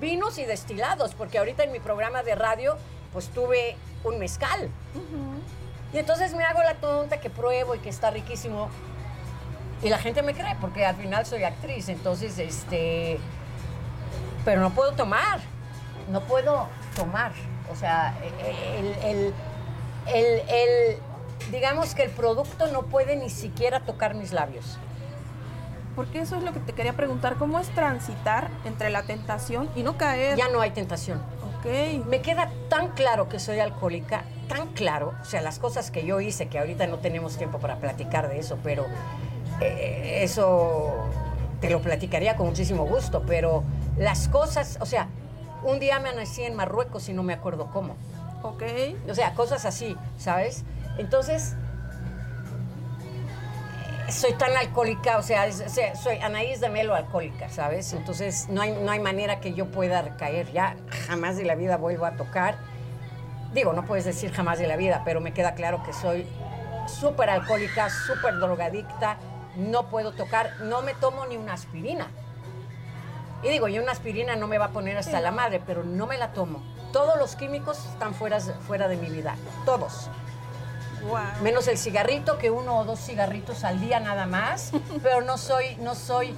vinos 0.00 0.38
y 0.38 0.44
destilados, 0.44 1.14
porque 1.14 1.38
ahorita 1.38 1.64
en 1.64 1.72
mi 1.72 1.80
programa 1.80 2.22
de 2.22 2.34
radio 2.34 2.76
pues 3.12 3.28
tuve 3.28 3.76
un 4.02 4.18
mezcal. 4.18 4.68
Y 5.92 5.98
entonces 5.98 6.34
me 6.34 6.44
hago 6.44 6.62
la 6.62 6.74
tonta 6.74 7.20
que 7.20 7.30
pruebo 7.30 7.76
y 7.76 7.78
que 7.78 7.88
está 7.88 8.10
riquísimo. 8.10 8.68
Y 9.82 9.88
la 9.88 9.98
gente 9.98 10.22
me 10.22 10.34
cree, 10.34 10.56
porque 10.60 10.84
al 10.84 10.96
final 10.96 11.24
soy 11.26 11.44
actriz, 11.44 11.88
entonces, 11.88 12.38
este, 12.38 13.20
pero 14.44 14.60
no 14.60 14.70
puedo 14.70 14.92
tomar, 14.92 15.40
no 16.10 16.22
puedo 16.22 16.68
tomar. 16.96 17.32
O 17.72 17.76
sea, 17.76 18.14
el, 19.02 19.34
el, 20.12 20.42
el, 20.48 20.98
digamos 21.50 21.94
que 21.94 22.04
el 22.04 22.10
producto 22.10 22.66
no 22.68 22.82
puede 22.82 23.16
ni 23.16 23.30
siquiera 23.30 23.80
tocar 23.80 24.14
mis 24.14 24.32
labios. 24.32 24.78
Porque 25.96 26.20
eso 26.20 26.36
es 26.36 26.42
lo 26.42 26.52
que 26.52 26.60
te 26.60 26.72
quería 26.72 26.94
preguntar, 26.94 27.36
¿cómo 27.36 27.60
es 27.60 27.68
transitar 27.70 28.48
entre 28.64 28.90
la 28.90 29.04
tentación 29.04 29.70
y 29.76 29.82
no 29.82 29.96
caer? 29.96 30.36
Ya 30.36 30.48
no 30.48 30.60
hay 30.60 30.72
tentación. 30.72 31.22
Ok. 31.58 32.06
Me 32.06 32.20
queda 32.20 32.50
tan 32.68 32.88
claro 32.88 33.28
que 33.28 33.38
soy 33.38 33.60
alcohólica, 33.60 34.24
tan 34.48 34.68
claro, 34.72 35.14
o 35.22 35.24
sea, 35.24 35.40
las 35.40 35.58
cosas 35.58 35.90
que 35.90 36.04
yo 36.04 36.20
hice, 36.20 36.48
que 36.48 36.58
ahorita 36.58 36.86
no 36.88 36.98
tenemos 36.98 37.36
tiempo 37.36 37.58
para 37.58 37.76
platicar 37.76 38.28
de 38.28 38.40
eso, 38.40 38.58
pero 38.62 38.84
eh, 39.60 40.20
eso 40.22 41.08
te 41.60 41.70
lo 41.70 41.80
platicaría 41.80 42.36
con 42.36 42.48
muchísimo 42.48 42.84
gusto, 42.84 43.22
pero 43.26 43.62
las 43.96 44.28
cosas, 44.28 44.76
o 44.80 44.86
sea, 44.86 45.08
un 45.64 45.80
día 45.80 45.98
me 45.98 46.14
nací 46.14 46.42
en 46.44 46.54
Marruecos 46.54 47.08
y 47.08 47.12
no 47.12 47.22
me 47.22 47.32
acuerdo 47.32 47.70
cómo. 47.72 47.96
Ok. 48.42 48.62
O 49.08 49.14
sea, 49.14 49.34
cosas 49.34 49.64
así, 49.64 49.96
¿sabes? 50.18 50.64
Entonces, 50.98 51.56
soy 54.10 54.34
tan 54.34 54.56
alcohólica, 54.56 55.18
o 55.18 55.22
sea, 55.22 55.50
soy 55.50 56.18
Anaís 56.18 56.60
de 56.60 56.68
Melo 56.68 56.94
alcohólica, 56.94 57.48
¿sabes? 57.48 57.92
Entonces 57.92 58.48
no 58.48 58.60
hay, 58.60 58.72
no 58.72 58.90
hay 58.90 59.00
manera 59.00 59.40
que 59.40 59.54
yo 59.54 59.66
pueda 59.66 60.02
recaer, 60.02 60.52
ya 60.52 60.76
jamás 61.06 61.36
de 61.36 61.44
la 61.44 61.54
vida 61.54 61.76
vuelvo 61.76 62.04
a 62.04 62.12
tocar. 62.12 62.56
Digo, 63.54 63.72
no 63.72 63.84
puedes 63.84 64.04
decir 64.04 64.32
jamás 64.32 64.58
de 64.58 64.66
la 64.66 64.76
vida, 64.76 65.02
pero 65.04 65.20
me 65.20 65.32
queda 65.32 65.54
claro 65.54 65.82
que 65.82 65.92
soy 65.92 66.26
súper 66.86 67.30
alcohólica, 67.30 67.88
súper 67.88 68.36
drogadicta, 68.36 69.16
no 69.56 69.88
puedo 69.88 70.12
tocar, 70.12 70.50
no 70.60 70.82
me 70.82 70.94
tomo 70.94 71.26
ni 71.26 71.36
una 71.36 71.54
aspirina. 71.54 72.08
Y 73.44 73.50
digo, 73.50 73.68
y 73.68 73.78
una 73.78 73.92
aspirina 73.92 74.36
no 74.36 74.48
me 74.48 74.58
va 74.58 74.66
a 74.66 74.70
poner 74.70 74.96
hasta 74.96 75.20
la 75.20 75.30
madre, 75.30 75.60
pero 75.64 75.84
no 75.84 76.06
me 76.06 76.16
la 76.16 76.32
tomo. 76.32 76.62
Todos 76.92 77.18
los 77.18 77.36
químicos 77.36 77.78
están 77.86 78.14
fuera, 78.14 78.40
fuera 78.40 78.88
de 78.88 78.96
mi 78.96 79.10
vida, 79.10 79.36
todos. 79.64 80.08
Menos 81.42 81.68
el 81.68 81.76
cigarrito, 81.76 82.38
que 82.38 82.50
uno 82.50 82.78
o 82.78 82.84
dos 82.84 82.98
cigarritos 82.98 83.64
al 83.64 83.80
día 83.80 84.00
nada 84.00 84.26
más. 84.26 84.72
pero 85.02 85.20
no 85.20 85.36
soy, 85.36 85.76
no 85.76 85.94
soy 85.94 86.34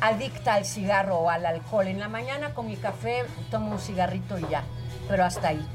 adicta 0.00 0.54
al 0.54 0.64
cigarro 0.64 1.16
o 1.16 1.30
al 1.30 1.44
alcohol. 1.44 1.88
En 1.88 1.98
la 1.98 2.08
mañana 2.08 2.54
con 2.54 2.66
mi 2.66 2.76
café 2.76 3.24
tomo 3.50 3.72
un 3.72 3.80
cigarrito 3.80 4.38
y 4.38 4.46
ya. 4.48 4.62
Pero 5.08 5.24
hasta 5.24 5.48
ahí. 5.48 5.66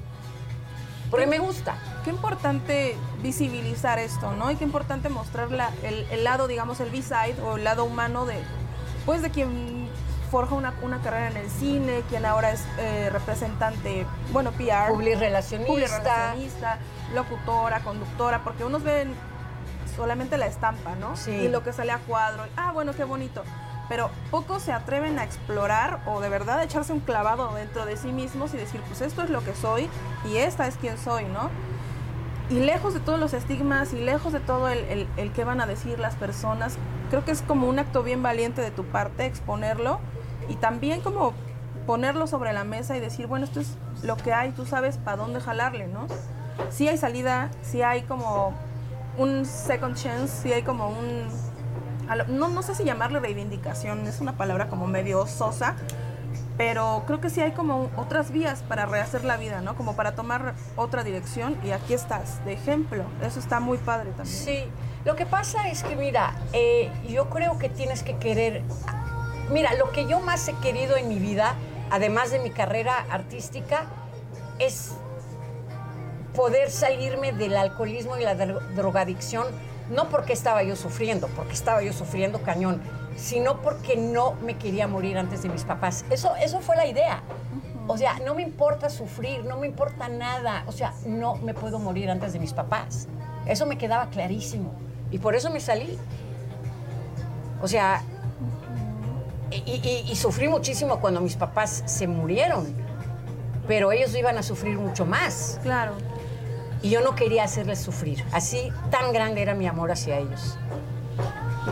Porque 1.10 1.28
me 1.28 1.40
gusta. 1.40 1.76
Qué 2.06 2.10
importante 2.10 2.96
visibilizar 3.22 4.00
esto, 4.00 4.32
¿no? 4.32 4.50
Y 4.50 4.56
qué 4.56 4.64
importante 4.64 5.10
mostrar 5.10 5.50
el, 5.84 6.24
lado, 6.24 6.48
digamos, 6.48 6.80
el 6.80 6.90
B-side 6.90 7.36
o 7.44 7.58
el 7.58 7.66
lado 7.66 7.84
humano 7.84 8.26
de, 8.26 8.38
pues, 9.06 9.22
de 9.22 9.30
quien 9.30 9.90
forja 10.32 10.56
una, 10.56 10.72
carrera 11.04 11.30
en 11.30 11.38
el 11.38 11.50
cine, 11.50 12.04
quien 12.10 12.26
ahora 12.26 12.52
es 12.52 12.64
eh, 12.80 13.10
representante, 13.12 14.06
bueno, 14.32 14.52
PR. 14.54 14.90
Publirelacionista. 14.90 16.78
locutora, 17.14 17.82
conductora, 17.82 18.42
porque 18.42 18.64
unos 18.64 18.82
ven 18.82 19.14
solamente 19.98 20.38
la 20.38 20.46
estampa, 20.46 20.96
¿no? 20.96 21.18
Sí. 21.18 21.32
Y 21.32 21.48
lo 21.50 21.64
que 21.64 21.74
sale 21.74 21.92
a 21.92 21.98
cuadro. 21.98 22.46
Ah, 22.56 22.72
bueno, 22.72 22.94
qué 22.94 23.04
bonito. 23.04 23.44
Pero 23.90 24.10
pocos 24.32 24.64
se 24.64 24.72
atreven 24.72 25.20
a 25.20 25.26
explorar 25.26 26.00
o 26.06 26.22
de 26.22 26.30
verdad 26.30 26.64
echarse 26.64 26.94
un 26.94 27.02
clavado 27.02 27.54
dentro 27.54 27.86
de 27.86 27.98
sí 27.98 28.14
mismos 28.14 28.54
y 28.54 28.58
decir, 28.58 28.80
pues 28.88 29.02
esto 29.02 29.24
es 29.24 29.30
lo 29.30 29.44
que 29.44 29.54
soy 29.54 29.90
y 30.24 30.38
esta 30.38 30.66
es 30.66 30.78
quien 30.78 30.98
soy, 30.98 31.26
¿no? 31.26 31.50
Y 32.50 32.60
lejos 32.60 32.94
de 32.94 33.02
todos 33.02 33.20
los 33.20 33.34
estigmas 33.34 33.92
y 33.92 34.00
lejos 34.00 34.32
de 34.32 34.40
todo 34.40 34.70
el, 34.70 35.10
el 35.18 35.34
que 35.34 35.44
van 35.44 35.60
a 35.60 35.68
decir 35.68 36.00
las 36.00 36.16
personas, 36.16 36.78
creo 37.10 37.26
que 37.26 37.32
es 37.32 37.42
como 37.42 37.68
un 37.68 37.80
acto 37.80 38.02
bien 38.02 38.24
valiente 38.24 38.62
de 38.62 38.72
tu 38.72 38.86
parte 38.86 39.26
exponerlo 39.26 40.00
y 40.50 40.56
también 40.56 41.02
como 41.02 41.34
ponerlo 41.86 42.28
sobre 42.28 42.54
la 42.54 42.64
mesa 42.64 42.96
y 42.96 43.00
decir, 43.00 43.28
bueno, 43.28 43.46
esto 43.46 43.60
es 43.60 43.76
lo 44.04 44.18
que 44.18 44.34
hay, 44.34 44.52
tú 44.52 44.66
sabes 44.66 44.98
para 44.98 45.18
dónde 45.18 45.42
jalarle, 45.42 45.88
¿no? 45.88 46.08
Si 46.70 46.88
hay 46.88 46.98
salida, 46.98 47.50
si 47.62 47.82
hay 47.82 48.04
como 48.04 48.54
un 49.18 49.46
second 49.46 49.96
chance, 49.96 50.42
si 50.42 50.54
hay 50.54 50.64
como 50.64 50.90
un... 50.90 51.28
No, 52.28 52.50
no 52.50 52.62
sé 52.62 52.76
si 52.76 52.84
llamarle 52.84 53.20
reivindicación, 53.20 54.06
es 54.06 54.20
una 54.20 54.34
palabra 54.34 54.68
como 54.68 54.86
medio 54.86 55.26
sosa, 55.28 55.76
pero 56.58 57.04
creo 57.08 57.22
que 57.22 57.30
sí 57.30 57.42
hay 57.42 57.54
como 57.54 57.90
otras 57.96 58.32
vías 58.32 58.64
para 58.64 58.86
rehacer 58.86 59.24
la 59.24 59.38
vida, 59.38 59.62
¿no? 59.62 59.76
Como 59.76 59.96
para 59.96 60.14
tomar 60.14 60.54
otra 60.76 61.04
dirección 61.04 61.58
y 61.64 61.72
aquí 61.72 61.94
estás, 61.94 62.44
de 62.44 62.54
ejemplo. 62.54 63.06
Eso 63.22 63.40
está 63.40 63.60
muy 63.60 63.78
padre 63.78 64.12
también. 64.12 64.28
Sí, 64.28 64.64
lo 65.06 65.16
que 65.16 65.26
pasa 65.26 65.70
es 65.70 65.84
que, 65.84 65.96
mira, 65.96 66.36
eh, 66.52 66.92
yo 67.08 67.30
creo 67.30 67.58
que 67.58 67.70
tienes 67.70 68.04
que 68.04 68.18
querer 68.18 68.62
Mira, 69.52 69.74
lo 69.74 69.92
que 69.92 70.08
yo 70.08 70.22
más 70.22 70.48
he 70.48 70.54
querido 70.56 70.96
en 70.96 71.10
mi 71.10 71.20
vida, 71.20 71.56
además 71.90 72.32
de 72.32 72.40
mi 72.40 72.52
carrera 72.52 73.06
artística, 73.10 73.86
es 74.60 74.94
poder 76.34 76.72
salirme 76.72 77.34
del 77.34 77.58
alcoholismo 77.58 78.18
y 78.18 78.24
la 78.24 78.36
drogadicción, 78.36 79.48
no 79.90 80.08
porque 80.08 80.32
estaba 80.32 80.64
yo 80.64 80.78
sufriendo, 80.78 81.28
porque 81.36 81.52
estaba 81.52 81.84
yo 81.84 81.92
sufriendo 81.92 82.42
cañón, 82.44 82.82
sino 83.18 83.62
porque 83.62 83.98
no 83.98 84.36
me 84.36 84.58
quería 84.58 84.88
morir 84.88 85.18
antes 85.18 85.44
de 85.44 85.50
mis 85.50 85.66
papás. 85.66 86.06
Eso, 86.10 86.34
eso 86.38 86.62
fue 86.62 86.78
la 86.78 86.86
idea. 86.86 87.22
O 87.88 87.98
sea, 87.98 88.20
no 88.20 88.36
me 88.36 88.44
importa 88.44 88.90
sufrir, 88.90 89.44
no 89.44 89.58
me 89.58 89.68
importa 89.68 90.08
nada. 90.08 90.64
O 90.68 90.72
sea, 90.72 90.94
no 91.06 91.36
me 91.36 91.54
puedo 91.54 91.78
morir 91.78 92.10
antes 92.10 92.32
de 92.32 92.40
mis 92.40 92.54
papás. 92.54 93.10
Eso 93.46 93.66
me 93.66 93.78
quedaba 93.78 94.10
clarísimo. 94.10 94.72
Y 95.12 95.18
por 95.18 95.36
eso 95.36 95.50
me 95.50 95.60
salí. 95.60 95.98
O 97.62 97.68
sea, 97.68 98.02
y, 99.52 100.16
sufrí 100.16 100.48
muchísimo 100.48 101.00
cuando 101.00 101.22
mis 101.22 101.36
papás 101.36 101.84
se 101.86 102.08
murieron, 102.08 102.66
pero 103.68 103.92
ellos 103.92 104.16
iban 104.16 104.38
a 104.38 104.44
sufrir 104.44 104.78
mucho 104.78 105.06
más. 105.06 105.60
Claro. 105.64 105.94
Y 106.82 106.90
yo 106.90 107.02
no 107.02 107.16
quería 107.16 107.44
hacerles 107.44 107.80
sufrir. 107.80 108.24
Así 108.32 108.72
tan 108.90 109.14
grande 109.14 109.42
era 109.42 109.54
mi 109.54 109.68
amor 109.68 109.92
hacia 109.92 110.18
ellos. 110.18 110.58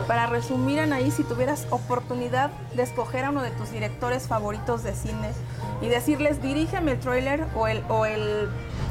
Para 0.06 0.26
resumir, 0.26 0.78
Anaí, 0.78 1.10
si 1.10 1.24
tuvieras 1.24 1.66
oportunidad 1.70 2.50
de 2.74 2.82
escoger 2.82 3.24
a 3.24 3.30
uno 3.30 3.42
de 3.42 3.50
tus 3.50 3.70
directores 3.70 4.28
favoritos 4.28 4.84
de 4.84 4.94
cine 4.94 5.30
y 5.82 5.88
decirles, 5.88 6.40
dirígeme 6.40 6.92
el 6.92 7.00
trailer 7.00 7.44
o 7.56 7.66
el, 7.66 7.82
o 7.88 8.06
el 8.06 8.48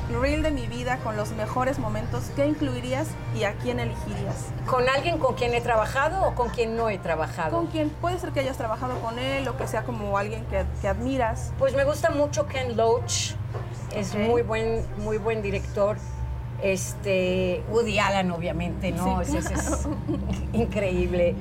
reel 0.10 0.42
de 0.42 0.52
mi 0.52 0.68
vida 0.68 0.98
con 1.04 1.16
los 1.16 1.32
mejores 1.32 1.80
momentos, 1.80 2.32
¿qué 2.36 2.46
incluirías 2.46 3.08
y 3.38 3.44
a 3.44 3.54
quién 3.54 3.80
elegirías? 3.80 4.48
¿Con 4.66 4.90
alguien 4.90 5.18
con 5.18 5.36
quien 5.36 5.54
he 5.54 5.62
trabajado 5.62 6.26
o 6.26 6.36
con 6.36 6.50
quien 6.50 6.76
no 6.76 6.90
he 6.90 6.98
trabajado? 6.98 7.56
Con 7.56 7.68
quien 7.68 7.90
puede 7.90 8.20
ser 8.20 8.32
que 8.32 8.42
hayas 8.42 8.58
trabajado 8.58 9.00
con 9.00 9.20
él 9.20 9.48
o 9.48 9.58
que 9.58 9.68
sea 9.68 9.84
como 9.84 10.18
alguien 10.18 10.46
que, 10.46 10.88
admiras. 10.88 11.52
Pues 11.60 11.76
me 11.76 11.84
gusta 11.84 12.10
mucho 12.10 12.48
Ken 12.48 12.76
Loach, 12.76 13.34
es 13.96 14.16
muy 14.16 14.42
buen, 14.42 14.86
muy 14.98 15.18
buen 15.18 15.42
director. 15.42 15.98
Este, 16.62 17.64
Woody 17.70 18.00
Allen, 18.00 18.32
obviamente, 18.32 18.92
¿no? 18.92 19.22
es, 19.22 19.34
increíble. 20.54 21.34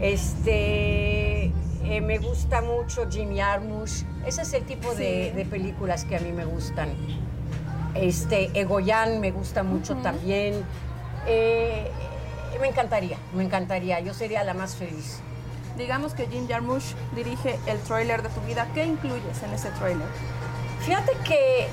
Este, 0.00 1.44
eh, 1.84 2.00
me 2.02 2.18
gusta 2.18 2.60
mucho 2.60 3.08
Jim 3.10 3.34
Jarmusch. 3.34 4.04
Ese 4.26 4.42
es 4.42 4.52
el 4.52 4.64
tipo 4.64 4.94
de, 4.94 5.32
de 5.32 5.44
películas 5.46 6.04
que 6.04 6.16
a 6.16 6.20
mí 6.20 6.32
me 6.32 6.44
gustan. 6.44 6.90
Este, 8.00 8.50
Egoyan 8.58 9.20
me 9.20 9.30
gusta 9.30 9.62
mucho 9.62 9.96
también. 9.96 10.64
Eh, 11.26 11.90
me 12.60 12.68
encantaría, 12.68 13.18
me 13.34 13.44
encantaría. 13.44 14.00
Yo 14.00 14.14
sería 14.14 14.44
la 14.44 14.54
más 14.54 14.76
feliz. 14.76 15.20
Digamos 15.76 16.14
que 16.14 16.26
Jim 16.26 16.48
Jarmusch 16.48 16.94
dirige 17.14 17.58
el 17.66 17.78
trailer 17.80 18.22
de 18.22 18.28
tu 18.30 18.40
vida. 18.42 18.66
¿Qué 18.74 18.84
incluyes 18.84 19.42
en 19.42 19.52
ese 19.52 19.70
trailer? 19.70 20.06
Fíjate 20.80 21.12
que 21.24 21.68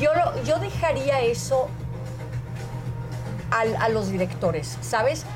yo, 0.00 0.10
yo 0.44 0.58
dejaría 0.58 1.20
eso 1.20 1.68
a 3.50 3.88
los 3.90 4.10
directores, 4.10 4.78
¿sabes? 4.80 5.26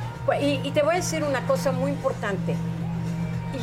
Y, 0.40 0.60
y 0.66 0.70
te 0.72 0.82
voy 0.82 0.94
a 0.94 0.96
decir 0.96 1.22
una 1.22 1.46
cosa 1.46 1.70
muy 1.70 1.90
importante 1.90 2.56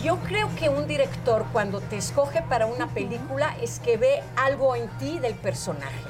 yo 0.02 0.18
creo 0.18 0.50
que 0.56 0.70
un 0.70 0.88
director 0.88 1.46
cuando 1.52 1.82
te 1.82 1.98
escoge 1.98 2.42
para 2.42 2.66
una 2.66 2.88
película 2.88 3.56
es 3.62 3.80
que 3.80 3.98
ve 3.98 4.24
algo 4.36 4.76
en 4.76 4.88
ti 4.98 5.20
del 5.20 5.36
personaje. 5.36 6.10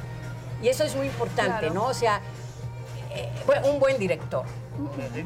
Y 0.62 0.70
eso 0.70 0.84
es 0.84 0.96
muy 0.96 1.08
importante, 1.08 1.70
¿no? 1.70 1.88
O 1.88 1.94
sea, 1.94 2.22
eh, 3.14 3.30
un 3.70 3.80
buen 3.80 3.98
director. 4.00 4.46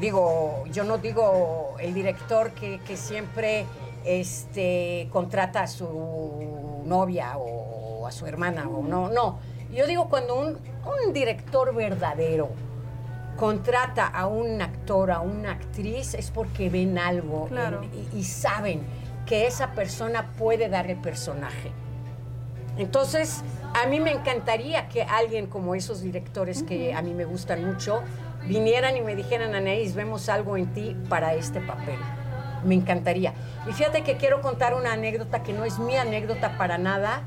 Digo, 0.00 0.64
yo 0.72 0.84
no 0.84 0.98
digo 0.98 1.76
el 1.78 1.94
director 1.94 2.52
que, 2.52 2.96
siempre 2.96 3.66
este, 4.04 5.08
contrata 5.12 5.62
a 5.62 5.66
su 5.66 6.82
novia 6.84 7.38
o 7.38 8.06
a 8.06 8.12
su 8.12 8.26
hermana, 8.26 8.68
o 8.68 8.82
no, 8.82 9.08
no. 9.08 9.38
Yo 9.72 9.86
digo 9.86 10.08
cuando 10.08 10.38
un, 10.38 10.58
un 11.06 11.12
director 11.12 11.74
verdadero, 11.74 12.48
contrata 13.38 14.06
a 14.06 14.26
un 14.26 14.60
actor, 14.60 15.12
a 15.12 15.20
una 15.20 15.52
actriz, 15.52 16.14
es 16.14 16.30
porque 16.30 16.68
ven 16.68 16.98
algo 16.98 17.48
y, 18.12 18.24
saben 18.24 18.82
que 19.26 19.46
esa 19.46 19.72
persona 19.72 20.32
puede 20.36 20.68
dar 20.68 20.90
el 20.90 20.98
personaje. 20.98 21.70
Entonces, 22.76 23.42
a 23.80 23.86
mí 23.86 24.00
me 24.00 24.10
encantaría 24.10 24.88
que 24.88 25.02
alguien 25.02 25.46
como 25.46 25.76
esos 25.76 26.02
directores 26.02 26.64
que 26.64 26.92
a 26.94 27.00
mí 27.00 27.14
me 27.14 27.24
gustan 27.24 27.64
mucho 27.64 28.02
vinieran 28.46 28.96
y 28.96 29.02
me 29.02 29.14
dijeran, 29.14 29.54
Anaís, 29.54 29.94
vemos 29.94 30.28
algo 30.28 30.56
en 30.56 30.66
ti 30.74 30.96
para 31.08 31.34
este 31.34 31.60
papel. 31.60 31.98
Me 32.64 32.74
encantaría. 32.74 33.34
Y 33.68 33.72
fíjate 33.72 34.02
que 34.02 34.16
quiero 34.16 34.40
contar 34.40 34.74
una 34.74 34.94
anécdota 34.94 35.44
que 35.44 35.52
no 35.52 35.64
es 35.64 35.78
mi 35.78 35.96
anécdota 35.96 36.58
para 36.58 36.76
nada, 36.76 37.22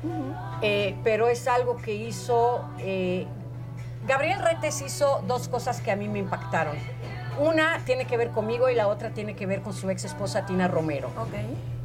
eh, 0.60 0.94
pero 1.04 1.28
es 1.28 1.48
algo 1.48 1.78
que 1.78 1.94
hizo... 1.94 2.68
eh, 2.80 3.26
Gabriel 4.06 4.40
Retes 4.40 4.82
hizo 4.82 5.22
dos 5.26 5.48
cosas 5.48 5.80
que 5.80 5.92
a 5.92 5.96
mí 5.96 6.08
me 6.08 6.18
impactaron. 6.18 6.76
Una 7.38 7.78
tiene 7.84 8.04
que 8.04 8.16
ver 8.16 8.30
conmigo 8.30 8.68
y 8.68 8.74
la 8.74 8.88
otra 8.88 9.10
tiene 9.10 9.36
que 9.36 9.46
ver 9.46 9.62
con 9.62 9.72
su 9.72 9.88
ex 9.90 10.04
esposa 10.04 10.44
Tina 10.44 10.68
Romero. 10.68 11.08
Ok. 11.18 11.34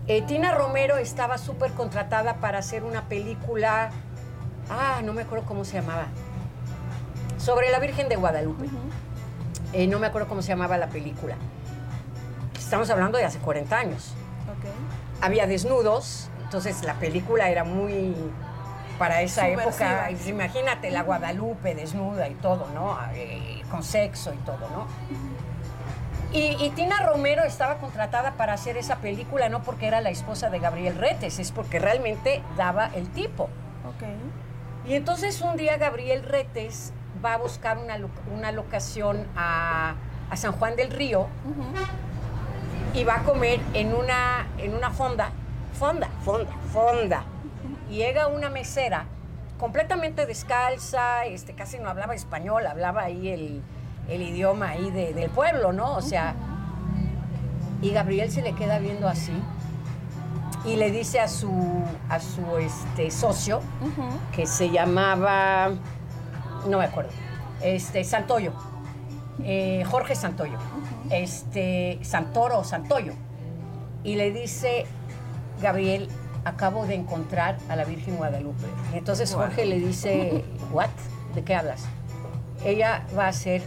Eh, 0.07 0.21
Tina 0.23 0.53
Romero 0.53 0.97
estaba 0.97 1.37
súper 1.37 1.71
contratada 1.73 2.35
para 2.35 2.59
hacer 2.59 2.83
una 2.83 3.07
película, 3.07 3.91
ah, 4.69 5.01
no 5.03 5.13
me 5.13 5.23
acuerdo 5.23 5.45
cómo 5.45 5.63
se 5.63 5.73
llamaba, 5.73 6.07
sobre 7.37 7.69
la 7.69 7.79
Virgen 7.79 8.09
de 8.09 8.15
Guadalupe. 8.15 8.65
Eh, 9.73 9.85
no 9.85 9.99
me 9.99 10.07
acuerdo 10.07 10.27
cómo 10.27 10.41
se 10.41 10.49
llamaba 10.49 10.77
la 10.77 10.87
película. 10.87 11.35
Estamos 12.57 12.89
hablando 12.89 13.17
de 13.17 13.25
hace 13.25 13.39
40 13.39 13.77
años. 13.77 14.13
Ok. 14.49 15.23
Había 15.23 15.45
desnudos, 15.45 16.29
entonces 16.43 16.83
la 16.83 16.95
película 16.95 17.49
era 17.49 17.63
muy 17.63 18.15
para 18.97 19.21
esa 19.21 19.41
Subversiva. 19.47 19.89
época. 19.91 20.05
pues, 20.09 20.27
Imagínate 20.27 20.91
la 20.91 21.03
Guadalupe 21.03 21.75
desnuda 21.75 22.27
y 22.27 22.33
todo, 22.35 22.67
¿no? 22.73 22.97
Eh, 23.13 23.61
con 23.69 23.83
sexo 23.83 24.33
y 24.33 24.37
todo, 24.37 24.67
¿no? 24.71 24.87
Y, 26.33 26.57
y 26.63 26.69
Tina 26.71 27.05
Romero 27.05 27.43
estaba 27.43 27.77
contratada 27.77 28.33
para 28.33 28.53
hacer 28.53 28.75
esa 28.75 28.97
película 28.97 29.47
no 29.47 29.61
porque 29.63 29.87
era 29.87 30.01
la 30.01 30.09
esposa 30.09 30.49
de 30.49 30.59
Gabriel 30.59 30.97
Retes, 30.97 31.39
es 31.39 31.51
porque 31.53 31.79
realmente 31.79 32.41
daba 32.57 32.87
el 32.95 33.07
tipo. 33.09 33.43
Ok. 33.43 34.03
Y 34.89 34.95
entonces 34.95 35.41
un 35.41 35.55
día 35.55 35.77
Gabriel 35.77 36.23
Retes 36.23 36.91
va 37.23 37.35
a 37.35 37.37
buscar 37.37 37.77
una, 37.77 37.97
una 38.35 38.51
locación 38.51 39.25
a, 39.37 39.95
a 40.29 40.35
San 40.35 40.51
Juan 40.53 40.75
del 40.75 40.91
Río 40.91 41.21
Ujú. 41.21 42.93
y 42.93 43.03
va 43.05 43.15
a 43.15 43.23
comer 43.23 43.59
en 43.73 43.93
una, 43.93 44.47
en 44.57 44.75
una 44.75 44.91
fonda, 44.91 45.29
fonda, 45.79 46.09
fonda, 46.23 46.51
fonda. 46.73 47.23
Y 47.89 47.95
llega 47.97 48.27
una 48.27 48.49
mesera 48.49 49.05
completamente 49.59 50.25
descalza, 50.25 51.25
este, 51.25 51.53
casi 51.53 51.79
no 51.79 51.89
hablaba 51.89 52.13
español, 52.15 52.65
hablaba 52.67 53.01
ahí 53.03 53.29
el, 53.29 53.61
el 54.09 54.21
idioma 54.21 54.69
ahí 54.69 54.91
de- 54.91 55.13
del 55.13 55.29
pueblo, 55.29 55.73
¿no? 55.73 55.93
O 55.95 56.01
sea, 56.01 56.35
y 57.81 57.91
Gabriel 57.91 58.31
se 58.31 58.41
le 58.41 58.53
queda 58.53 58.79
viendo 58.79 59.07
así 59.07 59.31
y 60.65 60.75
le 60.75 60.91
dice 60.91 61.19
a 61.19 61.27
su, 61.27 61.51
a 62.09 62.19
su 62.19 62.57
este, 62.57 63.09
socio, 63.11 63.61
que 64.35 64.45
se 64.45 64.69
llamaba, 64.69 65.69
no 66.67 66.77
me 66.79 66.85
acuerdo, 66.85 67.11
este, 67.61 68.03
Santoyo, 68.03 68.51
eh, 69.43 69.83
Jorge 69.89 70.13
Santoyo, 70.15 70.57
este, 71.09 71.99
Santoro 72.01 72.63
Santoyo, 72.63 73.13
y 74.03 74.15
le 74.15 74.31
dice, 74.31 74.85
Gabriel, 75.61 76.09
acabo 76.47 76.85
de 76.85 76.95
encontrar 76.95 77.57
a 77.69 77.75
la 77.75 77.83
Virgen 77.85 78.17
Guadalupe. 78.17 78.65
Y 78.93 78.97
entonces 78.97 79.31
Wow. 79.33 79.43
Jorge 79.43 79.65
le 79.65 79.79
dice, 79.79 80.43
¿what? 80.71 80.89
¿De 81.35 81.43
qué 81.43 81.55
hablas? 81.55 81.83
Ella 82.65 83.03
va 83.17 83.27
a 83.27 83.33
ser 83.33 83.61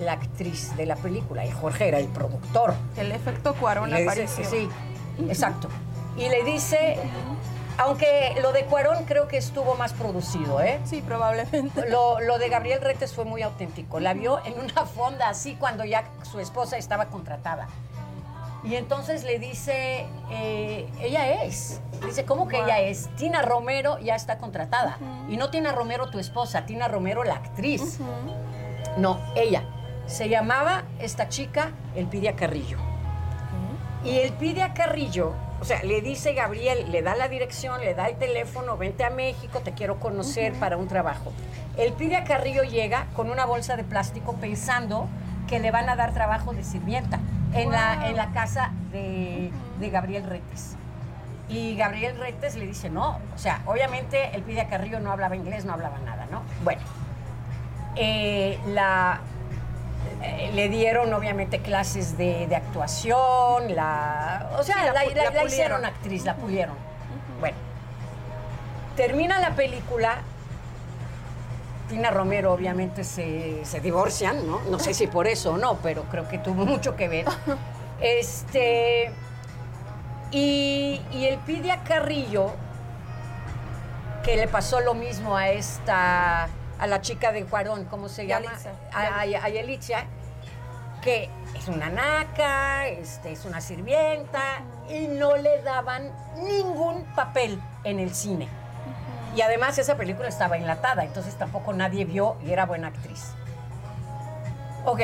la 0.00 0.12
actriz 0.12 0.76
de 0.76 0.86
la 0.86 0.96
película 0.96 1.46
y 1.46 1.50
Jorge 1.50 1.88
era 1.88 1.98
el 1.98 2.08
productor. 2.08 2.74
El 2.96 3.12
efecto 3.12 3.54
Cuarón 3.54 3.90
Le 3.90 3.98
dice- 4.02 4.08
apareció. 4.10 4.44
sí, 4.44 4.68
exacto. 5.28 5.68
Y 6.16 6.28
le 6.28 6.44
dice, 6.44 6.96
aunque 7.78 8.34
lo 8.42 8.52
de 8.52 8.64
Cuarón 8.66 9.04
creo 9.04 9.26
que 9.28 9.36
estuvo 9.36 9.74
más 9.76 9.92
producido, 9.92 10.60
¿eh? 10.60 10.80
Sí, 10.84 11.02
probablemente. 11.02 11.88
Lo, 11.88 12.20
lo 12.20 12.38
de 12.38 12.48
Gabriel 12.48 12.80
Retes 12.80 13.12
fue 13.14 13.24
muy 13.24 13.42
auténtico. 13.42 13.98
La 14.00 14.14
vio 14.14 14.44
en 14.44 14.54
una 14.58 14.84
fonda 14.86 15.28
así 15.28 15.54
cuando 15.56 15.84
ya 15.84 16.04
su 16.30 16.38
esposa 16.40 16.76
estaba 16.76 17.06
contratada. 17.06 17.66
Y 18.64 18.76
entonces 18.76 19.24
le 19.24 19.38
dice, 19.38 20.06
eh, 20.30 20.88
ella 21.00 21.42
es. 21.44 21.80
Dice, 22.06 22.24
¿cómo 22.24 22.48
que 22.48 22.56
Wow. 22.56 22.64
ella 22.64 22.80
es? 22.80 23.08
Tina 23.16 23.42
Romero 23.42 23.98
ya 23.98 24.14
está 24.14 24.38
contratada. 24.38 24.98
Y 25.28 25.36
no 25.36 25.50
Tina 25.50 25.72
Romero 25.72 26.08
tu 26.10 26.18
esposa, 26.18 26.64
Tina 26.64 26.88
Romero 26.88 27.24
la 27.24 27.34
actriz. 27.34 27.98
No, 28.96 29.20
ella. 29.36 29.64
Se 30.06 30.28
llamaba 30.28 30.84
esta 30.98 31.28
chica 31.28 31.72
Elpidia 31.94 32.36
Carrillo. 32.36 32.78
Y 34.04 34.18
Elpidia 34.18 34.74
Carrillo, 34.74 35.32
o 35.60 35.64
sea, 35.64 35.82
le 35.82 36.02
dice 36.02 36.34
Gabriel, 36.34 36.90
le 36.92 37.00
da 37.00 37.14
la 37.14 37.28
dirección, 37.28 37.80
le 37.80 37.94
da 37.94 38.08
el 38.08 38.16
teléfono, 38.16 38.76
vente 38.76 39.02
a 39.02 39.08
México, 39.08 39.60
te 39.60 39.72
quiero 39.72 39.98
conocer 39.98 40.52
para 40.54 40.76
un 40.76 40.88
trabajo. 40.88 41.32
Elpidia 41.78 42.24
Carrillo 42.24 42.64
llega 42.64 43.06
con 43.16 43.30
una 43.30 43.46
bolsa 43.46 43.76
de 43.76 43.84
plástico 43.84 44.34
pensando 44.34 45.08
que 45.48 45.58
le 45.58 45.70
van 45.70 45.88
a 45.88 45.96
dar 45.96 46.12
trabajo 46.12 46.52
de 46.52 46.64
sirvienta 46.64 47.18
en, 47.54 47.70
la, 47.70 48.08
en 48.08 48.16
la 48.16 48.30
casa 48.32 48.70
de, 48.92 49.50
de 49.78 49.90
Gabriel 49.90 50.24
Retes. 50.28 50.76
Y 51.48 51.76
Gabriel 51.76 52.18
Retes 52.18 52.56
le 52.56 52.66
dice, 52.66 52.88
no, 52.90 53.18
o 53.34 53.38
sea, 53.38 53.60
obviamente 53.66 54.34
Elpidia 54.34 54.68
Carrillo 54.68 54.98
no 55.00 55.12
hablaba 55.12 55.36
inglés, 55.36 55.64
no 55.64 55.74
hablaba 55.74 55.98
nada, 55.98 56.26
¿no? 56.30 56.42
Bueno, 56.64 56.80
eh, 57.96 58.58
la, 58.68 59.20
eh, 60.22 60.50
le 60.54 60.68
dieron 60.68 61.12
obviamente 61.12 61.60
clases 61.60 62.16
de, 62.16 62.46
de 62.46 62.56
actuación, 62.56 63.74
la, 63.74 64.50
o 64.58 64.62
sea, 64.62 64.76
Sí, 64.76 64.80
la 64.86 64.92
la, 64.92 65.30
la- 65.30 65.44
hicieron 65.44 65.84
actriz, 65.84 66.24
la 66.24 66.34
pulieron. 66.36 66.74
Bueno, 67.40 67.56
termina 68.96 69.38
la 69.38 69.50
película, 69.50 70.18
Tina 71.88 72.10
Romero 72.10 72.52
obviamente 72.52 73.04
se, 73.04 73.64
se 73.64 73.80
divorcian, 73.80 74.46
¿no? 74.46 74.60
No 74.70 74.78
sé 74.78 74.94
si 74.94 75.06
por 75.06 75.26
eso 75.26 75.52
o 75.52 75.56
no, 75.58 75.76
pero 75.82 76.04
creo 76.04 76.28
que 76.28 76.38
tuvo 76.38 76.64
mucho 76.64 76.96
que 76.96 77.08
ver. 77.08 77.26
Este, 78.00 79.12
y, 80.30 81.00
y 81.12 81.26
el 81.26 81.38
Pidia 81.38 81.84
Carrillo, 81.84 82.50
que 84.24 84.36
le 84.36 84.48
pasó 84.48 84.80
lo 84.80 84.94
mismo 84.94 85.36
a 85.36 85.48
esta, 85.50 86.48
a 86.78 86.86
la 86.86 87.00
chica 87.00 87.30
de 87.30 87.44
Juarón, 87.44 87.84
¿cómo 87.84 88.08
se 88.08 88.26
llama? 88.26 88.52
A, 88.92 89.20
a, 89.20 89.22
a 89.22 89.50
que 91.02 91.30
es 91.56 91.68
una 91.68 91.88
naca, 91.88 92.88
este, 92.88 93.32
es 93.32 93.44
una 93.44 93.60
sirvienta, 93.60 94.62
y 94.88 95.06
no 95.06 95.36
le 95.36 95.62
daban 95.62 96.10
ningún 96.36 97.04
papel 97.14 97.60
en 97.84 98.00
el 98.00 98.14
cine. 98.14 98.48
Y 99.34 99.42
además 99.42 99.78
esa 99.78 99.96
película 99.96 100.28
estaba 100.28 100.56
enlatada, 100.56 101.04
entonces 101.04 101.34
tampoco 101.34 101.72
nadie 101.72 102.04
vio 102.04 102.36
y 102.44 102.52
era 102.52 102.66
buena 102.66 102.88
actriz. 102.88 103.32
Ok, 104.84 105.00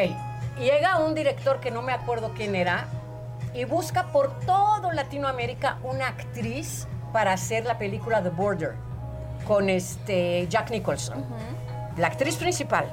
llega 0.58 0.98
un 0.98 1.14
director 1.14 1.58
que 1.58 1.70
no 1.70 1.82
me 1.82 1.92
acuerdo 1.92 2.32
quién 2.34 2.54
era 2.54 2.86
y 3.54 3.64
busca 3.64 4.04
por 4.12 4.38
todo 4.40 4.92
Latinoamérica 4.92 5.78
una 5.82 6.06
actriz 6.06 6.86
para 7.12 7.32
hacer 7.32 7.64
la 7.64 7.78
película 7.78 8.22
The 8.22 8.28
Border 8.28 8.74
con 9.48 9.68
este 9.68 10.46
Jack 10.48 10.70
Nicholson, 10.70 11.24
la 11.96 12.06
actriz 12.06 12.36
principal. 12.36 12.86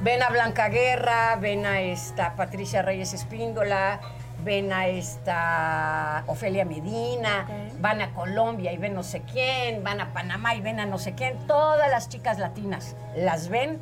Ven 0.00 0.22
a 0.22 0.30
Blanca 0.30 0.68
Guerra, 0.68 1.36
ven 1.36 1.66
a 1.66 1.82
esta 1.82 2.34
Patricia 2.34 2.82
Reyes 2.82 3.12
Espíndola, 3.12 4.00
ven 4.44 4.72
a 4.72 4.86
esta 4.88 6.24
Ofelia 6.26 6.64
Medina, 6.64 7.46
van 7.80 8.00
a 8.02 8.12
Colombia 8.14 8.72
y 8.72 8.76
ven 8.78 8.94
no 8.94 9.02
sé 9.02 9.22
quién, 9.22 9.82
van 9.84 10.00
a 10.00 10.12
Panamá 10.12 10.54
y 10.54 10.60
ven 10.60 10.80
a 10.80 10.86
no 10.86 10.98
sé 10.98 11.14
quién. 11.14 11.36
Todas 11.46 11.90
las 11.90 12.08
chicas 12.08 12.38
latinas 12.38 12.96
las 13.16 13.48
ven 13.48 13.78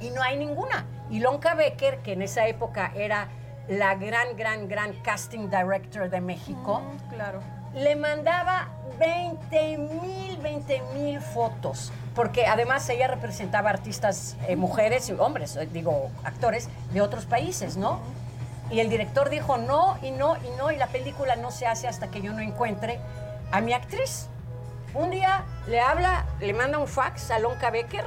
y 0.00 0.10
no 0.10 0.22
hay 0.22 0.36
ninguna. 0.38 0.84
Y 1.10 1.20
Lonka 1.20 1.54
Becker, 1.54 1.98
que 1.98 2.12
en 2.12 2.22
esa 2.22 2.46
época 2.46 2.92
era 2.94 3.28
la 3.68 3.94
gran, 3.94 4.36
gran, 4.36 4.68
gran 4.68 4.92
casting 5.02 5.48
director 5.48 6.10
de 6.10 6.20
México, 6.20 6.80
Mm, 6.80 7.14
Claro. 7.14 7.40
le 7.74 7.94
mandaba 7.96 8.68
20 8.98 9.78
mil, 9.78 10.36
20 10.38 10.82
mil 10.94 11.20
fotos, 11.20 11.92
porque 12.14 12.46
además 12.46 12.88
ella 12.88 13.06
representaba 13.08 13.70
artistas, 13.70 14.36
eh, 14.48 14.56
mujeres 14.56 15.08
y 15.08 15.12
hombres, 15.12 15.56
eh, 15.56 15.68
digo, 15.72 16.10
actores 16.24 16.68
de 16.92 17.00
otros 17.00 17.24
países, 17.26 17.76
¿no? 17.76 18.00
Y 18.72 18.80
el 18.80 18.88
director 18.88 19.28
dijo 19.28 19.58
no, 19.58 19.98
y 20.02 20.10
no, 20.10 20.36
y 20.38 20.50
no, 20.56 20.72
y 20.72 20.76
la 20.76 20.86
película 20.86 21.36
no 21.36 21.50
se 21.50 21.66
hace 21.66 21.86
hasta 21.86 22.10
que 22.10 22.22
yo 22.22 22.32
no 22.32 22.40
encuentre 22.40 22.98
a 23.50 23.60
mi 23.60 23.74
actriz. 23.74 24.28
Un 24.94 25.10
día 25.10 25.44
le 25.68 25.80
habla, 25.80 26.24
le 26.40 26.54
manda 26.54 26.78
un 26.78 26.88
fax 26.88 27.30
a 27.30 27.38
Lonka 27.38 27.70
Becker 27.70 28.04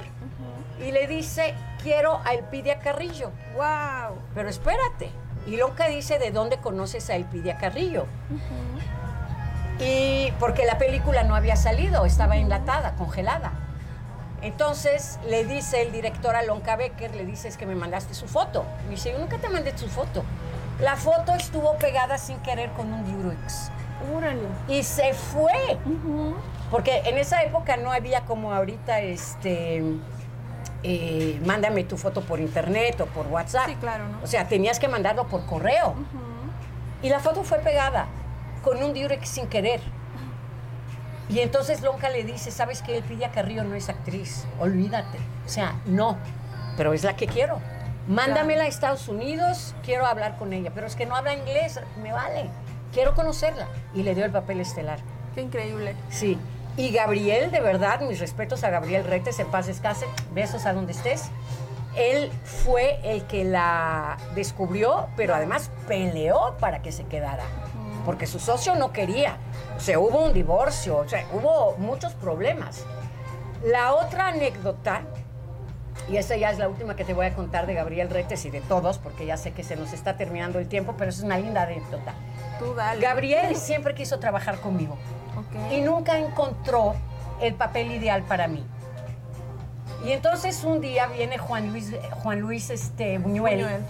y 0.80 0.92
le 0.92 1.08
dice, 1.08 1.54
quiero 1.82 2.20
a 2.26 2.34
Elpidia 2.34 2.80
Carrillo. 2.80 3.32
¡Wow! 3.56 4.18
Pero 4.34 4.50
espérate. 4.50 5.12
Y 5.46 5.58
Lonka 5.58 5.88
dice, 5.88 6.18
¿de 6.18 6.32
dónde 6.32 6.58
conoces 6.58 7.12
a 7.12 7.16
Elpidia 7.16 7.58
Carrillo? 7.58 8.08
Y 9.80 10.32
porque 10.40 10.66
la 10.66 10.80
película 10.80 11.24
no 11.24 11.36
había 11.36 11.56
salido, 11.56 12.06
estaba 12.06 12.38
enlatada, 12.38 12.96
congelada. 12.96 13.52
Entonces 14.46 15.20
le 15.28 15.44
dice 15.44 15.82
el 15.82 15.92
director 15.92 16.36
a 16.36 16.44
Lonka 16.44 16.76
Becker, 16.76 17.16
le 17.16 17.26
dice, 17.26 17.48
es 17.48 17.58
que 17.58 17.66
me 17.66 17.74
mandaste 17.74 18.14
su 18.14 18.28
foto. 18.28 18.64
Me 18.84 18.92
dice, 18.92 19.12
yo 19.12 19.18
nunca 19.18 19.40
te 19.40 19.50
mandé 19.50 19.76
su 19.76 19.88
foto. 19.88 20.24
La 20.80 20.96
foto 20.96 21.34
estuvo 21.34 21.76
pegada 21.80 22.20
sin 22.20 22.38
querer 22.38 22.70
con 22.74 22.94
un 22.94 23.04
Durex. 23.06 23.72
¡Órale! 24.16 24.44
Y 24.68 24.84
se 24.84 25.16
fue. 25.16 25.80
Porque 26.70 27.02
en 27.06 27.18
esa 27.18 27.42
época 27.42 27.76
no 27.78 27.92
había 27.92 28.22
como 28.22 28.54
ahorita 28.54 29.00
este 29.00 29.82
eh, 30.84 31.42
mándame 31.44 31.84
tu 31.84 31.98
foto 31.98 32.22
por 32.22 32.40
internet 32.40 33.02
o 33.02 33.08
por 33.08 33.26
WhatsApp. 33.26 33.66
Sí, 33.66 33.76
claro, 33.78 34.08
¿no? 34.08 34.20
O 34.24 34.28
sea, 34.28 34.48
tenías 34.48 34.78
que 34.78 34.88
mandarlo 34.88 35.26
por 35.26 35.48
correo. 35.48 35.96
Y 37.02 37.10
la 37.10 37.20
foto 37.20 37.44
fue 37.44 37.58
pegada 37.58 38.06
con 38.64 38.84
un 38.84 38.94
Durex 38.94 39.28
sin 39.28 39.48
querer. 39.48 39.82
Y 41.30 41.40
entonces 41.40 41.82
Lonca 41.82 42.10
le 42.10 42.24
dice, 42.24 42.52
¿sabes 42.52 42.82
qué? 42.82 43.02
Pidia 43.02 43.32
Carrillo 43.32 43.64
no 43.64 43.76
es 43.76 43.90
actriz, 43.90 44.46
olvídate. 44.60 45.18
O 45.46 45.50
sea, 45.50 45.76
no, 45.86 46.18
pero 46.78 46.94
es 46.94 47.04
la 47.04 47.16
que 47.16 47.28
quiero. 47.28 47.60
Mándamela 48.08 48.66
a 48.66 48.68
Estados 48.68 49.08
Unidos, 49.08 49.74
quiero 49.84 50.06
hablar 50.06 50.38
con 50.38 50.54
ella. 50.54 50.72
Pero 50.76 50.86
es 50.86 50.96
que 50.96 51.06
no 51.06 51.16
habla 51.16 51.34
inglés, 51.34 51.80
me 52.02 52.12
vale. 52.12 52.50
Quiero 52.94 53.16
conocerla. 53.16 53.68
Y 53.96 54.04
le 54.04 54.14
dio 54.14 54.26
el 54.26 54.32
papel 54.32 54.60
estelar. 54.60 55.00
Qué 55.34 55.42
increíble. 55.42 55.96
Sí. 56.10 56.38
Y 56.78 56.92
Gabriel, 56.92 57.52
de 57.52 57.62
verdad, 57.62 58.02
mis 58.02 58.20
respetos 58.20 58.64
a 58.64 58.70
Gabriel 58.70 59.06
Retes, 59.06 59.40
en 59.40 59.48
paz 59.48 59.66
descanse, 59.66 60.06
besos 60.34 60.66
a 60.66 60.74
donde 60.74 60.92
estés. 60.92 61.32
Él 61.96 62.30
fue 62.44 63.00
el 63.04 63.24
que 63.24 63.46
la 63.46 64.18
descubrió, 64.36 65.08
pero 65.16 65.34
además 65.34 65.72
peleó 65.88 66.58
para 66.60 66.82
que 66.82 66.92
se 66.92 67.06
quedara, 67.06 67.44
porque 68.06 68.28
su 68.28 68.40
socio 68.40 68.76
no 68.76 68.94
quería. 68.94 69.38
O 69.76 69.80
sea, 69.80 70.00
hubo 70.00 70.24
un 70.24 70.34
divorcio, 70.34 70.98
o 70.98 71.08
sea, 71.08 71.26
hubo 71.34 71.76
muchos 71.78 72.14
problemas. 72.14 72.86
La 73.64 73.94
otra 73.94 74.28
anécdota, 74.28 75.02
y 76.10 76.18
esa 76.18 76.36
ya 76.38 76.52
es 76.52 76.60
la 76.60 76.70
última 76.70 76.96
que 76.96 77.04
te 77.04 77.14
voy 77.14 77.26
a 77.26 77.34
contar 77.34 77.66
de 77.66 77.74
Gabriel 77.74 78.10
Retes 78.10 78.46
y 78.46 78.52
de 78.52 78.62
todos, 78.62 79.00
porque 79.00 79.26
ya 79.26 79.38
sé 79.38 79.52
que 79.52 79.64
se 79.64 79.76
nos 79.76 79.92
está 79.92 80.18
terminando 80.18 80.60
el 80.60 80.68
tiempo, 80.68 80.94
pero 80.98 81.10
es 81.10 81.22
una 81.22 81.38
linda 81.38 81.64
anécdota. 81.64 82.14
Tú 82.60 82.74
dale. 82.76 83.02
Gabriel 83.02 83.56
siempre 83.56 83.96
quiso 83.96 84.20
trabajar 84.20 84.60
conmigo 84.60 84.96
Ok. 85.38 85.74
y 85.74 85.82
nunca 85.82 86.18
encontró 86.20 86.94
el 87.42 87.56
papel 87.56 87.92
ideal 87.92 88.24
para 88.24 88.48
mí. 88.48 88.64
Y 90.06 90.12
entonces 90.12 90.64
un 90.64 90.82
día 90.82 91.08
viene 91.08 91.40
Juan 91.40 91.70
Luis, 91.72 91.92
Juan 92.22 92.40
Luis 92.40 92.70
este, 92.70 93.18
Buñuel, 93.18 93.56
Buñuel. 93.56 93.82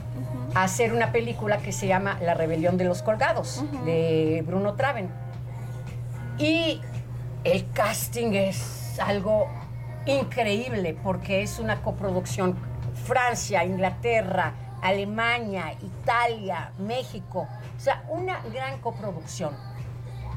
A 0.56 0.64
hacer 0.64 0.94
una 0.94 1.12
película 1.12 1.58
que 1.58 1.72
se 1.74 1.86
llama 1.86 2.18
La 2.22 2.34
rebelión 2.34 2.78
de 2.78 2.86
los 2.86 3.04
colgados, 3.04 3.64
de 3.84 4.42
Bruno 4.48 4.74
Traven. 4.76 5.10
Y 6.38 6.82
el 7.44 7.70
casting 7.72 8.32
es 8.34 8.98
algo 9.00 9.48
increíble 10.06 10.98
porque 11.04 11.42
es 11.42 11.60
una 11.60 11.82
coproducción 11.82 12.56
Francia, 13.06 13.66
Inglaterra, 13.66 14.54
Alemania, 14.82 15.74
Italia, 15.82 16.72
México. 16.80 17.48
O 17.76 17.80
sea, 17.80 18.04
una 18.08 18.40
gran 18.54 18.80
coproducción. 18.80 19.54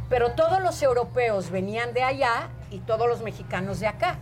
Pero 0.08 0.32
todos 0.32 0.60
los 0.60 0.82
europeos 0.82 1.50
venían 1.50 1.94
de 1.94 2.02
allá 2.02 2.48
y 2.70 2.80
todos 2.80 3.06
los 3.06 3.22
mexicanos 3.22 3.78
de 3.78 3.86
acá. 3.86 4.16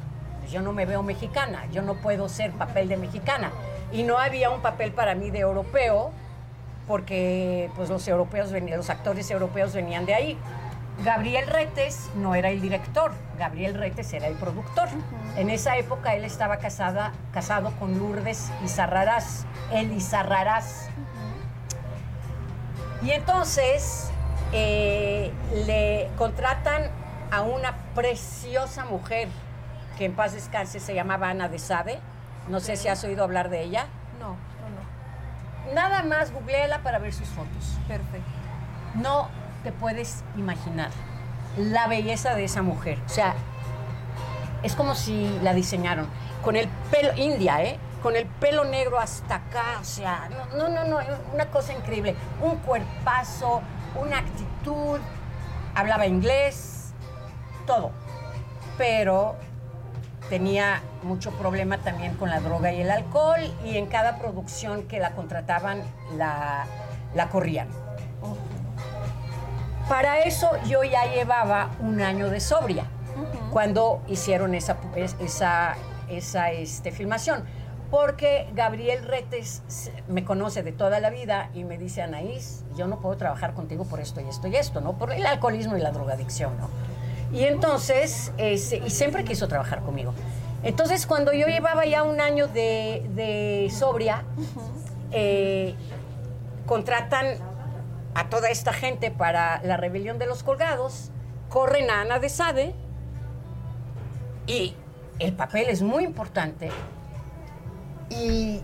Yo 0.51 0.61
no 0.61 0.73
me 0.73 0.85
veo 0.85 1.03
mexicana, 1.03 1.67
yo 1.73 1.81
no 1.81 1.95
puedo 1.95 2.29
ser 2.29 2.53
papel 2.53 2.89
de 2.89 2.99
mexicana. 2.99 3.51
Y 3.93 4.03
no 4.03 4.19
había 4.19 4.51
un 4.51 4.61
papel 4.61 4.93
para 4.93 5.15
mí 5.15 5.31
de 5.31 5.41
europeo 5.41 6.11
porque 6.87 7.71
pues, 7.77 7.89
los, 7.89 8.07
europeos, 8.09 8.53
venían- 8.53 8.77
los 8.79 8.91
actores 8.91 9.31
europeos 9.31 9.73
venían 9.75 10.07
de 10.07 10.15
ahí. 10.15 10.39
Gabriel 11.05 11.47
Retes 11.47 12.09
no 12.15 12.35
era 12.35 12.49
el 12.49 12.61
director, 12.63 13.13
Gabriel 13.39 13.75
Retes 13.75 14.13
era 14.15 14.29
el 14.29 14.35
productor. 14.35 14.89
En 15.37 15.51
esa 15.51 15.77
época 15.77 16.15
él 16.15 16.25
estaba 16.25 16.57
casada, 16.57 17.13
casado 17.35 17.71
con 17.79 17.99
Lourdes 17.99 18.51
Izarrarás, 18.65 19.45
el 19.73 19.93
Izarrarás. 19.93 20.89
Y 23.03 23.11
entonces 23.11 24.11
eh, 24.53 25.31
le 25.67 26.09
contratan 26.17 26.85
a 27.31 27.43
una 27.43 27.77
preciosa 27.95 28.85
mujer 28.87 29.29
que 29.99 30.07
en 30.07 30.15
paz 30.15 30.33
descanse 30.33 30.81
se 30.81 30.95
llamaba 30.95 31.29
Ana 31.29 31.49
de 31.49 31.59
Sade. 31.59 31.99
No 32.49 32.61
sé 32.61 32.77
si 32.77 32.89
has 32.89 33.03
oído 33.05 33.25
hablar 33.25 33.51
de 33.51 33.63
ella. 33.63 33.87
No, 34.21 34.29
no, 34.31 34.37
no. 35.67 35.75
Nada 35.75 36.03
más 36.03 36.33
googleala 36.33 36.83
para 36.83 36.99
ver 36.99 37.13
sus 37.13 37.29
fotos. 37.29 37.77
Perfecto. 37.89 38.31
No 38.95 39.29
te 39.65 39.73
puedes 39.73 40.23
imaginar 40.37 40.91
la 41.57 41.89
belleza 41.89 42.35
de 42.35 42.45
esa 42.45 42.63
mujer. 42.63 42.99
O 43.05 43.09
sea, 43.09 43.35
es 44.63 44.75
como 44.75 44.95
si 44.95 45.39
la 45.43 45.55
diseñaron. 45.55 46.07
Con 46.45 46.57
el 46.57 46.69
pelo, 46.91 47.13
india, 47.17 47.63
¿eh? 47.63 47.79
Con 48.03 48.15
el 48.15 48.27
pelo 48.27 48.65
negro 48.65 49.01
hasta 49.01 49.37
acá. 49.37 49.79
O 49.81 49.85
sea, 49.85 50.29
no, 50.57 50.69
no, 50.69 50.69
no, 50.69 50.85
no, 50.85 50.99
una 51.35 51.47
cosa 51.47 51.73
increíble. 51.73 52.15
Un 52.41 52.57
cuerpazo, 52.59 53.63
una 53.97 54.19
actitud. 54.19 55.01
Hablaba 55.75 56.07
inglés, 56.07 56.93
todo. 57.67 57.91
Pero 58.79 59.37
tenía 60.29 60.83
mucho 61.03 61.31
problema 61.33 61.79
también 61.79 62.15
con 62.17 62.31
la 62.31 62.41
droga 62.41 62.73
y 62.73 62.81
el 62.81 62.91
alcohol 62.91 63.41
y 63.65 63.77
en 63.77 63.87
cada 63.87 64.19
producción 64.19 64.85
que 64.89 64.99
la 64.99 65.13
contrataban 65.13 65.83
la, 66.17 66.65
la 67.15 67.29
corrían. 67.29 67.69
Para 69.89 70.21
eso 70.21 70.51
yo 70.67 70.83
ya 70.83 71.05
llevaba 71.13 71.71
un 71.81 72.01
año 72.01 72.29
de 72.29 72.41
sobria 72.41 72.85
cuando 73.53 74.03
hicieron 74.09 74.55
esa, 74.55 74.77
es- 74.97 75.17
esa, 75.21 75.75
esa 76.09 76.51
este, 76.51 76.91
filmación. 76.91 77.45
Porque 77.89 78.51
Gabriel 78.53 79.05
Retes 79.07 79.63
me 80.09 80.25
conoce 80.25 80.65
de 80.65 80.73
toda 80.73 80.99
la 80.99 81.09
vida 81.11 81.51
y 81.55 81.63
me 81.63 81.79
dice, 81.79 82.03
Anaís, 82.03 82.65
yo 82.77 82.89
no 82.89 82.99
puedo 82.99 83.17
trabajar 83.17 83.55
contigo 83.55 83.85
por 83.85 84.01
esto 84.01 84.21
y 84.21 84.25
esto 84.29 84.49
y 84.49 84.57
esto, 84.57 84.81
¿no? 84.81 84.99
Por 84.99 85.13
el 85.13 85.25
alcoholismo 85.25 85.77
y 85.77 85.81
la 85.81 85.93
drogadicción, 85.93 86.59
¿no? 86.59 86.69
Y 87.37 87.45
entonces, 87.45 88.33
este, 88.39 88.79
y 88.79 88.89
siempre 88.89 89.23
quiso 89.23 89.47
trabajar 89.47 89.83
conmigo. 89.83 90.15
Entonces, 90.63 91.07
cuando 91.07 91.35
yo 91.35 91.47
llevaba 91.47 91.85
ya 91.85 92.03
un 92.03 92.19
año 92.19 92.49
de, 92.49 93.05
de 93.15 93.71
sobria, 93.71 94.25
eh, 95.13 95.75
contratan 96.65 97.37
a 98.15 98.31
toda 98.31 98.49
esta 98.49 98.73
gente 98.73 99.11
para 99.11 99.61
la 99.65 99.77
rebelión 99.77 100.19
de 100.19 100.25
los 100.25 100.43
colgados, 100.43 101.11
corren 101.51 101.91
a 101.91 102.01
Ana 102.01 102.21
de 102.21 102.31
Sade 102.31 102.75
y 104.47 104.75
el 105.19 105.35
papel 105.35 105.69
es 105.69 105.83
muy 105.83 106.05
importante. 106.05 106.71
Y, 108.09 108.63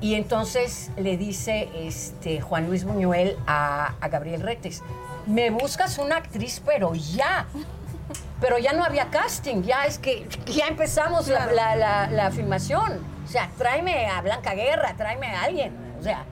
y 0.00 0.14
entonces 0.14 0.90
le 0.96 1.16
dice 1.16 1.68
este, 1.76 2.40
Juan 2.40 2.66
Luis 2.66 2.82
Buñuel 2.82 3.36
a, 3.46 3.94
a 4.00 4.08
Gabriel 4.08 4.42
Retes, 4.42 4.82
me 5.26 5.50
buscas 5.50 5.98
una 5.98 6.16
actriz, 6.16 6.60
pero 6.66 6.92
ya. 6.96 7.46
Pero 8.40 8.58
ya 8.58 8.72
no 8.72 8.84
había 8.84 9.10
casting, 9.10 9.62
ya 9.62 9.84
es 9.84 9.98
que 9.98 10.26
ya 10.46 10.66
empezamos 10.68 11.28
la- 11.28 11.46
Claro. 11.48 11.54
la, 11.56 11.76
la- 11.76 12.06
la 12.10 12.30
filmación. 12.30 13.04
O 13.24 13.28
sea, 13.28 13.50
tráeme 13.58 14.06
a 14.08 14.20
Blanca 14.22 14.54
Guerra, 14.54 14.94
tráeme 14.96 15.26
a 15.34 15.42
alguien. 15.42 15.76
O 15.98 16.02
sea, 16.02 16.24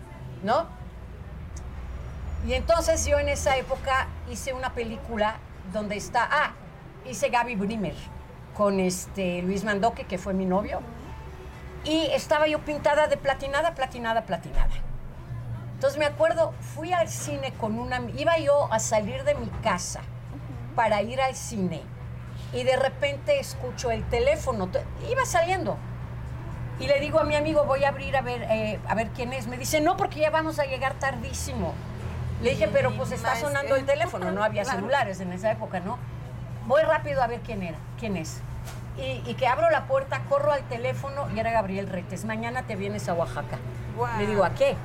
¿no? 0.42 0.66
Y 2.46 2.54
entonces 2.54 3.04
yo 3.06 3.18
en 3.18 3.28
esa 3.28 3.56
época 3.56 4.06
hice 4.30 4.52
una 4.54 4.70
película 4.72 5.36
donde 5.72 5.96
está, 5.96 6.26
ah, 6.30 6.52
hice 7.09 7.28
Gaby 7.28 7.56
Brimer 7.56 7.94
con 8.56 8.80
este 8.80 9.42
Luis 9.42 9.64
Mandoque, 9.64 10.04
que 10.04 10.18
fue 10.18 10.32
mi 10.34 10.46
novio, 10.46 10.80
y 11.84 12.06
estaba 12.12 12.46
yo 12.48 12.61
pintada 12.61 13.06
de 13.06 13.16
platinada, 13.16 13.74
platinada, 13.74 14.22
platinada. 14.22 14.70
Entonces 15.74 15.98
me 15.98 16.06
acuerdo, 16.06 16.52
fui 16.74 16.92
al 16.92 17.09
cine 17.09 17.52
con 17.54 17.78
una, 17.78 18.00
iba 18.16 18.38
yo 18.38 18.72
a 18.72 18.78
salir 18.80 19.22
de 19.24 19.34
mi 19.34 19.46
casa 19.62 20.00
para 20.74 21.02
ir 21.02 21.20
al 21.20 21.34
cine 21.36 21.82
y 22.53 22.64
de 22.64 22.76
repente 22.76 23.38
escucho 23.38 23.90
el 23.90 24.05
teléfono, 24.05 24.68
iba 25.09 25.24
saliendo. 25.24 25.76
Y 26.80 26.86
le 26.86 27.01
digo 27.01 27.18
a 27.18 27.24
mi 27.24 27.34
amigo, 27.34 27.64
voy 27.64 27.84
a 27.84 27.88
abrir 27.88 28.16
a 28.16 28.22
ver, 28.22 28.42
eh, 28.51 28.78
a 28.88 28.94
ver 28.94 29.09
quién 29.09 29.32
es. 29.32 29.49
Me 29.49 29.59
dice, 29.59 29.80
no, 29.80 29.96
porque 29.96 30.20
ya 30.20 30.30
vamos 30.30 30.59
a 30.59 30.64
llegar 30.64 30.94
tardísimo. 30.94 31.74
Le 32.42 32.51
dije, 32.51 32.68
pero 32.72 32.92
pues 32.92 33.11
está 33.11 33.34
sonando 33.34 33.74
el 33.74 33.84
teléfono, 33.84 34.30
no 34.30 34.44
había 34.44 34.64
celulares 34.64 35.20
en 35.20 35.32
esa 35.32 35.51
época, 35.51 35.80
¿no? 35.80 35.99
Voy 36.66 36.82
rápido 36.82 37.22
a 37.22 37.26
ver 37.26 37.40
quién 37.40 37.62
era, 37.62 37.78
quién 37.99 38.16
es. 38.16 38.40
Y, 38.96 39.22
y 39.28 39.34
que 39.34 39.49
abro 39.49 39.70
la 39.70 39.86
puerta, 39.86 40.20
corro 40.28 40.53
al 40.53 40.62
teléfono 40.68 41.28
y 41.34 41.38
era 41.40 41.51
Gabriel 41.51 41.88
Retes. 41.88 42.24
Mañana 42.24 42.62
te 42.62 42.76
vienes 42.76 43.09
a 43.09 43.14
Oaxaca. 43.14 43.59
Le 44.18 44.26
digo, 44.26 44.44
¿a 44.44 44.51
qué? 44.51 44.76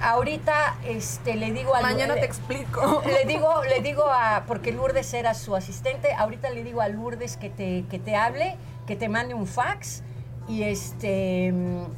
Ahorita 0.00 0.76
este, 0.84 1.34
le 1.36 1.52
digo 1.52 1.74
a 1.74 1.80
Mañana 1.80 2.14
le- 2.14 2.20
te 2.20 2.26
explico. 2.26 3.02
le 3.06 3.24
digo, 3.24 3.62
le 3.64 3.80
digo 3.80 4.04
a, 4.04 4.44
porque 4.46 4.72
Lourdes 4.72 5.12
era 5.14 5.34
su 5.34 5.54
asistente, 5.56 6.12
ahorita 6.14 6.50
le 6.50 6.64
digo 6.64 6.80
a 6.80 6.88
Lourdes 6.88 7.36
que 7.36 7.50
te, 7.50 7.84
que 7.90 7.98
te 7.98 8.16
hable, 8.16 8.56
que 8.86 8.96
te 8.96 9.08
mande 9.08 9.34
un 9.34 9.46
fax 9.46 10.02
y 10.48 10.62
este 10.62 11.52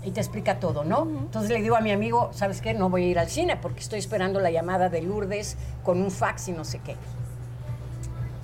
y 0.04 0.10
te 0.10 0.20
explica 0.20 0.58
todo, 0.58 0.84
¿no? 0.84 1.02
Entonces 1.02 1.50
le 1.50 1.60
digo 1.60 1.76
a 1.76 1.80
mi 1.80 1.90
amigo, 1.92 2.30
¿sabes 2.32 2.60
qué? 2.62 2.72
No 2.74 2.88
voy 2.88 3.04
a 3.04 3.06
ir 3.08 3.18
al 3.18 3.28
cine 3.28 3.56
porque 3.56 3.80
estoy 3.80 3.98
esperando 3.98 4.40
la 4.40 4.50
llamada 4.50 4.88
de 4.88 5.02
Lourdes 5.02 5.56
con 5.84 6.00
un 6.00 6.10
fax 6.10 6.48
y 6.48 6.52
no 6.52 6.64
sé 6.64 6.78
qué. 6.80 6.96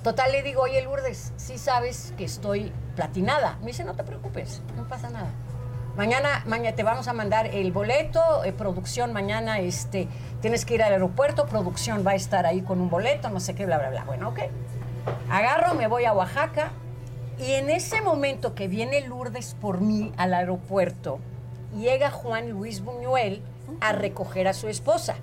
Total, 0.03 0.31
le 0.31 0.43
digo, 0.43 0.61
oye 0.61 0.83
Lourdes, 0.83 1.33
sí 1.37 1.57
sabes 1.57 2.13
que 2.17 2.25
estoy 2.25 2.71
platinada. 2.95 3.57
Me 3.61 3.67
dice, 3.67 3.83
no 3.83 3.95
te 3.95 4.03
preocupes, 4.03 4.61
no 4.77 4.87
pasa 4.87 5.09
nada. 5.09 5.29
Mañana, 5.97 6.43
mañana 6.45 6.75
te 6.75 6.83
vamos 6.83 7.07
a 7.07 7.13
mandar 7.13 7.47
el 7.47 7.71
boleto, 7.71 8.43
eh, 8.43 8.51
producción 8.51 9.13
mañana, 9.13 9.59
este, 9.59 10.09
tienes 10.41 10.65
que 10.65 10.73
ir 10.75 10.83
al 10.83 10.91
aeropuerto, 10.91 11.45
producción 11.45 12.05
va 12.05 12.11
a 12.11 12.15
estar 12.15 12.45
ahí 12.45 12.61
con 12.61 12.81
un 12.81 12.89
boleto, 12.89 13.29
no 13.29 13.39
sé 13.39 13.55
qué, 13.55 13.65
bla, 13.65 13.77
bla, 13.77 13.89
bla. 13.91 14.03
Bueno, 14.03 14.29
ok. 14.29 14.39
Agarro, 15.29 15.73
me 15.75 15.87
voy 15.87 16.05
a 16.05 16.13
Oaxaca 16.13 16.71
Y 17.37 17.51
en 17.53 17.69
ese 17.69 18.01
momento 18.01 18.55
que 18.55 18.67
viene 18.67 19.01
Lourdes 19.07 19.55
por 19.59 19.81
mí 19.81 20.11
al 20.17 20.33
aeropuerto, 20.33 21.19
llega 21.77 22.09
Juan 22.09 22.49
Luis 22.49 22.81
Buñuel 22.81 23.41
a 23.81 23.91
recoger 23.91 24.47
a 24.47 24.53
su 24.53 24.67
esposa. 24.69 25.15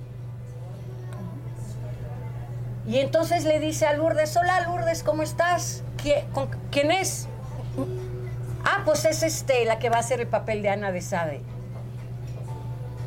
Y 2.86 2.98
entonces 2.98 3.44
le 3.44 3.60
dice 3.60 3.86
a 3.86 3.94
Lourdes, 3.94 4.36
hola 4.36 4.60
Lourdes, 4.60 5.02
¿cómo 5.02 5.22
estás? 5.22 5.82
¿Qui- 6.02 6.22
con- 6.32 6.48
¿Quién 6.70 6.90
es? 6.90 7.28
Ah, 8.64 8.82
pues 8.84 9.04
es 9.04 9.22
este, 9.22 9.64
la 9.64 9.78
que 9.78 9.90
va 9.90 9.96
a 9.96 10.00
hacer 10.00 10.20
el 10.20 10.28
papel 10.28 10.62
de 10.62 10.70
Ana 10.70 10.92
de 10.92 11.00
Sade. 11.00 11.40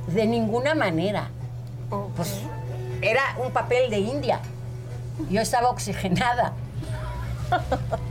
De 0.08 0.26
ninguna 0.26 0.76
manera. 0.76 1.30
Pues 2.16 2.42
era 3.02 3.22
un 3.44 3.52
papel 3.52 3.90
de 3.90 4.00
India. 4.00 4.40
Yo 5.30 5.42
estaba 5.42 5.70
oxigenada. 5.70 6.54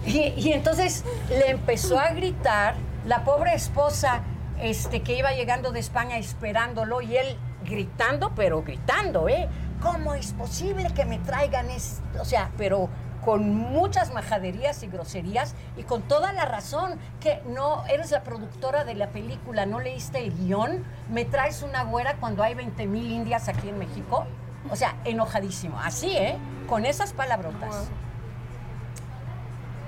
Y, 0.07 0.32
y 0.36 0.53
entonces 0.53 1.03
le 1.28 1.51
empezó 1.51 1.99
a 1.99 2.11
gritar 2.11 2.74
la 3.07 3.24
pobre 3.24 3.55
esposa 3.55 4.20
este, 4.61 5.03
que 5.03 5.16
iba 5.16 5.32
llegando 5.32 5.72
de 5.72 5.80
España 5.80 6.18
esperándolo 6.18 7.01
y 7.01 7.16
él 7.16 7.36
gritando, 7.64 8.32
pero 8.34 8.62
gritando, 8.62 9.28
¿eh? 9.28 9.49
¿Cómo 9.82 10.14
es 10.14 10.32
posible 10.32 10.88
que 10.95 11.05
me 11.05 11.18
traigan 11.18 11.70
esto? 11.70 12.03
O 12.20 12.24
sea, 12.24 12.51
pero 12.57 12.88
con 13.25 13.55
muchas 13.55 14.12
majaderías 14.12 14.83
y 14.83 14.89
groserías 14.89 15.55
y 15.77 15.85
con 15.85 16.03
toda 16.03 16.33
la 16.33 16.45
razón 16.45 16.99
que 17.20 17.43
no 17.47 17.85
eres 17.87 18.11
la 18.11 18.22
productora 18.22 18.85
de 18.85 18.95
la 18.95 19.09
película, 19.09 19.66
no 19.66 19.81
leíste 19.81 20.18
el 20.18 20.35
guion, 20.37 20.85
me 21.11 21.25
traes 21.25 21.62
una 21.62 21.85
güera 21.85 22.16
cuando 22.16 22.43
hay 22.43 22.55
20 22.55 22.87
mil 22.87 23.11
indias 23.11 23.49
aquí 23.49 23.68
en 23.68 23.79
México. 23.79 24.27
O 24.70 24.77
sea, 24.77 24.95
enojadísimo. 25.05 25.79
Así, 25.79 26.16
¿eh? 26.16 26.37
Con 26.68 26.87
esas 26.87 27.12
palabrotas. 27.12 27.89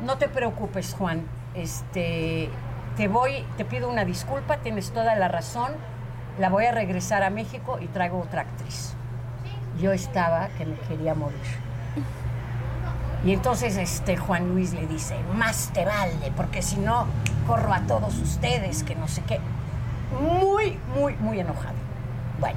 No 0.03 0.19
te 0.19 0.29
preocupes, 0.29 0.95
Juan. 0.95 1.27
Este, 1.55 2.51
te 2.97 3.09
voy, 3.09 3.45
te 3.57 3.65
pido 3.65 3.89
una 3.89 4.05
disculpa, 4.05 4.59
tienes 4.59 4.91
toda 4.91 5.15
la 5.15 5.29
razón. 5.29 5.73
La 6.39 6.51
voy 6.51 6.67
a 6.67 6.73
regresar 6.73 7.23
a 7.23 7.31
México 7.31 7.79
y 7.81 7.87
traigo 7.87 8.19
otra 8.21 8.43
actriz. 8.43 8.95
Yo 9.81 9.93
estaba 9.93 10.49
que 10.59 10.67
me 10.67 10.77
quería 10.81 11.15
morir. 11.15 11.41
Y 13.27 13.33
entonces 13.33 13.77
este 13.77 14.17
Juan 14.17 14.51
Luis 14.51 14.73
le 14.73 14.87
dice, 14.87 15.17
más 15.35 15.71
te 15.75 15.85
vale, 15.85 16.33
porque 16.37 16.63
si 16.63 16.77
no, 16.77 17.07
corro 17.45 17.75
a 17.75 17.81
todos 17.81 18.17
ustedes, 18.19 18.85
que 18.85 18.95
no 18.95 19.09
sé 19.09 19.21
qué. 19.23 19.41
Muy, 20.21 20.79
muy, 20.95 21.17
muy 21.17 21.41
enojado. 21.41 21.75
Bueno, 22.39 22.57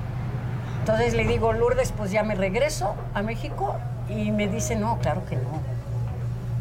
entonces 0.81 1.15
le 1.15 1.25
digo, 1.25 1.53
Lourdes, 1.53 1.91
pues 1.91 2.11
ya 2.11 2.21
me 2.21 2.35
regreso 2.35 2.93
a 3.15 3.23
México. 3.23 3.77
Y 4.09 4.31
me 4.31 4.47
dice, 4.47 4.75
no, 4.75 4.99
claro 4.99 5.25
que 5.25 5.37
no. 5.37 5.49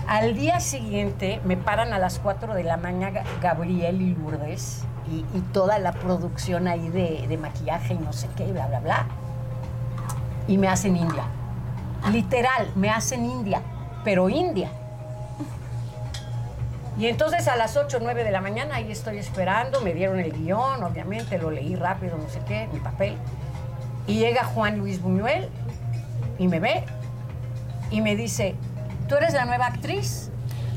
Al 0.06 0.34
día 0.34 0.58
siguiente 0.60 1.42
me 1.44 1.58
paran 1.58 1.92
a 1.92 1.98
las 1.98 2.18
4 2.18 2.54
de 2.54 2.64
la 2.64 2.78
mañana 2.78 3.24
Gabriel 3.42 4.00
y 4.00 4.14
Lourdes 4.14 4.84
y, 5.06 5.18
y 5.36 5.40
toda 5.52 5.78
la 5.78 5.92
producción 5.92 6.66
ahí 6.66 6.88
de, 6.88 7.26
de 7.28 7.36
maquillaje 7.36 7.92
y 7.92 7.98
no 7.98 8.14
sé 8.14 8.26
qué, 8.38 8.50
bla, 8.52 8.68
bla, 8.68 8.80
bla. 8.80 9.06
Y 10.46 10.56
me 10.56 10.68
hacen 10.68 10.96
India. 10.96 11.24
Literal, 12.10 12.70
me 12.74 12.88
hacen 12.88 13.26
India, 13.26 13.60
pero 14.08 14.30
India. 14.30 14.70
Y 16.98 17.08
entonces 17.08 17.46
a 17.46 17.56
las 17.56 17.76
8 17.76 17.98
o 17.98 18.00
9 18.00 18.24
de 18.24 18.30
la 18.30 18.40
mañana 18.40 18.76
ahí 18.76 18.90
estoy 18.90 19.18
esperando, 19.18 19.82
me 19.82 19.92
dieron 19.92 20.18
el 20.18 20.32
guion, 20.32 20.82
obviamente, 20.82 21.36
lo 21.36 21.50
leí 21.50 21.76
rápido, 21.76 22.16
no 22.16 22.26
sé 22.30 22.40
qué, 22.48 22.70
mi 22.72 22.80
papel. 22.80 23.18
Y 24.06 24.18
llega 24.18 24.44
Juan 24.44 24.78
Luis 24.78 25.02
Buñuel 25.02 25.50
y 26.38 26.48
me 26.48 26.58
ve 26.58 26.84
y 27.90 28.00
me 28.00 28.16
dice, 28.16 28.54
¿tú 29.10 29.16
eres 29.16 29.34
la 29.34 29.44
nueva 29.44 29.66
actriz? 29.66 30.30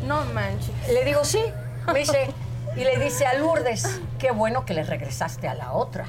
No 0.06 0.26
manches. 0.34 0.76
Le 0.90 1.06
digo, 1.06 1.24
sí. 1.24 1.42
Me 1.88 2.00
dice, 2.00 2.34
y 2.76 2.84
le 2.84 2.98
dice 2.98 3.26
a 3.28 3.36
Lourdes, 3.36 4.02
qué 4.20 4.32
bueno 4.32 4.66
que 4.66 4.74
le 4.74 4.84
regresaste 4.84 5.48
a 5.48 5.54
la 5.54 5.72
otra. 5.72 6.04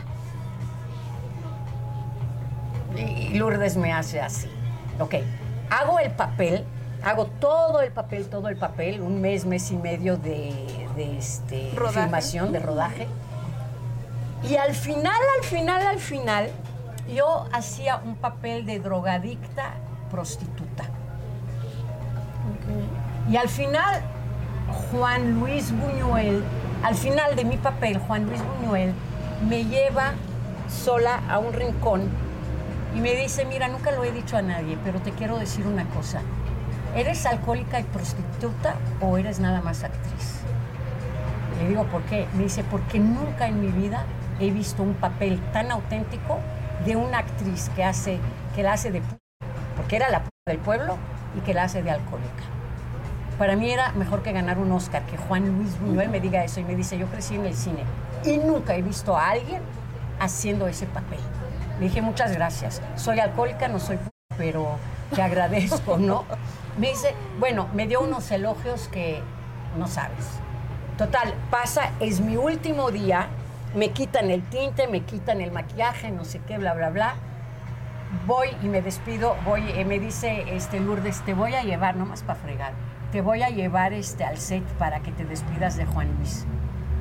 Y, 2.96 3.34
Lourdes 3.34 3.76
me 3.76 3.92
hace 3.92 4.20
así. 4.20 4.50
Ok, 4.98 5.14
hago 5.70 6.00
el 6.00 6.10
papel, 6.10 6.66
hago 7.04 7.26
todo 7.26 7.80
el 7.80 7.92
papel, 7.92 8.26
todo 8.26 8.48
el 8.48 8.56
papel, 8.56 9.00
un 9.00 9.20
mes, 9.20 9.44
mes 9.44 9.70
y 9.70 9.76
medio 9.76 10.16
de, 10.16 10.86
de, 10.96 11.18
este, 11.18 11.72
Rodaje. 11.74 12.02
filmación, 12.02 12.52
de 12.52 12.58
rodaje. 12.60 13.06
Y 14.48 14.56
al 14.56 14.74
final, 14.74 15.20
al 15.38 15.44
final, 15.44 15.86
al 15.86 15.98
final, 15.98 16.50
yo 17.14 17.46
hacía 17.52 17.96
un 17.96 18.16
papel 18.16 18.66
de 18.66 18.78
drogadicta 18.78 19.74
prostituta. 20.10 20.84
Y 23.30 23.36
al 23.36 23.48
final, 23.48 24.02
Juan 24.90 25.38
Luis 25.38 25.72
Buñuel, 25.72 26.42
al 26.82 26.94
final 26.94 27.36
de 27.36 27.44
mi 27.44 27.56
papel, 27.56 27.98
Juan 27.98 28.26
Luis 28.26 28.40
Buñuel 28.42 28.92
me 29.48 29.64
lleva 29.64 30.12
sola 30.68 31.22
a 31.28 31.38
un 31.38 31.52
rincón 31.52 32.08
y 32.94 33.00
me 33.00 33.14
dice, 33.14 33.44
mira, 33.44 33.68
nunca 33.68 33.92
lo 33.92 34.04
he 34.04 34.12
dicho 34.12 34.36
a 34.36 34.42
nadie, 34.42 34.76
pero 34.84 35.00
te 35.00 35.12
quiero 35.12 35.38
decir 35.38 35.66
una 35.66 35.84
cosa. 35.90 36.20
¿Eres 36.94 37.24
alcohólica 37.24 37.80
y 37.80 37.84
prostituta 37.84 38.74
o 39.00 39.16
eres 39.16 39.40
nada 39.40 39.62
más 39.62 39.82
actriz? 39.82 40.40
Le 41.58 41.68
digo, 41.68 41.84
¿por 41.84 42.02
qué? 42.02 42.26
Me 42.34 42.42
dice, 42.42 42.64
porque 42.64 42.98
nunca 42.98 43.46
en 43.46 43.60
mi 43.60 43.68
vida 43.68 44.04
he 44.40 44.50
visto 44.50 44.82
un 44.82 44.94
papel 44.94 45.40
tan 45.52 45.70
auténtico 45.70 46.38
de 46.84 46.96
una 46.96 47.18
actriz 47.18 47.70
que 47.74 47.82
hace, 47.82 48.18
que 48.54 48.62
la 48.62 48.74
hace 48.74 48.90
de 48.90 49.00
porque 49.76 49.96
era 49.96 50.10
la 50.10 50.22
del 50.46 50.58
pueblo 50.58 50.98
y 51.36 51.40
que 51.40 51.54
la 51.54 51.64
hace 51.64 51.82
de 51.82 51.90
alcohólica. 51.90 52.42
Para 53.38 53.56
mí 53.56 53.70
era 53.70 53.92
mejor 53.92 54.22
que 54.22 54.32
ganar 54.32 54.58
un 54.58 54.70
Oscar, 54.72 55.02
que 55.06 55.16
Juan 55.16 55.48
Luis 55.56 55.78
Buñuel 55.80 56.10
me 56.10 56.20
diga 56.20 56.44
eso 56.44 56.60
y 56.60 56.64
me 56.64 56.76
dice, 56.76 56.98
yo 56.98 57.06
crecí 57.06 57.36
en 57.36 57.46
el 57.46 57.54
cine 57.54 57.84
y 58.24 58.36
nunca 58.36 58.74
he 58.76 58.82
visto 58.82 59.16
a 59.16 59.30
alguien 59.30 59.62
haciendo 60.20 60.66
ese 60.66 60.86
papel. 60.86 61.20
Le 61.78 61.86
dije, 61.86 62.02
muchas 62.02 62.32
gracias. 62.34 62.82
Soy 62.96 63.18
alcohólica, 63.18 63.66
no 63.68 63.78
soy 63.78 63.98
pero 64.36 64.76
te 65.14 65.22
agradezco, 65.22 65.96
¿no? 65.98 66.24
Me 66.78 66.88
dice, 66.90 67.14
bueno, 67.38 67.68
me 67.74 67.86
dio 67.86 68.00
unos 68.00 68.30
elogios 68.30 68.88
que 68.88 69.20
no 69.78 69.86
sabes. 69.86 70.40
Total, 70.96 71.34
pasa, 71.50 71.90
es 72.00 72.20
mi 72.20 72.36
último 72.36 72.90
día, 72.90 73.28
me 73.74 73.90
quitan 73.90 74.30
el 74.30 74.42
tinte, 74.42 74.88
me 74.88 75.00
quitan 75.00 75.40
el 75.40 75.52
maquillaje, 75.52 76.10
no 76.10 76.24
sé 76.24 76.40
qué, 76.46 76.58
bla, 76.58 76.74
bla, 76.74 76.90
bla. 76.90 77.14
Voy 78.26 78.48
y 78.62 78.68
me 78.68 78.82
despido, 78.82 79.36
voy, 79.44 79.62
eh, 79.70 79.84
me 79.84 79.98
dice 79.98 80.44
este 80.48 80.80
Lourdes, 80.80 81.22
te 81.22 81.34
voy 81.34 81.54
a 81.54 81.62
llevar, 81.62 81.96
nomás 81.96 82.22
para 82.22 82.38
fregar, 82.38 82.72
te 83.10 83.22
voy 83.22 83.42
a 83.42 83.48
llevar 83.48 83.92
este, 83.94 84.24
al 84.24 84.38
set 84.38 84.64
para 84.78 85.00
que 85.00 85.12
te 85.12 85.24
despidas 85.24 85.76
de 85.76 85.86
Juan 85.86 86.14
Luis. 86.16 86.46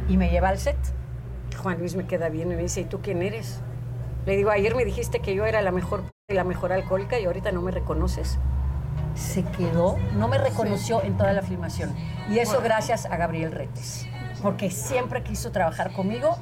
Y 0.07 0.17
me 0.17 0.29
lleva 0.29 0.49
al 0.49 0.57
set. 0.57 0.77
Juan 1.61 1.79
Luis 1.79 1.95
me 1.95 2.05
queda 2.05 2.29
bien 2.29 2.51
y 2.51 2.55
me 2.55 2.61
dice, 2.61 2.81
¿y 2.81 2.85
tú 2.85 3.01
quién 3.01 3.21
eres? 3.21 3.61
Le 4.25 4.35
digo, 4.35 4.51
ayer 4.51 4.75
me 4.75 4.85
dijiste 4.85 5.19
que 5.19 5.35
yo 5.35 5.45
era 5.45 5.61
la 5.61 5.71
mejor 5.71 6.03
la 6.33 6.43
mejor 6.43 6.71
alcohólica 6.71 7.19
y 7.19 7.25
ahorita 7.25 7.51
no 7.51 7.61
me 7.61 7.71
reconoces. 7.71 8.39
Se 9.15 9.43
quedó, 9.43 9.97
no 10.13 10.27
me 10.27 10.37
reconoció 10.37 11.03
en 11.03 11.17
toda 11.17 11.33
la 11.33 11.41
filmación. 11.41 11.95
Y 12.29 12.39
eso 12.39 12.61
gracias 12.61 13.05
a 13.05 13.17
Gabriel 13.17 13.51
Retes, 13.51 14.07
porque 14.41 14.71
siempre 14.71 15.23
quiso 15.23 15.51
trabajar 15.51 15.93
conmigo 15.93 16.37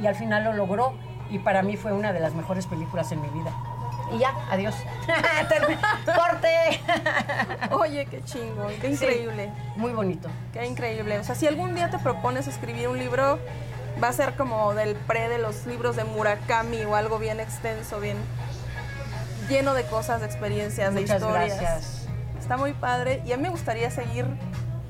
y 0.00 0.06
al 0.06 0.14
final 0.14 0.44
lo 0.44 0.52
logró 0.52 0.94
y 1.30 1.38
para 1.38 1.62
mí 1.62 1.76
fue 1.76 1.92
una 1.92 2.12
de 2.12 2.20
las 2.20 2.34
mejores 2.34 2.66
películas 2.66 3.12
en 3.12 3.20
mi 3.20 3.28
vida. 3.28 3.52
Y 4.12 4.18
ya, 4.18 4.34
adiós. 4.50 4.74
¡Corte! 6.04 6.80
Oye, 7.70 8.06
qué 8.06 8.22
chingón, 8.24 8.72
qué 8.80 8.90
increíble. 8.90 9.50
Muy 9.76 9.92
bonito. 9.92 10.28
Qué 10.52 10.64
increíble. 10.66 11.18
O 11.18 11.24
sea, 11.24 11.34
si 11.34 11.46
algún 11.46 11.74
día 11.74 11.90
te 11.90 11.98
propones 11.98 12.46
escribir 12.46 12.88
un 12.88 12.98
libro, 12.98 13.38
va 14.02 14.08
a 14.08 14.12
ser 14.12 14.34
como 14.34 14.74
del 14.74 14.94
pre 14.94 15.28
de 15.28 15.38
los 15.38 15.66
libros 15.66 15.96
de 15.96 16.04
Murakami 16.04 16.84
o 16.84 16.94
algo 16.94 17.18
bien 17.18 17.40
extenso, 17.40 18.00
bien 18.00 18.16
lleno 19.48 19.74
de 19.74 19.84
cosas, 19.84 20.20
de 20.20 20.26
experiencias, 20.26 20.94
de 20.94 21.02
historias. 21.02 21.60
gracias. 21.60 22.03
Está 22.44 22.58
muy 22.58 22.74
padre 22.74 23.22
y 23.24 23.32
a 23.32 23.38
mí 23.38 23.44
me 23.44 23.48
gustaría 23.48 23.90
seguir 23.90 24.26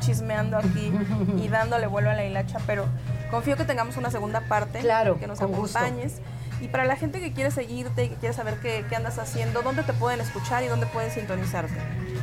chismeando 0.01 0.57
aquí 0.59 0.93
y 1.41 1.47
dándole 1.47 1.87
vuelo 1.87 2.11
a 2.11 2.15
la 2.15 2.25
hilacha, 2.25 2.59
pero 2.67 2.85
confío 3.31 3.57
que 3.57 3.63
tengamos 3.65 3.97
una 3.97 4.11
segunda 4.11 4.41
parte, 4.49 4.81
Claro, 4.81 5.21
que 5.21 5.29
nos 5.29 5.39
gusto. 5.39 5.79
acompañes. 5.79 6.21
Y 6.61 6.67
para 6.67 6.85
la 6.85 6.97
gente 6.97 7.21
que 7.21 7.33
quiere 7.33 7.53
seguirte 7.53 8.07
y 8.07 8.09
que 8.09 8.17
quiere 8.17 8.35
saber 8.35 8.59
qué, 8.59 8.85
qué 8.89 8.97
andas 8.97 9.21
haciendo, 9.21 9.63
¿dónde 9.63 9.85
te 9.85 9.93
pueden 9.93 10.21
escuchar 10.21 10.65
y 10.65 10.67
dónde 10.67 10.87
pueden 10.87 11.13
sintonizarte? 11.13 11.77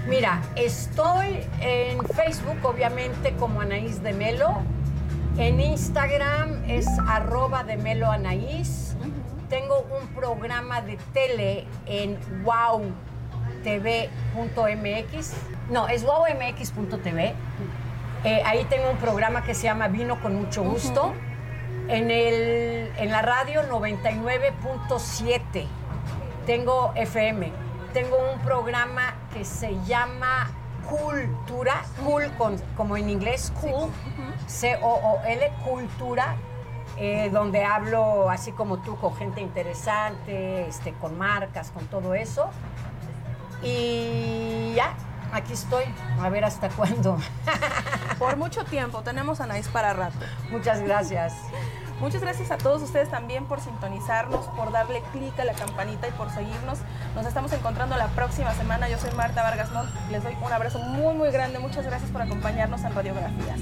Mira, 0.10 0.42
estoy 0.58 1.48
en 1.62 2.04
Facebook, 2.08 2.58
obviamente, 2.64 3.34
como 3.40 3.62
Anaís 3.62 4.04
de 4.04 4.12
Melo. 4.12 4.58
En 5.38 5.62
Instagram 5.62 6.62
es 6.68 6.88
arroba 7.08 7.64
de 7.64 7.78
Melo 7.78 8.12
Anaís. 8.12 8.98
Tengo 9.48 9.88
un 9.98 10.08
programa 10.10 10.82
de 10.82 10.98
tele 11.14 11.68
en 11.86 12.18
wowtv.mx. 13.64 15.34
No, 15.70 15.88
es 15.88 16.03
wowmx.tv. 16.03 17.34
Eh, 18.24 18.41
ahí 18.45 18.66
tengo 18.66 18.91
un 18.91 18.97
programa 18.97 19.43
que 19.43 19.55
se 19.55 19.64
llama 19.64 19.88
Vino 19.88 20.22
con 20.22 20.36
mucho 20.36 20.64
gusto. 20.64 21.14
En, 21.88 22.12
el, 22.12 22.91
en 22.97 23.12
la 23.12 23.22
radio 23.22 23.64
99.7 23.70 25.66
tengo 26.45 26.91
FM. 26.95 27.51
Tengo 27.93 28.18
un 28.34 28.39
programa 28.41 29.16
que 29.34 29.43
se 29.43 29.76
llama 29.86 30.49
Cultura, 30.88 31.84
cool 32.03 32.32
con, 32.38 32.57
como 32.78 32.95
en 32.97 33.09
inglés, 33.09 33.51
cool, 33.62 33.89
C-O-O-L, 34.47 35.51
Cultura, 35.64 36.36
eh, 36.97 37.30
donde 37.32 37.64
hablo 37.64 38.30
así 38.30 38.51
como 38.51 38.78
tú 38.80 38.97
con 38.97 39.16
gente 39.16 39.41
interesante, 39.41 40.68
este, 40.68 40.93
con 40.93 41.18
marcas, 41.18 41.72
con 41.72 41.86
todo 41.88 42.14
eso. 42.14 42.49
Y 43.64 44.74
ya, 44.76 44.93
aquí 45.32 45.53
estoy, 45.53 45.86
a 46.20 46.30
ver 46.30 46.45
hasta 46.45 46.70
cuándo. 46.70 47.18
Por 48.20 48.38
mucho 48.38 48.64
tiempo, 48.66 49.01
tenemos 49.01 49.39
a 49.39 49.45
Anaís 49.45 49.68
para 49.68 49.93
rato. 49.93 50.26
Muchas 50.49 50.82
gracias. 50.82 51.34
Muchas 52.01 52.22
gracias 52.22 52.49
a 52.49 52.57
todos 52.57 52.82
ustedes 52.82 53.12
también 53.12 53.45
por 53.45 53.62
sintonizarnos, 53.62 54.47
por 54.47 54.72
darle 54.72 55.03
clic 55.12 55.39
a 55.39 55.45
la 55.45 55.53
campanita 55.53 56.07
y 56.07 56.12
por 56.12 56.32
seguirnos. 56.32 56.80
Nos 57.14 57.28
estamos 57.28 57.53
encontrando 57.53 57.95
la 57.95 58.07
próxima 58.07 58.55
semana. 58.55 58.89
Yo 58.89 58.97
soy 58.97 59.12
Marta 59.12 59.43
Vargas 59.43 59.72
Montt. 59.72 59.91
Les 60.09 60.24
doy 60.24 60.36
un 60.43 60.51
abrazo 60.51 60.80
muy, 60.80 61.14
muy 61.14 61.30
grande. 61.30 61.59
Muchas 61.59 61.86
gracias 61.86 62.09
por 62.09 62.24
acompañarnos 62.24 62.84
en 62.84 62.95
Radiografías. 62.95 63.59